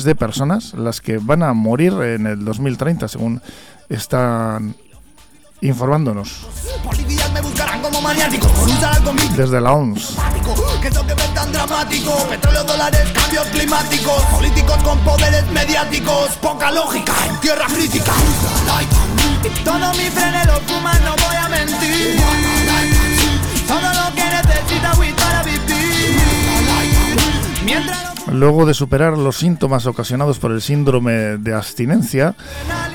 de 0.03 0.15
personas 0.15 0.73
las 0.75 1.01
que 1.01 1.17
van 1.17 1.41
a 1.43 1.53
morir 1.53 1.93
en 1.93 2.27
el 2.27 2.45
2030 2.45 3.07
según 3.07 3.41
están 3.89 4.75
informándonos. 5.67 6.45
Desde 9.35 9.61
la 9.61 9.73
OMS. 9.73 10.15
¿Qué 10.81 10.87
es 10.87 10.95
lo 10.95 11.05
que 11.05 11.13
tan 11.13 11.51
dramático? 11.51 12.15
Petróleo, 12.29 12.63
dólares, 12.63 13.11
cambios 13.13 13.47
climáticos. 13.47 14.21
Políticos 14.31 14.77
con 14.83 14.99
poderes 14.99 15.45
mediáticos. 15.51 16.29
Poca 16.41 16.71
lógica 16.71 17.13
en 17.27 17.39
tierra 17.41 17.65
crítica. 17.67 18.13
Todo 19.63 19.93
mi 19.93 20.09
freno 20.09 20.45
lo 20.45 20.59
fuma, 20.61 20.93
no 20.99 21.15
voy 21.15 21.35
a 21.35 21.49
mentir. 21.49 22.21
Todo 23.67 23.81
lo 23.81 24.15
que 24.15 24.23
necesita 24.23 24.91
para 25.15 25.43
vivir. 25.43 26.19
Mientras 27.63 28.14
Luego 28.31 28.65
de 28.65 28.73
superar 28.73 29.17
los 29.17 29.37
síntomas 29.37 29.85
ocasionados 29.85 30.39
por 30.39 30.51
el 30.51 30.61
síndrome 30.61 31.37
de 31.37 31.53
abstinencia, 31.53 32.35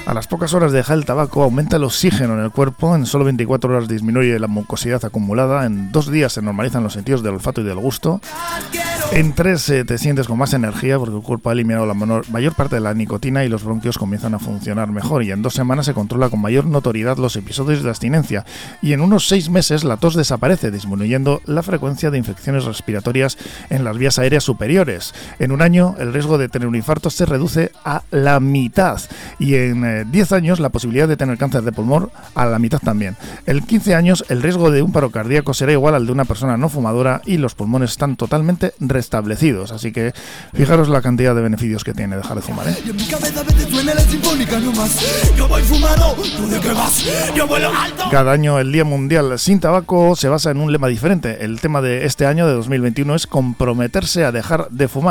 a 0.05 0.12
las 0.12 0.26
pocas 0.26 0.55
horas 0.55 0.72
de 0.72 0.78
dejar 0.78 0.99
el 0.99 1.05
tabaco 1.05 1.43
aumenta 1.43 1.76
el 1.76 1.85
oxígeno 1.85 2.35
en 2.35 2.45
el 2.45 2.51
cuerpo, 2.51 2.95
en 2.97 3.07
solo 3.07 3.24
24 3.24 3.70
horas 3.70 3.89
disminuye 3.89 4.39
la 4.39 4.49
mucosidad 4.49 5.05
acumulada, 5.05 5.66
en 5.66 5.93
dos 5.93 6.11
días 6.11 6.33
se 6.33 6.43
normalizan 6.43 6.83
los 6.83 6.95
sentidos 6.95 7.22
del 7.22 7.35
olfato 7.35 7.61
y 7.61 7.64
del 7.64 7.76
gusto, 7.76 8.20
en 9.12 9.33
tres 9.33 9.68
eh, 9.70 9.85
te 9.85 9.99
sientes 9.99 10.28
con 10.28 10.39
más 10.39 10.55
energía 10.55 10.97
porque 10.97 11.16
el 11.16 11.22
cuerpo 11.22 11.51
ha 11.51 11.53
eliminado 11.53 11.85
la 11.85 11.95
mayor 11.95 12.55
parte 12.55 12.76
de 12.76 12.81
la 12.81 12.95
nicotina 12.95 13.45
y 13.45 13.49
los 13.49 13.64
bronquios 13.64 13.99
comienzan 13.99 14.35
a 14.35 14.39
funcionar 14.39 14.89
mejor 14.93 15.24
y 15.24 15.33
en 15.33 15.43
dos 15.43 15.55
semanas 15.55 15.87
se 15.87 15.95
controla 15.95 16.28
con 16.28 16.41
mayor 16.41 16.66
notoriedad 16.66 17.18
los 17.18 17.35
episodios 17.35 17.83
de 17.83 17.89
abstinencia 17.89 18.45
y 18.83 18.93
en 18.93 19.01
unos 19.01 19.26
seis 19.26 19.51
meses 19.51 19.83
la 19.83 19.97
tos 19.97 20.14
desaparece 20.14 20.70
disminuyendo 20.70 21.43
la 21.45 21.64
frecuencia 21.64 22.12
de 22.12 22.18
infecciones 22.18 22.64
respiratorias 22.64 23.37
en 23.68 23.83
las 23.83 23.99
vías 23.99 24.18
aéreas 24.20 24.45
superiores. 24.45 25.12
En 25.39 25.53
un 25.53 25.62
año, 25.62 25.95
el 25.99 26.12
riesgo 26.12 26.39
de 26.39 26.49
tener 26.49 26.68
un 26.68 26.74
infarto 26.74 27.11
se 27.11 27.26
reduce 27.26 27.72
a 27.85 28.03
la 28.11 28.41
mitad 28.41 29.01
y 29.39 29.55
en 29.55 30.11
10 30.11 30.33
eh, 30.33 30.35
años 30.35 30.61
la 30.61 30.68
posibilidad 30.70 31.09
de 31.09 31.16
tener 31.16 31.39
cáncer 31.39 31.62
de 31.62 31.72
pulmón 31.72 32.11
a 32.35 32.47
la 32.47 32.59
mitad 32.59 32.78
también. 32.78 33.16
En 33.47 33.61
15 33.61 33.95
años, 33.95 34.24
el 34.28 34.43
riesgo 34.43 34.70
de 34.70 34.83
un 34.83 34.93
paro 34.93 35.11
cardíaco 35.11 35.55
será 35.55 35.72
igual 35.72 35.95
al 35.95 36.07
de 36.07 36.12
una 36.12 36.24
persona 36.24 36.57
no 36.57 36.68
fumadora 36.68 37.22
y 37.24 37.37
los 37.37 37.55
pulmones 37.55 37.91
están 37.91 38.16
totalmente 38.16 38.74
restablecidos. 38.81 39.72
Así 39.72 39.93
que 39.93 40.12
fijaros 40.55 40.89
la 40.89 41.03
cantidad 41.03 41.35
de 41.35 41.43
beneficios 41.43 41.85
que 41.85 41.95
tiene 41.95 42.16
dejar 42.16 42.37
de 42.37 42.43
fumar. 42.43 42.68
¿eh? 42.68 42.76
Cada 48.11 48.33
año 48.33 48.59
el 48.59 48.72
Día 48.72 48.85
Mundial 48.85 49.39
sin 49.39 49.61
Tabaco 49.61 50.16
se 50.16 50.28
basa 50.28 50.51
en 50.51 50.61
un 50.61 50.72
lema 50.72 50.89
diferente. 50.89 51.45
El 51.45 51.61
tema 51.61 51.81
de 51.81 52.07
este 52.07 52.26
año, 52.26 52.47
de 52.47 52.55
2021, 52.55 53.14
es 53.14 53.26
comprometerse 53.26 54.24
a 54.24 54.33
dejar 54.33 54.68
de 54.70 54.89
fumar 54.89 55.09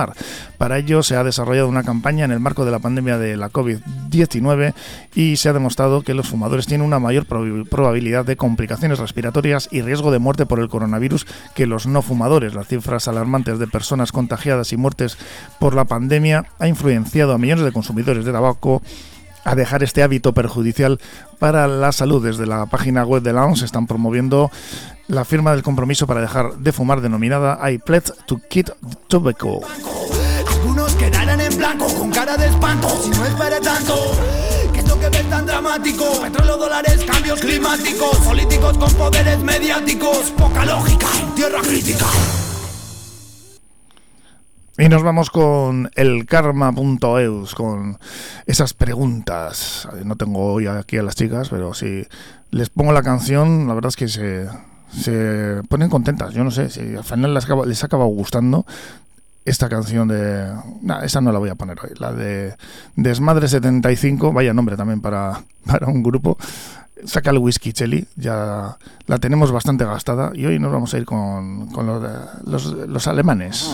para 0.58 0.78
ello 0.78 1.04
se 1.04 1.16
ha 1.16 1.24
desarrollado 1.24 1.68
una 1.68 1.84
campaña 1.84 2.26
en 2.26 2.32
el 2.32 2.40
marco 2.40 2.66
de 2.66 2.72
la 2.72 2.80
pandemia 2.80 3.18
de 3.18 3.38
la 3.38 3.50
COVID-19 3.50 4.74
y 5.16 5.38
se 5.38 5.50
ha 5.50 5.54
demostrado 5.54 6.02
que 6.02 6.14
los 6.14 6.28
fumadores 6.28 6.68
tienen 6.68 6.86
una 6.86 7.00
mayor 7.00 7.26
probabilidad 7.26 8.26
de 8.26 8.36
complicaciones 8.36 9.00
respiratorias 9.00 9.70
y 9.72 9.82
riesgo 9.82 10.12
de 10.12 10.20
muerte 10.20 10.46
por 10.46 10.60
el 10.60 10.70
coronavirus 10.70 11.26
que 11.56 11.66
los 11.66 11.88
no 11.88 12.02
fumadores. 12.02 12.54
Las 12.54 12.68
cifras 12.68 13.08
alarmantes 13.08 13.60
de 13.60 13.68
personas 13.68 14.12
contagiadas 14.12 14.74
y 14.74 14.78
muertes 14.78 15.18
por 15.60 15.76
la 15.76 15.86
pandemia 15.86 16.46
ha 16.60 16.68
influenciado 16.68 17.34
a 17.34 17.38
millones 17.38 17.66
de 17.66 17.72
consumidores 17.72 18.26
de 18.26 18.32
tabaco 18.32 18.82
a 19.44 19.56
dejar 19.56 19.84
este 19.84 20.04
hábito 20.04 20.34
perjudicial 20.34 21.00
para 21.40 21.68
la 21.68 21.92
salud. 21.92 22.24
Desde 22.24 22.46
la 22.46 22.66
página 22.66 23.04
web 23.06 23.24
de 23.24 23.34
la 23.34 23.46
OMS 23.46 23.64
están 23.64 23.88
promoviendo 23.88 24.52
la 25.10 25.26
firma 25.26 25.52
del 25.52 25.64
compromiso 25.64 26.06
para 26.06 26.22
dejar 26.22 26.58
de 26.58 26.72
fumar 26.72 27.02
denominada 27.02 27.60
I 27.70 27.80
Pledge 27.80 28.12
to 28.28 28.40
Quit 28.48 28.70
Tobacco. 29.08 29.62
Algunos 30.48 30.94
quedarán 30.96 31.42
en 31.42 31.58
blanco 31.58 31.88
con 31.98 32.12
cara 32.12 32.38
de 32.38 32.48
espanto 32.48 32.88
si 33.04 33.10
no 33.10 33.26
espere 33.26 33.60
tanto. 33.60 33.96
¿Qué 34.72 34.80
es 34.80 34.88
lo 34.88 35.00
que 35.00 35.10
ves 35.10 35.28
tan 35.30 35.48
dramático? 35.48 36.06
Petróleo, 36.22 36.58
dólares, 36.58 37.04
cambios 37.06 37.40
climáticos, 37.40 38.18
políticos 38.18 38.78
con 38.78 38.94
poderes 38.94 39.40
mediáticos, 39.40 40.32
poca 40.38 40.64
lógica 40.64 41.08
en 41.20 41.36
tierra 41.36 41.62
crítica. 41.62 42.06
Y 44.78 44.90
nos 44.90 45.02
vamos 45.02 45.32
con 45.32 45.90
el 45.96 46.28
karma.eus, 46.28 47.56
con 47.56 47.98
esas 48.46 48.76
preguntas. 48.76 49.90
No 50.06 50.16
tengo 50.18 50.54
hoy 50.54 50.68
aquí 50.68 50.98
a 50.98 51.04
las 51.04 51.16
chicas, 51.16 51.50
pero 51.50 51.74
si 51.74 52.08
les 52.52 52.70
pongo 52.70 52.94
la 52.94 53.04
canción, 53.04 53.68
la 53.68 53.74
verdad 53.74 53.90
es 53.90 53.98
que 53.98 54.08
se, 54.08 54.48
se 54.92 55.62
ponen 55.70 55.90
contentas. 55.90 56.34
Yo 56.34 56.44
no 56.44 56.52
sé 56.52 56.70
si 56.70 56.96
al 56.96 57.04
final 57.04 57.34
les, 57.34 57.46
acaba, 57.46 57.66
les 57.66 57.84
ha 57.84 57.88
acabado 57.88 58.10
gustando 58.10 58.66
esta 59.46 59.70
canción 59.70 60.08
de... 60.08 60.52
Nah, 60.82 61.04
esa 61.04 61.22
no 61.22 61.32
la 61.32 61.40
voy 61.40 61.50
a 61.50 61.56
poner 61.56 61.78
hoy. 61.84 61.92
La 61.98 62.14
de 62.14 62.56
Desmadre 62.96 63.48
75, 63.48 64.32
vaya 64.32 64.54
nombre 64.54 64.78
también 64.78 65.02
para, 65.02 65.44
para 65.66 65.88
un 65.88 66.04
grupo. 66.04 66.38
Saca 67.06 67.30
el 67.30 67.38
whisky 67.38 67.72
Chelly, 67.72 68.06
ya 68.18 68.78
la 69.08 69.20
tenemos 69.20 69.52
bastante 69.52 69.86
gastada 69.86 70.32
y 70.36 70.46
hoy 70.46 70.60
nos 70.60 70.72
vamos 70.72 70.94
a 70.94 70.98
ir 70.98 71.06
con, 71.06 71.68
con 71.68 71.88
los, 71.88 72.66
los, 72.66 73.08
alemanes. 73.08 73.74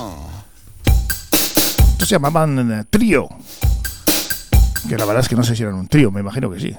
Estos 1.91 2.07
se 2.07 2.16
llamaban 2.16 2.72
eh, 2.72 2.84
Trío. 2.88 3.28
Que 4.88 4.95
la 4.95 5.05
verdad 5.05 5.24
es 5.24 5.30
que 5.30 5.36
no 5.36 5.43
sé 5.43 5.55
si 5.55 5.63
eran 5.63 5.74
un 5.74 5.88
trío, 5.88 6.11
me 6.11 6.20
imagino 6.22 6.51
que 6.51 6.59
sí. 6.59 6.76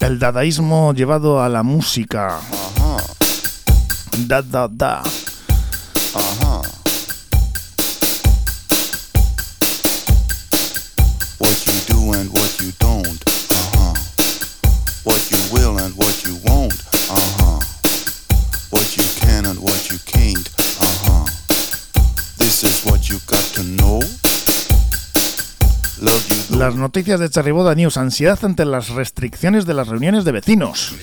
El 0.00 0.18
dadaísmo 0.18 0.92
llevado 0.92 1.40
a 1.40 1.48
la 1.48 1.62
música. 1.62 2.40
Da, 4.18 4.40
da, 4.40 4.66
da. 4.66 5.02
Ajá. 6.14 6.62
What 11.38 11.66
you 11.66 11.80
do 11.86 12.12
and 12.14 12.30
what 12.32 12.60
you 12.60 12.72
don't. 12.80 13.22
Ajá. 13.50 13.92
What 15.04 15.30
you 15.30 15.38
will 15.52 15.78
and 15.78 15.94
what 15.96 16.24
you 16.26 16.38
won't. 16.44 16.74
Ajá. 17.10 17.58
What 18.70 18.96
you 18.96 19.04
can 19.20 19.44
and 19.46 19.58
what 19.60 19.90
you 19.90 19.98
can't. 20.06 20.48
Ajá. 20.80 21.24
This 22.38 22.64
is 22.64 22.84
what 22.84 23.08
you 23.08 23.20
got 23.26 23.44
to 23.54 23.62
know. 23.62 24.00
Love 26.00 26.26
you 26.30 26.36
do. 26.48 26.58
Las 26.58 26.74
noticias 26.74 27.20
de 27.20 27.28
Charriboda 27.28 27.74
News. 27.74 27.96
Ansiedad 27.98 28.38
ante 28.42 28.64
las 28.64 28.88
restricciones 28.88 29.66
de 29.66 29.74
las 29.74 29.88
reuniones 29.88 30.24
de 30.24 30.32
vecinos. 30.32 30.94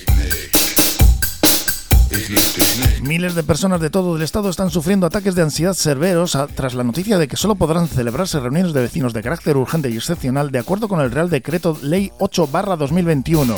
Miles 3.06 3.34
de 3.34 3.42
personas 3.42 3.82
de 3.82 3.90
todo 3.90 4.16
el 4.16 4.22
estado 4.22 4.48
están 4.48 4.70
sufriendo 4.70 5.06
ataques 5.06 5.34
de 5.34 5.42
ansiedad 5.42 5.74
severos 5.74 6.38
tras 6.54 6.72
la 6.72 6.84
noticia 6.84 7.18
de 7.18 7.28
que 7.28 7.36
solo 7.36 7.54
podrán 7.54 7.86
celebrarse 7.86 8.40
reuniones 8.40 8.72
de 8.72 8.80
vecinos 8.80 9.12
de 9.12 9.22
carácter 9.22 9.58
urgente 9.58 9.90
y 9.90 9.96
excepcional 9.96 10.50
de 10.50 10.58
acuerdo 10.58 10.88
con 10.88 11.00
el 11.00 11.10
Real 11.10 11.28
Decreto 11.28 11.78
Ley 11.82 12.12
8-2021. 12.18 13.56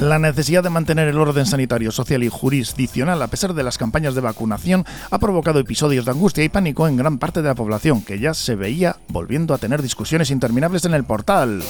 La 0.00 0.18
necesidad 0.18 0.62
de 0.62 0.68
mantener 0.68 1.08
el 1.08 1.18
orden 1.18 1.46
sanitario, 1.46 1.90
social 1.90 2.22
y 2.22 2.28
jurisdiccional 2.28 3.22
a 3.22 3.28
pesar 3.28 3.54
de 3.54 3.62
las 3.62 3.78
campañas 3.78 4.14
de 4.14 4.20
vacunación 4.20 4.84
ha 5.10 5.18
provocado 5.18 5.60
episodios 5.60 6.04
de 6.04 6.10
angustia 6.10 6.44
y 6.44 6.50
pánico 6.50 6.86
en 6.86 6.98
gran 6.98 7.16
parte 7.16 7.40
de 7.40 7.48
la 7.48 7.54
población, 7.54 8.02
que 8.02 8.18
ya 8.18 8.34
se 8.34 8.54
veía 8.54 8.96
volviendo 9.08 9.54
a 9.54 9.58
tener 9.58 9.80
discusiones 9.80 10.30
interminables 10.30 10.84
en 10.84 10.92
el 10.92 11.04
portal. 11.04 11.62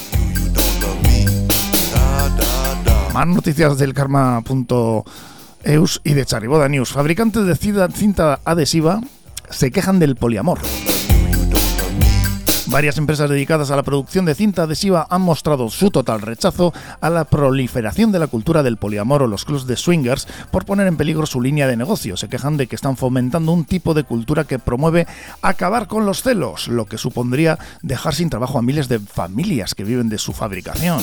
Más 3.14 3.26
noticias 3.28 3.78
del 3.78 3.94
karma.eus 3.94 6.00
y 6.02 6.14
de 6.14 6.26
Chariboda 6.26 6.68
News. 6.68 6.90
Fabricantes 6.90 7.46
de 7.46 7.54
cinta 7.54 8.40
adhesiva 8.44 9.00
se 9.48 9.70
quejan 9.70 10.00
del 10.00 10.16
poliamor. 10.16 10.58
Varias 12.66 12.98
empresas 12.98 13.30
dedicadas 13.30 13.70
a 13.70 13.76
la 13.76 13.84
producción 13.84 14.24
de 14.24 14.34
cinta 14.34 14.64
adhesiva 14.64 15.06
han 15.08 15.22
mostrado 15.22 15.70
su 15.70 15.92
total 15.92 16.22
rechazo 16.22 16.74
a 17.00 17.08
la 17.08 17.24
proliferación 17.24 18.10
de 18.10 18.18
la 18.18 18.26
cultura 18.26 18.64
del 18.64 18.78
poliamor 18.78 19.22
o 19.22 19.28
los 19.28 19.44
clubs 19.44 19.68
de 19.68 19.76
swingers 19.76 20.26
por 20.50 20.64
poner 20.64 20.88
en 20.88 20.96
peligro 20.96 21.24
su 21.24 21.40
línea 21.40 21.68
de 21.68 21.76
negocio. 21.76 22.16
Se 22.16 22.28
quejan 22.28 22.56
de 22.56 22.66
que 22.66 22.74
están 22.74 22.96
fomentando 22.96 23.52
un 23.52 23.64
tipo 23.64 23.94
de 23.94 24.02
cultura 24.02 24.42
que 24.42 24.58
promueve 24.58 25.06
acabar 25.40 25.86
con 25.86 26.04
los 26.04 26.24
celos, 26.24 26.66
lo 26.66 26.86
que 26.86 26.98
supondría 26.98 27.60
dejar 27.80 28.12
sin 28.12 28.28
trabajo 28.28 28.58
a 28.58 28.62
miles 28.62 28.88
de 28.88 28.98
familias 28.98 29.76
que 29.76 29.84
viven 29.84 30.08
de 30.08 30.18
su 30.18 30.32
fabricación. 30.32 31.00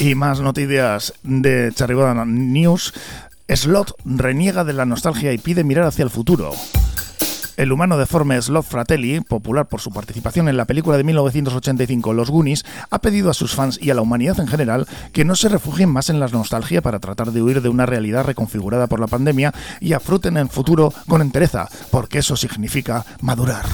Y 0.00 0.14
más 0.14 0.40
noticias 0.40 1.12
de 1.22 1.72
Charriboda 1.74 2.24
News. 2.24 2.94
Slot 3.46 3.96
reniega 4.06 4.64
de 4.64 4.72
la 4.72 4.86
nostalgia 4.86 5.30
y 5.34 5.36
pide 5.36 5.62
mirar 5.62 5.84
hacia 5.84 6.04
el 6.04 6.08
futuro. 6.08 6.52
El 7.58 7.70
humano 7.70 7.98
deforme 7.98 8.40
Slot 8.40 8.64
Fratelli, 8.64 9.20
popular 9.20 9.66
por 9.66 9.82
su 9.82 9.90
participación 9.90 10.48
en 10.48 10.56
la 10.56 10.64
película 10.64 10.96
de 10.96 11.04
1985 11.04 12.14
Los 12.14 12.30
Goonies, 12.30 12.64
ha 12.88 13.00
pedido 13.00 13.28
a 13.28 13.34
sus 13.34 13.54
fans 13.54 13.78
y 13.78 13.90
a 13.90 13.94
la 13.94 14.00
humanidad 14.00 14.40
en 14.40 14.48
general 14.48 14.88
que 15.12 15.26
no 15.26 15.36
se 15.36 15.50
refugien 15.50 15.90
más 15.90 16.08
en 16.08 16.18
la 16.18 16.28
nostalgia 16.28 16.80
para 16.80 16.98
tratar 16.98 17.32
de 17.32 17.42
huir 17.42 17.60
de 17.60 17.68
una 17.68 17.84
realidad 17.84 18.24
reconfigurada 18.24 18.86
por 18.86 19.00
la 19.00 19.06
pandemia 19.06 19.52
y 19.80 19.92
afruten 19.92 20.38
el 20.38 20.48
futuro 20.48 20.94
con 21.08 21.20
entereza, 21.20 21.68
porque 21.90 22.20
eso 22.20 22.36
significa 22.36 23.04
madurar. 23.20 23.66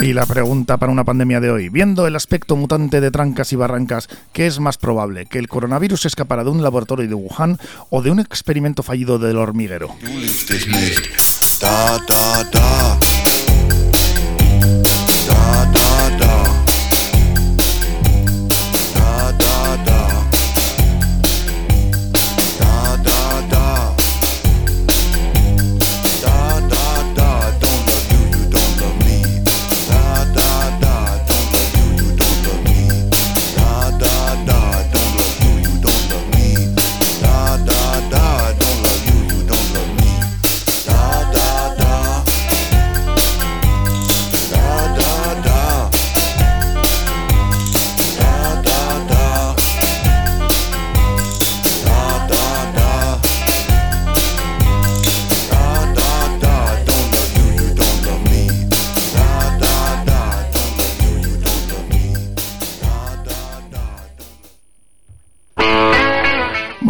Y 0.00 0.12
la 0.12 0.26
pregunta 0.26 0.76
para 0.76 0.92
una 0.92 1.04
pandemia 1.04 1.40
de 1.40 1.50
hoy, 1.50 1.68
viendo 1.68 2.06
el 2.06 2.14
aspecto 2.14 2.54
mutante 2.56 3.00
de 3.00 3.10
trancas 3.10 3.52
y 3.52 3.56
barrancas, 3.56 4.08
¿qué 4.32 4.46
es 4.46 4.60
más 4.60 4.78
probable? 4.78 5.26
¿Que 5.26 5.38
el 5.38 5.48
coronavirus 5.48 6.06
escapara 6.06 6.44
de 6.44 6.50
un 6.50 6.62
laboratorio 6.62 7.08
de 7.08 7.14
Wuhan 7.14 7.58
o 7.90 8.00
de 8.00 8.10
un 8.10 8.20
experimento 8.20 8.82
fallido 8.82 9.18
del 9.18 9.36
hormiguero? 9.36 9.88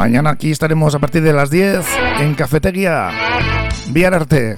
Mañana 0.08 0.30
aquí 0.30 0.50
estaremos 0.50 0.94
a 0.94 1.00
partir 1.00 1.20
de 1.20 1.34
las 1.34 1.50
10 1.50 1.84
en 2.20 2.34
Cafetería 2.34 3.10
Arte. 4.14 4.56